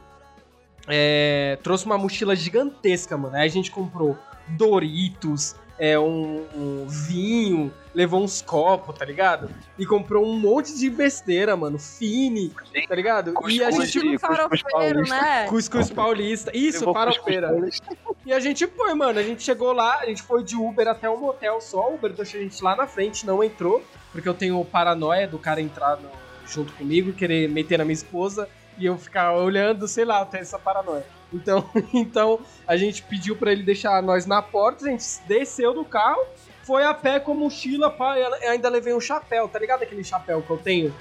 [0.89, 3.37] é, trouxe uma mochila gigantesca, mano.
[3.37, 4.17] Aí a gente comprou
[4.49, 9.49] Doritos, é, um, um vinho, levou uns copos, tá ligado?
[9.79, 11.79] E comprou um monte de besteira, mano.
[11.79, 12.53] Fine,
[12.89, 13.35] tá ligado?
[13.49, 13.85] E a gente.
[13.85, 15.15] Estilo farofeiro, paulista.
[15.21, 15.47] né?
[15.49, 16.51] Cuscuz paulista.
[16.57, 17.87] Isso, Levou paulista.
[18.27, 19.19] E a gente foi, mano.
[19.19, 21.91] A gente chegou lá, a gente foi de Uber até o motel só.
[21.91, 23.83] O Uber deixou a gente lá na frente, não entrou.
[24.13, 26.11] Porque eu tenho paranoia do cara entrar no-
[26.47, 28.49] junto comigo, querer meter na minha esposa
[28.79, 31.05] e eu ficar olhando, sei lá, tenho essa paranoia.
[31.33, 35.85] Então, então a gente pediu pra ele deixar nós na porta, a gente desceu do
[35.85, 36.25] carro,
[36.63, 39.83] foi a pé com a mochila, pá, e eu ainda levei um chapéu, tá ligado
[39.83, 40.95] aquele chapéu que eu tenho?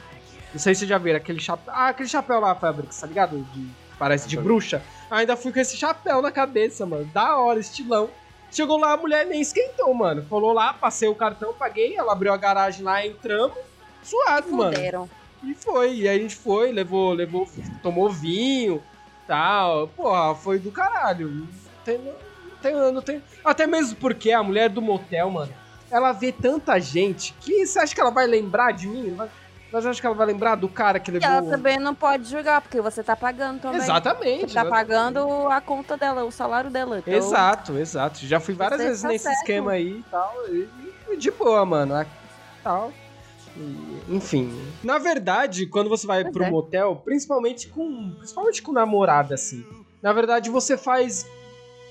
[0.53, 1.73] Não sei se vocês já viram, aquele chapéu.
[1.75, 3.37] Ah, aquele chapéu lá, Fabrics, tá ligado?
[3.37, 3.67] De,
[3.99, 4.81] parece de bruxa.
[5.11, 7.05] Ainda fui com esse chapéu na cabeça, mano.
[7.05, 8.09] Da hora, estilão.
[8.49, 10.25] Chegou lá, a mulher nem esquentou, mano.
[10.29, 13.57] Falou lá, passei o cartão, paguei, ela abriu a garagem lá, entramos.
[14.01, 15.09] Suave, mano.
[15.43, 17.47] E foi, e a gente foi, levou, levou,
[17.83, 18.81] tomou vinho,
[19.27, 19.87] tal.
[19.89, 21.29] Porra, foi do caralho.
[21.29, 21.47] Não
[21.85, 22.13] tem, não
[22.61, 23.23] tem, não tem.
[23.43, 25.53] Até mesmo porque a mulher do motel, mano,
[25.91, 29.15] ela vê tanta gente que você acha que ela vai lembrar de mim?
[29.71, 31.29] Mas acha que ela vai lembrar do cara que E levou.
[31.29, 33.81] ela também não pode julgar, porque você tá pagando também.
[33.81, 34.47] Exatamente.
[34.49, 34.69] Você tá exatamente.
[34.69, 36.99] pagando a conta dela, o salário dela.
[36.99, 38.25] Então, Exato, exato.
[38.25, 39.37] Já fui várias Você vezes tá nesse certo.
[39.39, 40.33] esquema aí e tal.
[40.47, 40.69] E,
[41.09, 41.95] e de boa, mano.
[41.95, 42.05] a-
[42.63, 42.91] Tal.
[43.57, 44.51] E, enfim.
[44.83, 46.49] Na verdade, quando você vai Pois pro é.
[46.49, 48.11] motel, principalmente com.
[48.17, 49.65] Principalmente com namorada, assim.
[50.01, 51.25] Na verdade, você faz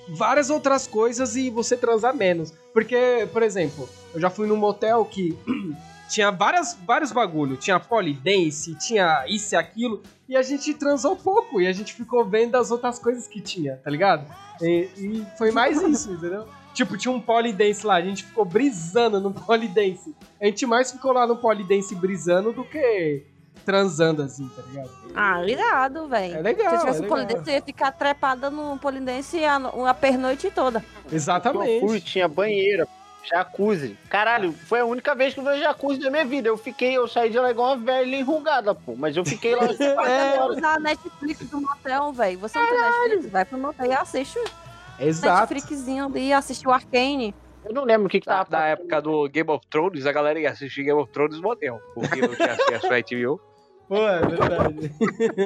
[0.09, 2.53] várias outras coisas e você transa menos.
[2.73, 5.37] Porque, por exemplo, eu já fui num motel que
[6.09, 7.57] tinha várias, vários bagulho.
[7.57, 10.03] Tinha polidense, tinha isso e aquilo.
[10.29, 11.61] E a gente transou pouco.
[11.61, 14.33] E a gente ficou vendo as outras coisas que tinha, tá ligado?
[14.63, 16.47] E, e foi mais isso, entendeu?
[16.77, 20.15] Tipo, tinha um polidense lá, a gente ficou brisando no polidense.
[20.39, 23.25] A gente mais ficou lá no polidense brisando do que
[23.65, 24.91] transando assim, tá ligado?
[25.15, 26.37] Ah, irado, velho.
[26.37, 29.57] É legal, Se eu é tivesse um polidense, eu ia ficar trepada no polidense a,
[29.57, 30.79] a pernoite toda.
[30.79, 32.01] Eu fui, Exatamente.
[32.03, 32.87] tinha banheira,
[33.25, 33.97] jacuzzi.
[34.11, 36.47] Caralho, foi a única vez que eu vi jacuzzi da minha vida.
[36.47, 38.95] Eu fiquei, eu saí de lá igual uma velha enrugada, pô.
[38.95, 39.65] Mas eu fiquei lá
[40.07, 40.37] É.
[40.37, 42.39] Você usa a Netflix do motel, velho.
[42.39, 43.33] Você não tem Netflix?
[43.33, 44.66] Vai pro motel e assiste o
[44.99, 45.55] Exato.
[45.55, 47.35] Netflixzinho ali, assiste o Arcane.
[47.65, 50.13] Eu não lembro o que, que Na, tava na época do Game of Thrones, a
[50.13, 51.81] galera ia assistir Game of Thrones no motel.
[51.95, 53.41] Porque não tinha acesso à HBO.
[53.89, 54.93] Pô, é verdade.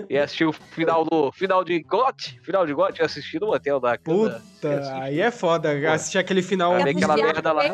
[0.09, 1.31] Ia assistir o final do.
[1.33, 2.41] Final de GOT.
[2.43, 4.41] Final de GOT, ia assistir no motel da Puta,
[5.03, 5.71] aí é foda.
[5.93, 6.75] Assistir aquele final.
[6.83, 7.65] Ver aquela merda lá.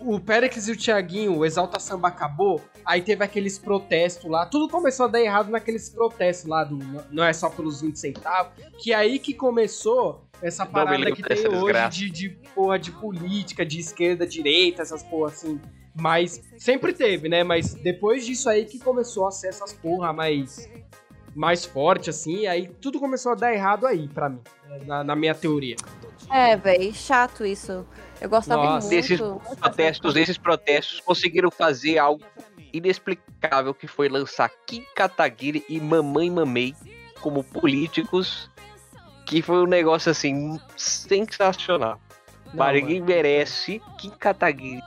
[0.00, 4.68] O Périx e o Thiaguinho, o Exalta Samba acabou, aí teve aqueles protestos lá, tudo
[4.68, 6.78] começou a dar errado naqueles protestos lá do
[7.10, 11.48] não é só pelos 20 centavos, que é aí que começou essa parada que tem
[11.48, 15.60] hoje de, de porra de política, de esquerda, direita, essas porra assim.
[16.00, 17.42] Mas sempre teve, né?
[17.42, 20.70] Mas depois disso aí que começou a ser essas porra mais
[21.34, 24.40] mais forte assim, e aí tudo começou a dar errado aí pra mim,
[24.86, 25.76] na, na minha teoria.
[26.32, 27.86] É, velho, chato isso.
[28.20, 28.88] Eu gostava Nossa.
[28.88, 28.90] muito.
[28.90, 32.24] Desses protestos, dessa- esses protestos conseguiram fazer algo
[32.72, 36.74] inexplicável que foi lançar Kim Kataguiri e Mamãe Mamei
[37.20, 38.50] como políticos,
[39.28, 42.00] que foi um negócio assim sensacional.
[42.54, 43.06] Mano.
[43.06, 44.80] merece Kim Kataguiri.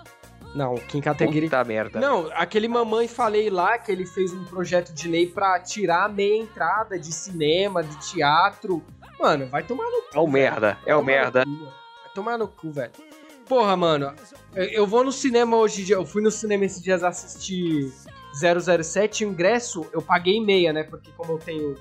[0.55, 1.99] Não, Kim Kataguiri Puta merda.
[1.99, 6.09] Não, aquele mamãe falei lá que ele fez um projeto de lei pra tirar a
[6.09, 8.83] meia entrada de cinema, de teatro.
[9.19, 10.09] Mano, vai tomar no cu.
[10.13, 10.31] É o velho.
[10.33, 11.43] merda, é o merda.
[11.45, 12.91] Vai tomar no cu, velho.
[13.47, 14.13] Porra, mano,
[14.55, 17.91] eu- vou no cinema hoje, eu fui no cinema esses dias assistir
[18.33, 20.83] 007, o ingresso eu paguei meia, né?
[20.83, 21.75] Porque como eu tenho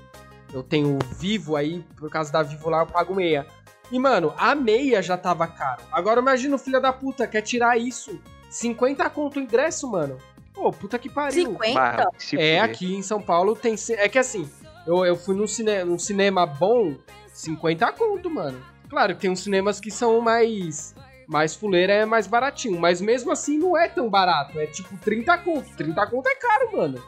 [0.53, 3.45] eu tenho Vivo aí, por causa da Vivo lá eu pago meia.
[3.91, 5.81] E mano, a meia já tava caro.
[5.91, 8.19] Agora imagina o filho da puta quer tirar isso
[8.51, 10.17] 50 conto o ingresso, mano.
[10.53, 11.51] Pô, puta que pariu.
[11.51, 11.73] 50?
[11.73, 13.75] Mas, se É, aqui em São Paulo tem.
[13.91, 14.49] É que assim,
[14.85, 16.95] eu, eu fui num, cine, num cinema bom,
[17.33, 18.61] 50 conto, mano.
[18.89, 20.93] Claro que tem uns cinemas que são mais.
[21.27, 22.77] Mais fuleira é mais baratinho.
[22.77, 24.59] Mas mesmo assim não é tão barato.
[24.59, 25.69] É tipo 30 conto.
[25.77, 27.01] 30 conto é caro, mano.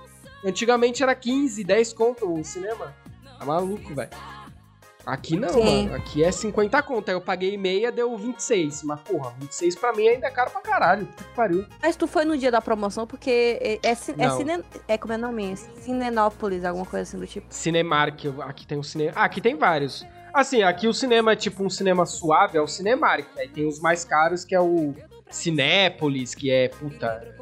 [0.46, 2.96] Antigamente era 15, 10 conto o cinema.
[3.44, 4.10] Tá maluco, velho.
[5.06, 5.86] Aqui não, Sim.
[5.88, 5.96] mano.
[5.96, 7.10] Aqui é 50 conto.
[7.10, 8.84] Aí eu paguei meia, deu 26.
[8.84, 11.06] Mas, porra, 26 pra mim ainda é caro pra caralho.
[11.06, 11.66] Puta que pariu.
[11.82, 15.18] Mas tu foi no dia da promoção porque é, é, é, cine, é como é
[15.18, 15.58] o nome?
[15.58, 17.48] Cinenópolis, alguma coisa assim do tipo.
[17.50, 19.12] Cinemark, aqui tem um cinema.
[19.14, 20.06] Ah, aqui tem vários.
[20.34, 23.28] Assim, aqui o cinema é tipo um cinema suave, é o Cinemark.
[23.38, 24.96] Aí tem os mais caros, que é o
[25.34, 27.36] Cinépolis, que é, puta.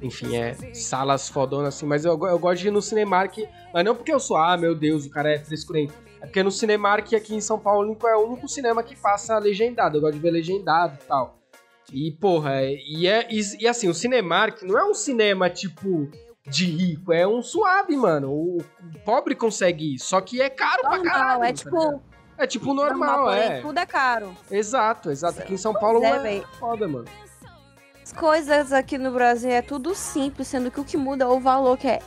[0.00, 1.86] Enfim, é salas fodonas assim.
[1.86, 3.36] Mas eu, eu gosto de ir no Cinemark,
[3.72, 5.94] mas não porque eu sou, ah, meu Deus, o cara é frescurento.
[6.20, 9.98] É porque no Cinemark aqui em São Paulo é o único cinema que passa legendado.
[9.98, 11.38] Eu gosto de ver legendado e tal.
[11.92, 16.08] E, porra, é- e, é, e, e assim, o Cinemark não é um cinema tipo
[16.46, 18.30] de rico, é um suave, mano.
[18.30, 21.44] O, o pobre consegue ir, só que é caro pra Normal, caralho.
[21.44, 21.76] é tá tipo.
[21.76, 22.02] ligado?
[22.36, 23.60] é tipo normal, porém é.
[23.60, 24.36] Tudo é caro.
[24.50, 25.40] Exato, exato.
[25.40, 27.04] Aqui em São Paulo é, é, foda, mano.
[28.04, 31.40] As coisas aqui no Brasil é tudo simples, sendo que o que muda é o
[31.40, 32.00] valor, que é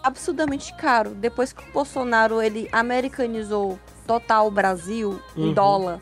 [0.00, 1.10] absurdamente caro.
[1.10, 5.48] Depois que o Bolsonaro ele americanizou total o Brasil Uhum.
[5.48, 6.00] em dólar,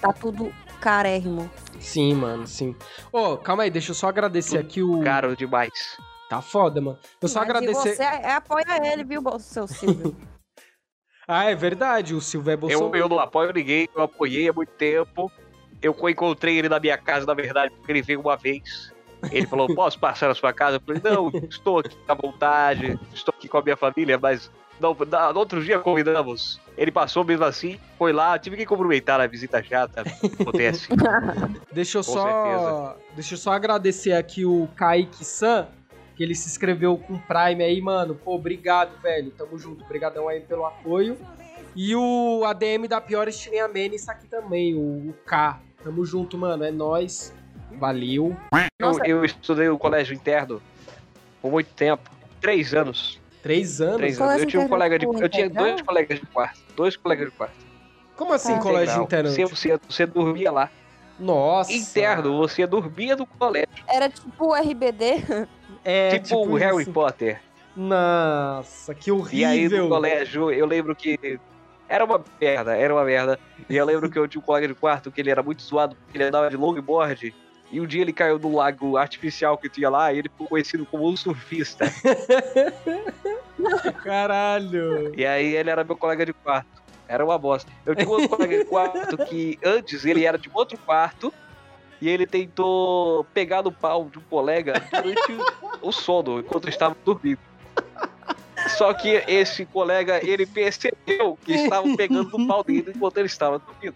[0.00, 0.50] tá tudo
[0.80, 1.50] carérrimo.
[1.78, 2.74] Sim, mano, sim.
[3.12, 5.02] Ô, calma aí, deixa eu só agradecer aqui o.
[5.02, 5.98] Caro demais.
[6.30, 6.98] Tá foda, mano.
[7.20, 7.90] Eu só Mas agradecer.
[7.90, 10.16] E você é, apoia ele, viu, seu Silvio?
[11.28, 12.96] Ah, é verdade, o Silvio é Eu, Bolsonaro.
[12.96, 15.28] eu não apoio ninguém, eu apoiei há muito tempo.
[15.86, 18.92] Eu encontrei ele na minha casa, na verdade, porque ele veio uma vez.
[19.30, 20.76] Ele falou, posso passar na sua casa?
[20.76, 24.94] Eu falei, não, estou aqui à vontade, estou aqui com a minha família, mas não,
[25.10, 26.60] na- no outro dia convidamos.
[26.76, 30.02] Ele passou mesmo assim, foi lá, tive que cumprimentar a visita chata.
[30.38, 30.88] Acontece.
[31.72, 32.96] Deixa eu Com só.
[33.14, 35.66] Deixa eu só agradecer aqui o Kaique San,
[36.14, 38.14] que ele se inscreveu com o Prime aí, mano.
[38.14, 39.30] Pô, obrigado, velho.
[39.30, 39.82] Tamo junto.
[39.84, 41.16] Obrigadão aí pelo apoio.
[41.74, 45.60] E o ADM da Pior Estilinha Mene está aqui também, o, o K.
[45.86, 46.64] Tamo junto, mano.
[46.64, 47.32] É nóis.
[47.78, 48.36] Valeu.
[48.76, 50.60] Eu, eu estudei no colégio interno
[51.40, 52.10] por muito tempo.
[52.40, 53.20] Três anos.
[53.40, 53.96] Três anos?
[53.98, 54.42] Três anos.
[54.42, 55.06] Eu tinha um colega de.
[55.06, 56.58] Eu tinha dois colegas de quarto.
[56.74, 57.54] Dois colegas de quarto.
[58.16, 58.58] Como assim, Ah.
[58.58, 59.30] colégio interno?
[59.30, 60.70] 100%, você dormia lá.
[61.20, 61.72] Nossa.
[61.72, 63.68] Interno, você dormia no colégio.
[63.86, 65.22] Era tipo o RBD.
[65.84, 66.90] É, tipo, o Harry isso.
[66.90, 67.40] Potter.
[67.76, 69.38] Nossa, que horrível.
[69.38, 71.38] E aí no colégio, eu lembro que
[71.88, 73.38] era uma merda, era uma merda.
[73.68, 75.96] E eu lembro que eu tinha um colega de quarto que ele era muito zoado,
[75.96, 77.34] porque ele andava de longboard.
[77.70, 80.86] E um dia ele caiu no lago artificial que tinha lá e ele ficou conhecido
[80.86, 81.86] como um surfista.
[84.04, 85.12] Caralho.
[85.16, 86.82] E aí ele era meu colega de quarto.
[87.08, 87.70] Era uma bosta.
[87.84, 91.32] Eu tinha um outro colega de quarto que antes ele era de um outro quarto
[92.00, 95.36] e ele tentou pegar no pau de um colega durante
[95.80, 97.38] o sono, enquanto estava dormindo.
[98.76, 103.58] Só que esse colega, ele percebeu que estavam pegando no pau dele enquanto ele estava
[103.58, 103.94] dormindo.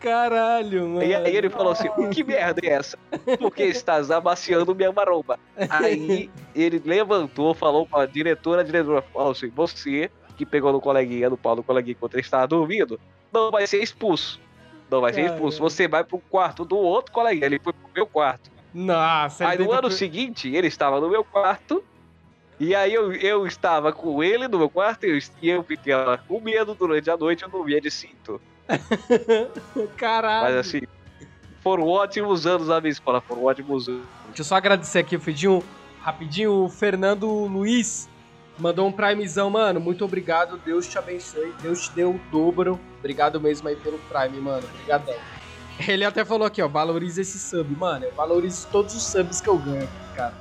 [0.00, 1.02] Caralho, mano.
[1.02, 2.98] E aí ele falou assim, que merda é essa?
[3.38, 5.38] Porque estás amaciando minha maromba.
[5.70, 11.30] Aí ele levantou, falou pra diretora, a diretora falou assim, você que pegou no coleguinha,
[11.30, 13.00] no pau do coleguinha enquanto ele estava dormindo,
[13.32, 14.38] não vai ser expulso.
[14.90, 15.58] Não vai ser expulso.
[15.58, 17.46] Você vai pro quarto do outro coleguinha.
[17.46, 18.50] Ele foi pro meu quarto.
[18.72, 21.82] Nossa, Aí no ano seguinte, ele estava no meu quarto.
[22.58, 26.40] E aí eu, eu estava com ele no meu quarto e eu, fiquei lá com
[26.40, 28.40] medo durante a noite, eu dormia de cinto.
[29.96, 30.46] Caralho.
[30.46, 30.82] Mas assim,
[31.62, 34.06] foram ótimos anos na minha escola, foram ótimos anos.
[34.26, 35.62] Deixa eu só agradecer aqui, Fidinho.
[36.00, 38.08] Rapidinho, o Fernando Luiz
[38.58, 39.78] mandou um primezão, mano.
[39.78, 41.52] Muito obrigado, Deus te abençoe.
[41.60, 42.80] Deus te deu o dobro.
[43.00, 44.66] Obrigado mesmo aí pelo Prime, mano.
[44.72, 45.16] Obrigadão.
[45.86, 48.06] Ele até falou aqui, ó, valoriza esse sub, mano.
[48.06, 50.34] Eu valorizo todos os subs que eu ganho cara.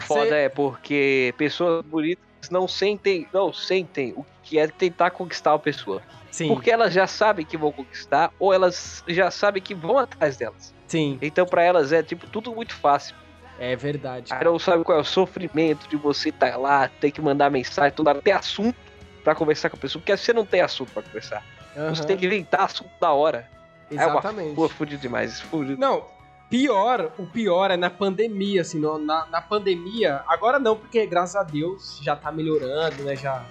[0.00, 5.52] Foda Cê- é porque pessoas bonitas não sentem, não sentem o que é tentar conquistar
[5.52, 6.02] uma pessoa.
[6.30, 10.36] Sim, Porque elas já sabem que vão conquistar ou elas já sabem que vão atrás
[10.36, 10.74] delas.
[10.86, 13.14] sim, Então pra elas é tipo tudo muito fácil.
[13.58, 14.32] é verdade.
[14.32, 17.92] Aí não sabe qual é o sofrimento de você estar lá, ter que mandar mensagem,
[17.92, 18.76] toda hora ter assunto
[19.22, 21.44] pra conversar com a pessoa, porque você não tem assunto pra conversar.
[21.76, 23.48] Aham, Você tem que inventar assunto da hora.
[23.90, 24.40] Exatamente.
[24.48, 25.78] É uma, pô, fudido demais, fudido.
[25.78, 26.04] Não,
[26.52, 31.34] pior, o pior é na pandemia, assim, no- na, na pandemia, agora não, porque graças
[31.34, 33.42] a Deus já tá melhorando, né, já...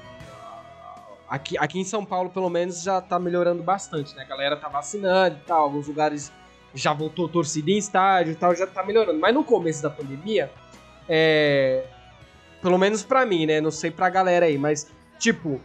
[1.28, 4.70] Aqui, aqui em São Paulo, pelo menos, já tá melhorando bastante, né, a galera tá
[4.70, 6.32] vacinando e tal, alguns lugares
[6.76, 9.20] já voltou torcida em estádio e tal, já tá melhorando.
[9.20, 10.52] Mas no começo da pandemia,
[11.10, 11.84] é...
[12.62, 14.88] Pelo menos pra mim, né, não sei pra galera aí, mas,
[15.18, 15.60] tipo...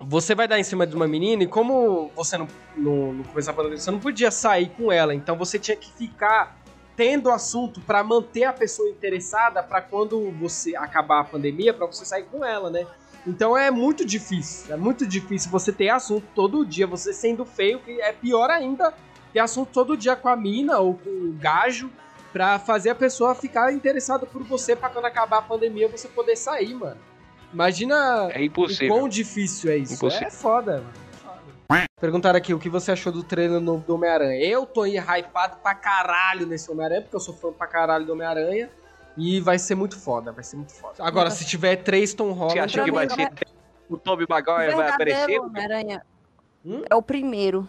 [0.00, 2.46] Você vai dar em cima de uma menina e como você não
[2.76, 5.90] no, no começo da pandemia, você não podia sair com ela, então você tinha que
[5.92, 6.56] ficar
[6.96, 12.04] tendo assunto pra manter a pessoa interessada pra quando você acabar a pandemia, pra você
[12.04, 12.86] sair com ela, né?
[13.26, 17.80] Então é muito difícil, é muito difícil você ter assunto todo dia, você sendo feio,
[17.80, 18.94] que é pior ainda
[19.32, 21.90] ter assunto todo dia com a mina ou com o gajo
[22.32, 26.36] pra fazer a pessoa ficar interessada por você pra quando acabar a pandemia você poder
[26.36, 26.98] sair, mano.
[27.52, 28.88] Imagina É o impossível.
[28.96, 29.94] quão difícil é isso.
[29.94, 30.26] Impossível.
[30.26, 31.08] É foda, mano.
[32.00, 34.40] Perguntaram aqui o que você achou do trailer novo do Homem-Aranha.
[34.40, 38.12] Eu tô aí hypado pra caralho nesse Homem-Aranha, porque eu sou fã pra caralho do
[38.12, 38.70] Homem-Aranha.
[39.16, 40.94] E vai ser muito foda, vai ser muito foda.
[41.00, 42.52] Agora, se tiver três Tom Holland...
[42.52, 43.28] Você acha que vai ser.
[43.88, 45.16] O Tobey Maguire vai aparecer?
[45.26, 46.02] verdadeiro Homem-Aranha
[46.64, 46.82] Hum?
[46.88, 47.66] é o primeiro.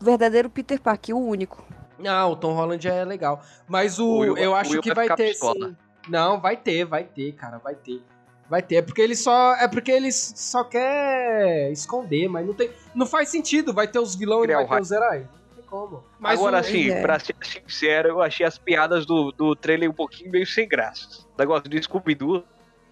[0.00, 1.64] O verdadeiro Peter Parker, o único.
[1.98, 3.42] Não, o Tom Holland é legal.
[3.66, 5.76] Mas o, O Will- eu o acho Will que vai ter sim.
[6.08, 8.00] Não, vai ter, vai ter, cara, vai ter.
[8.48, 8.76] Vai ter.
[8.76, 9.54] É porque ele só.
[9.56, 12.70] É porque ele só quer esconder, mas não tem.
[12.94, 13.72] Não faz sentido.
[13.72, 15.22] Vai ter os vilões e vai o ter os heróis.
[15.22, 16.04] Não tem como.
[16.18, 17.00] Mas Agora, o- assim, É.
[17.00, 21.24] pra ser sincero, eu achei as piadas do, do trailer um pouquinho meio sem graça.
[21.34, 22.44] O negócio de Scooby-Doo.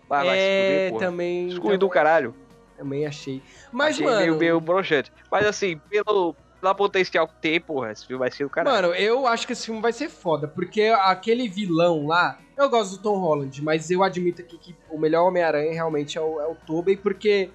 [0.08, 1.50] Vai, é, também.
[1.50, 2.34] Scooby-Doo, também, caralho.
[2.76, 3.42] também achei.
[3.70, 4.18] Mas, achei mano.
[4.20, 5.12] meio, meio broxante.
[5.30, 8.74] Mas, assim, pelo, pela potencial que tem, porra, esse filme vai ser o caralho.
[8.88, 12.96] Mano, eu acho que esse filme vai ser foda, porque aquele vilão lá, eu gosto
[12.96, 16.46] do Tom Holland, mas eu admito aqui que o melhor Homem-Aranha realmente é o, é
[16.46, 17.50] o Tobey, porque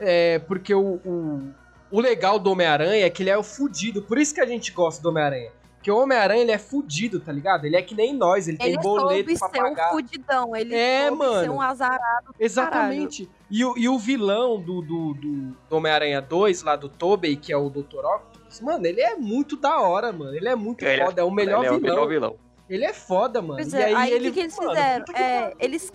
[0.00, 1.50] é, porque o, o,
[1.90, 4.70] o legal do Homem-Aranha é que ele é o fudido, por isso que a gente
[4.72, 5.50] gosta do Homem-Aranha.
[5.76, 7.64] Porque o Homem-Aranha, ele é fudido, tá ligado?
[7.64, 9.88] Ele é que nem nós, ele, tem Ele boleto soube pra ser pagar.
[9.88, 10.56] um fudidão.
[10.56, 11.40] Ele É, soube mano.
[11.40, 12.34] ser um azarado.
[12.38, 13.30] Exatamente.
[13.48, 17.56] E o, e o vilão do, do, do, Homem-Aranha 2, lá do Tobey, que é
[17.56, 18.04] o Dr.
[18.04, 20.34] Octopus, mano, ele é muito da hora, mano.
[20.34, 21.94] Ele é muito Ele é- foda, é o melhor Ele é o vilão.
[21.94, 22.36] melhor vilão.
[22.68, 23.54] Ele é foda, mano.
[23.56, 25.04] Pois e é, aí, aí, ele, o que, que eles mano, fizeram?
[25.14, 25.92] É, eles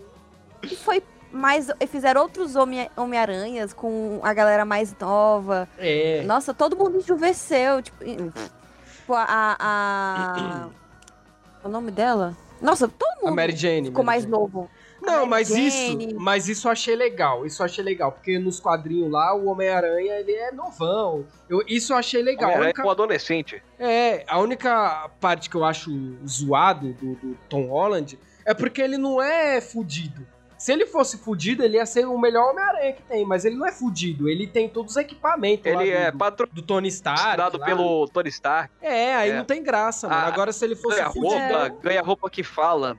[0.84, 5.68] foi mais fizeram outros Homem- Homem-Aranhas com a galera mais nova.
[5.78, 6.24] É.
[6.24, 10.70] Nossa, todo mundo enjuveceu, tipo, em- tipo a, a-
[11.64, 12.36] o nome dela?
[12.62, 13.88] Nossa, todo A mundo Mary Jane.
[13.88, 14.32] ficou Mary mais Jane.
[14.32, 14.70] novo.
[15.06, 15.68] Não, mas Jane.
[15.68, 17.46] isso, mas isso eu achei legal.
[17.46, 21.26] Isso eu achei legal, porque nos quadrinhos lá o Homem-Aranha, ele é novão.
[21.50, 22.46] Eu, isso eu achei legal.
[22.46, 23.62] Homem-Aranha única- com adolescente.
[23.78, 25.92] É, a única parte que eu acho
[26.28, 30.26] zoado do, do Tom Holland é porque ele não é fudido.
[30.58, 33.66] Se ele fosse fudido, ele ia ser o melhor Homem-Aranha que tem, mas ele não
[33.68, 34.30] é fudido.
[34.30, 37.38] Ele tem todos os equipamentos Ele é do, patrocinado do Tony Stark.
[37.58, 37.66] lá.
[37.66, 38.74] pelo Tony Stark.
[38.82, 39.38] É, aí É.
[39.38, 40.22] não tem graça, mano.
[40.22, 41.34] Ah, Agora se ele fosse Ganha fudido.
[41.34, 42.98] roupa, ganha roupa que fala.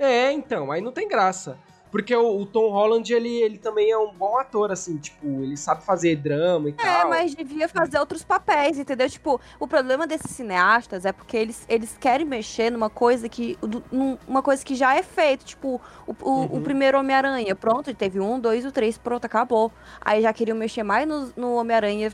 [0.00, 1.58] É, então, aí não tem graça.
[1.90, 5.56] Porque o, o Tom Holland, ele, ele também é um bom ator, assim, tipo, ele
[5.56, 7.08] sabe fazer drama e É, tal.
[7.10, 9.10] mas devia fazer outros papéis, entendeu?
[9.10, 13.58] Tipo, o problema desses cineastas é porque eles, eles querem mexer numa coisa que.
[13.60, 15.44] du- num- Uma coisa que já é feito.
[15.44, 16.62] Tipo, o, o, o Uhum.
[16.62, 17.56] primeiro Homem-Aranha.
[17.56, 19.72] Pronto, teve um, dois, o três, pronto, acabou.
[20.00, 22.12] Aí já queriam mexer mais no, no Homem-Aranha,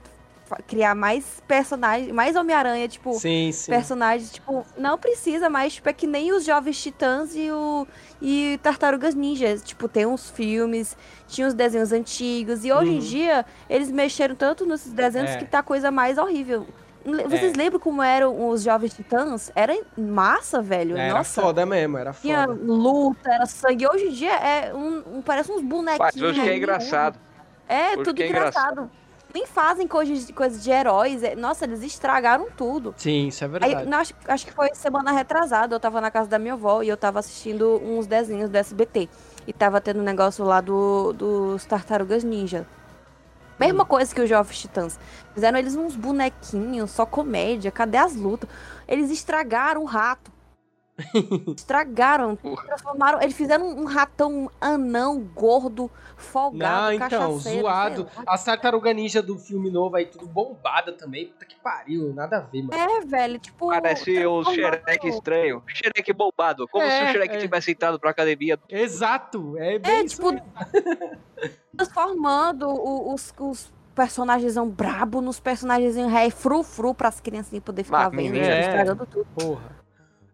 [0.67, 3.13] criar mais personagens, mais Homem-Aranha, tipo.
[3.15, 3.71] Sim, sim.
[3.71, 7.87] Personagens, tipo, não precisa mais, tipo, é que nem os Jovens Titãs e o
[8.23, 9.63] e Tartarugas Ninjas.
[9.63, 10.97] Tipo, tem uns filmes,
[11.29, 13.01] tinha os desenhos antigos, e hoje em Uhum.
[13.01, 15.37] dia eles mexeram tanto nesses desenhos É.
[15.39, 16.67] que tá a coisa mais horrível.
[17.05, 17.57] Vocês É.
[17.57, 19.53] lembram como eram os Jovens Titãs?
[19.55, 20.97] Era massa, velho.
[20.97, 21.41] Era Nossa.
[21.41, 22.61] foda mesmo, era Tinha foda.
[22.65, 23.87] luta, era sangue.
[23.87, 26.13] Hoje em dia é um, um- parece uns bonequinhos.
[26.15, 27.17] Mas hoje que é ali, engraçado.
[27.69, 28.91] É, Hoje tudo que é engraçado.
[29.37, 31.23] Nem fazem coisas, coisas de heróis.
[31.23, 32.95] é- Nossa, eles estragaram tudo.
[32.97, 33.87] Sim, isso é Aí, verdade.
[33.87, 36.89] não, acho, acho que foi semana retrasada, eu tava na casa da minha avó e
[36.89, 39.11] eu tava assistindo uns desenhos do SBT.
[39.47, 42.67] E tava tendo um negócio lá do, dos Tartarugas Ninja.
[43.61, 43.87] Mesma Hum.
[43.87, 44.99] coisa que os Jovens Titãs.
[45.35, 47.71] Fizeram eles uns bonequinhos, só comédia.
[47.71, 48.49] Cadê as lutas?
[48.89, 50.33] Eles estragaram o rato.
[51.57, 52.37] Estragaram.
[52.37, 53.21] Transformaram.
[53.21, 58.07] Eles fizeram um ratão anão, gordo, folgado, Não, então, cachaceiro, zoado.
[58.27, 61.27] A tartaruga ninja do filme novo aí, tudo bombada também.
[61.29, 62.75] Puta que pariu, nada a ver, mano.
[62.75, 63.69] É, velho, tipo.
[63.69, 65.63] Parece o transformaram- Shrek estranho.
[65.67, 66.67] Shrek bombado.
[66.69, 67.39] Como se É, o Shrek é.
[67.39, 68.59] tivesse entrado pra academia.
[68.69, 70.47] Exato, é bem É, isso tipo, mesmo.
[71.77, 72.69] transformando
[73.13, 78.61] os, os personagens brabo nos personagens ré fru-fru pras criancinhas poder ficar Mas, vendo, é.
[78.61, 79.27] estragando tudo.
[79.35, 79.86] Porra.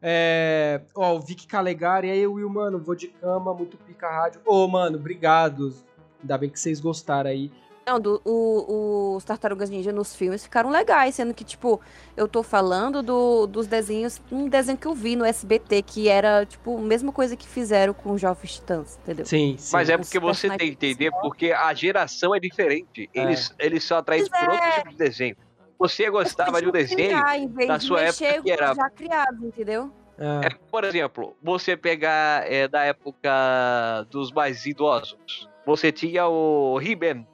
[0.03, 0.81] É.
[0.95, 4.41] Ó, o Vic Calegari, e aí, Will, mano, vou de cama, muito pica rádio.
[4.45, 5.73] Ô, mano, obrigado.
[6.21, 7.51] Ainda bem que vocês gostaram aí.
[7.85, 11.81] Não, do- o- os Tartarugas Ninja nos filmes ficaram legais, sendo que, tipo,
[12.17, 16.47] eu tô falando do- dos desenhos, um desenho que eu vi no SBT, que era,
[16.47, 19.27] tipo, a mesma coisa que fizeram com os Jovens Titãs, entendeu?
[19.27, 19.73] Sim, sim.
[19.73, 23.11] Mas é Os porque você tem que entender, porque a geração é diferente.
[23.13, 24.73] Eles, eles são atraídos por Pois outro é.
[24.79, 25.37] tipo de desenho.
[25.83, 29.43] Você gostava de um desenho, criar, da de sua mexer época que era- já criados,
[29.43, 29.93] entendeu?
[30.17, 35.49] Ah, é, por exemplo, você pegar é, da época dos mais idosos.
[35.67, 37.27] Você tinha o He-Man.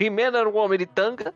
[0.00, 1.32] He-Man era um homem de tanga,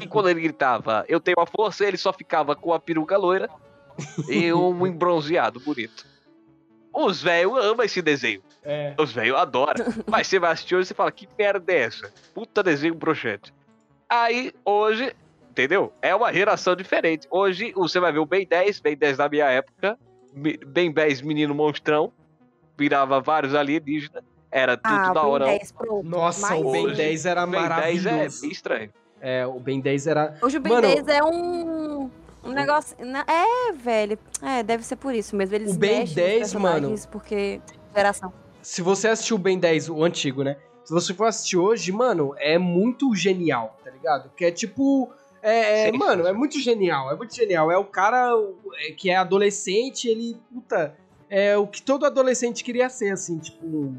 [0.00, 3.48] e quando ele gritava, eu tenho a força, ele só ficava com a peruca loira
[4.30, 6.06] e um embronzeado bonito.
[6.94, 8.42] Os velhos amam esse desenho.
[8.62, 8.94] É.
[8.98, 9.84] Os velhos adoram.
[10.08, 12.12] Mas você vai assistir hoje e você fala, que merda é essa?
[12.34, 13.52] Puta desenho broxante.
[14.08, 15.14] Aí, hoje,
[15.58, 15.92] entendeu?
[16.00, 17.26] É uma geração diferente.
[17.30, 19.98] Hoje, você vai ver o Ben 10, Ben 10 da minha época,
[20.66, 22.12] Ben 10 menino monstrão,
[22.76, 25.44] virava vários alienígenas, era tudo Ah, da Ben hora.
[25.46, 26.02] 10 pro.
[26.04, 28.40] Nossa, mais o Ben hoje, 10 era Ben 10 é maravilhoso.
[28.42, 28.90] bem estranho.
[29.20, 30.38] É, o Ben 10 era.
[30.40, 32.10] Hoje o Ben Mano- 10 é um.
[32.44, 32.96] Um negócio.
[33.26, 34.16] É, velho.
[34.40, 35.56] É, deve ser por isso mesmo.
[35.56, 36.94] Eles O Ben mexem nos 10, mano.
[37.10, 37.60] Porque.
[37.94, 38.32] Geração.
[38.62, 40.56] Se você assistiu o Ben 10, o antigo, né?
[40.84, 44.30] Se você for assistir hoje, mano, é muito genial, tá ligado?
[44.36, 45.10] Que é tipo.
[45.48, 45.98] É, é, Sim.
[45.98, 47.70] mano, é muito genial, é muito genial.
[47.70, 48.32] É o cara
[48.86, 50.94] é, que é adolescente, ele, puta,
[51.30, 53.94] é o que todo adolescente queria ser, assim, tipo.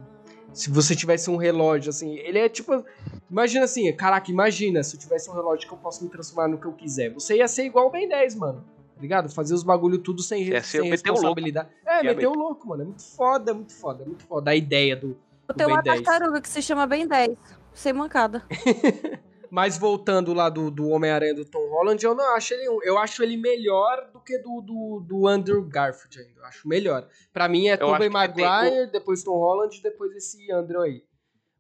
[0.52, 2.84] Se você tivesse um relógio, assim, ele é tipo.
[3.30, 6.58] Imagina assim, caraca, imagina se eu tivesse um relógio que eu posso me transformar no
[6.58, 7.14] que eu quiser.
[7.14, 8.64] Você ia ser igual o Ben 10, mano.
[8.96, 9.30] Tá ligado?
[9.30, 11.70] Fazer os bagulho tudo sem, Ia ser sem responsabilidade.
[11.86, 12.82] É, Ia meter o louco, mano.
[12.82, 14.52] É muito foda, é muito foda, é muito foda.
[14.52, 15.16] A ideia do,
[15.48, 16.02] Eu tenho uma 10.
[16.02, 17.38] tartaruga que se chama Ben 10.
[17.74, 18.44] Sem mancada.
[19.52, 22.84] Mas voltando lá do, do Homem-Aranha do Tom Holland, eu não acho ele um.
[22.84, 26.42] Eu acho ele melhor do que do, do, do Andrew Garfield ainda.
[26.42, 27.08] Eu acho melhor.
[27.34, 28.10] Pra mim é Tobey que tem
[28.46, 31.04] Maguire, depois Tom Holland, depois esse Andrew aí.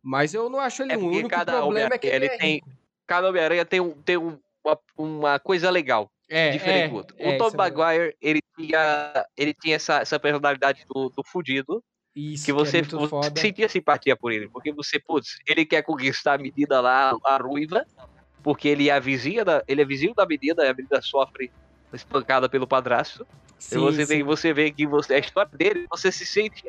[0.02, 1.06] Mas eu não acho ele É um.
[1.06, 2.70] O único cada problema é que ele, é rico.
[3.07, 6.10] Cada Homem-Aranha tem, um, tem um- uma, uma coisa legal.
[6.30, 7.16] É, diferente é, do outro.
[7.18, 7.57] é, o Tom isso é.
[7.57, 11.84] Maguire, ele tinha, ele tinha essa, essa personalidade do, do fudido,
[12.15, 15.84] Isso, que é você, muito você sentia simpatia por ele, porque você, putz, ele quer
[15.84, 17.86] conquistar a menina lá, a ruiva,
[18.44, 21.52] porque ele é a vizinha da, ele é vizinho da menina, e a menina sofre
[21.94, 23.26] espancada pelo padrasto.
[23.57, 24.14] Sim, e você, sim.
[24.14, 26.64] tem, você vê que você, a história dele, você se sente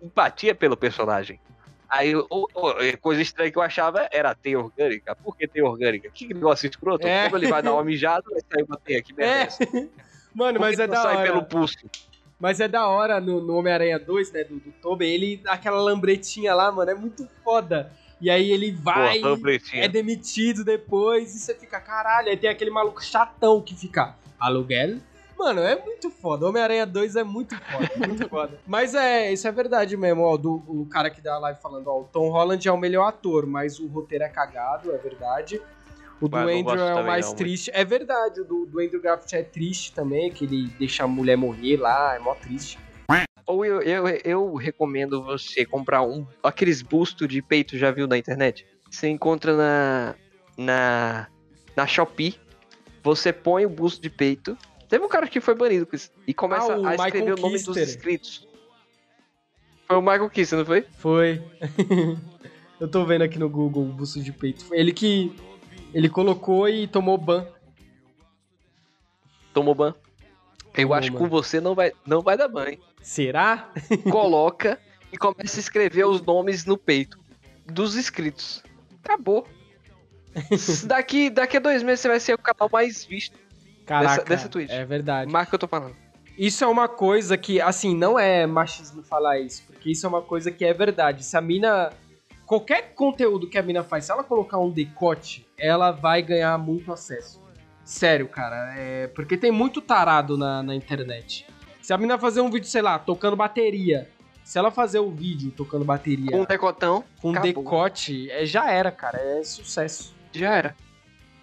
[0.00, 1.40] empatia pelo personagem.
[1.88, 5.16] Aí, o- o- coisa estranha que eu achava era teia orgânica.
[5.16, 6.10] Por que teia orgânica?
[6.12, 7.06] Que negócio escroto.
[7.06, 7.24] É.
[7.24, 9.02] Como ele vai dar uma mijada, vai sair uma teia.
[9.02, 9.88] Que merda é É.
[10.34, 11.26] Mano, mas é da sai hora.
[11.32, 11.78] pelo pulso.
[12.38, 16.54] Mas é da hora no, no Homem-Aranha 2, né, do, do Tobey, ele, aquela lambretinha
[16.54, 17.90] lá, mano, é muito foda.
[18.20, 19.84] E aí ele vai, lampretinha.
[19.84, 24.98] é demitido depois, e você fica, caralho, aí tem aquele maluco chatão que fica, aluguel?
[25.38, 26.48] Mano, é muito foda.
[26.48, 28.58] Homem-Aranha 2 é muito foda, muito foda.
[28.66, 31.86] Mas é, isso é verdade mesmo, ó, do, o cara que dá a live falando,
[31.86, 35.62] ó, o Tom Holland é o melhor ator, mas o roteiro é cagado, é verdade.
[36.20, 37.70] O do Mas não Andrew é o mais não, mas- triste.
[37.72, 41.36] É verdade, o do, do Andrew Garfield é triste também, que ele deixa a mulher
[41.36, 42.78] morrer lá, é mó triste.
[43.46, 48.18] Ou eu, eu, eu recomendo você comprar um aqueles bustos de peito, já viu na
[48.18, 48.66] internet?
[48.90, 50.14] Você encontra na,
[50.58, 51.28] na,
[51.74, 52.38] na Shopee,
[53.02, 54.54] você põe o busto de peito.
[54.86, 57.40] Teve um cara que foi banido com isso, e começa Ah, a escrever Michael o
[57.40, 57.82] nome dos Kister.
[57.84, 58.48] inscritos.
[59.86, 60.82] Foi o Michael Kister, não foi?
[60.98, 61.42] Foi.
[62.78, 64.64] Eu tô vendo aqui no Google o busto de peito.
[64.66, 65.34] Foi ele que.
[65.92, 67.46] Ele colocou e tomou ban.
[69.52, 69.94] Tomou ban.
[70.74, 72.80] Eu Tomou, acho que com você não vai, não vai dar ban, hein?
[73.02, 73.70] Será?
[74.10, 74.78] Coloca
[75.12, 77.18] e começa a escrever os nomes no peito
[77.66, 78.62] dos inscritos.
[79.02, 79.46] Acabou.
[80.86, 83.36] daqui, daqui a dois meses você vai ser o canal mais visto.
[83.86, 84.24] Caraca.
[84.24, 84.70] dessa Twitch.
[84.70, 85.32] É verdade.
[85.32, 85.96] Marca o que eu tô falando.
[86.36, 90.22] Isso é uma coisa que, assim, não é machismo falar isso, porque isso é uma
[90.22, 91.24] coisa que é verdade.
[91.24, 91.90] Se a mina.
[92.48, 96.90] Qualquer conteúdo que a mina faz, se ela colocar um decote, ela vai ganhar muito
[96.90, 97.42] acesso.
[97.84, 98.74] Sério, cara.
[98.74, 99.06] É...
[99.08, 101.46] Porque tem muito tarado na, na internet.
[101.82, 104.08] Se a mina fazer um vídeo, sei lá, tocando bateria.
[104.42, 107.52] Se ela fazer o vídeo tocando bateria Com um decotão, com acabou.
[107.52, 109.18] decote, é, já era, cara.
[109.18, 110.14] É sucesso.
[110.32, 110.74] já era.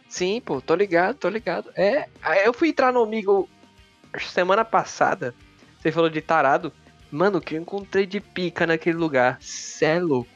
[0.10, 1.69] Sim, pô, tô ligado, tô ligado.
[1.76, 2.10] É,
[2.44, 3.48] eu fui entrar no amigo
[4.19, 5.36] semana passada.
[5.80, 6.73] Você falou de tarado.
[7.11, 9.38] Mano, o que eu encontrei de pica naquele lugar?
[9.40, 10.35] Cê é louco.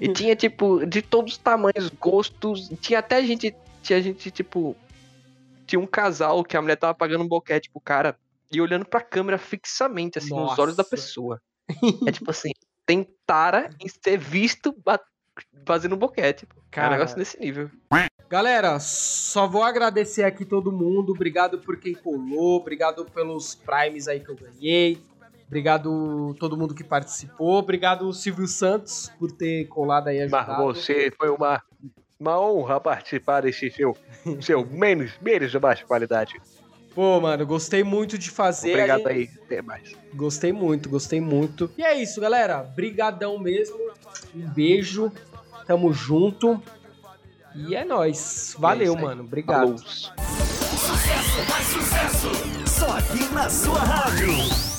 [0.00, 2.70] E tinha, tipo, de todos os tamanhos, gostos.
[2.80, 3.54] Tinha até gente.
[3.82, 4.76] Tinha gente, tipo.
[5.66, 8.16] Tinha um casal que a mulher tava pagando um boquete pro cara
[8.52, 10.90] e olhando pra câmera fixamente, assim, nos olhos da Nossa.
[10.90, 11.40] pessoa.
[12.06, 12.52] É tipo assim,
[12.84, 14.74] tem tara em ser visto
[15.66, 16.44] fazendo um boquete.
[16.44, 17.70] É um Cara, negócio desse nível.
[18.28, 21.12] Galera, só vou agradecer aqui todo mundo.
[21.12, 22.60] Obrigado por quem colou.
[22.60, 25.00] Obrigado pelos primes aí que eu ganhei.
[25.46, 27.58] Obrigado todo mundo que participou.
[27.58, 30.62] Obrigado Silvio Santos por ter colado aí e Mas ajudado.
[30.64, 31.62] você foi uma,
[32.18, 33.96] uma honra participar desse seu,
[34.40, 36.40] seu menos, menos de baixa qualidade.
[36.94, 38.70] Pô, mano, gostei muito de fazer.
[38.70, 39.96] Obrigado aí, até mais.
[40.14, 41.70] Gostei muito, gostei muito.
[41.76, 42.62] E é isso, galera.
[42.62, 43.76] Brigadão mesmo.
[44.34, 45.10] Um beijo.
[45.66, 46.62] Tamo junto.
[47.54, 48.54] E é nóis.
[48.58, 49.02] Valeu, aí.
[49.02, 49.24] mano.
[49.24, 49.76] Obrigado.
[49.76, 50.14] Falou.
[52.66, 54.73] Só aqui na sua rádio.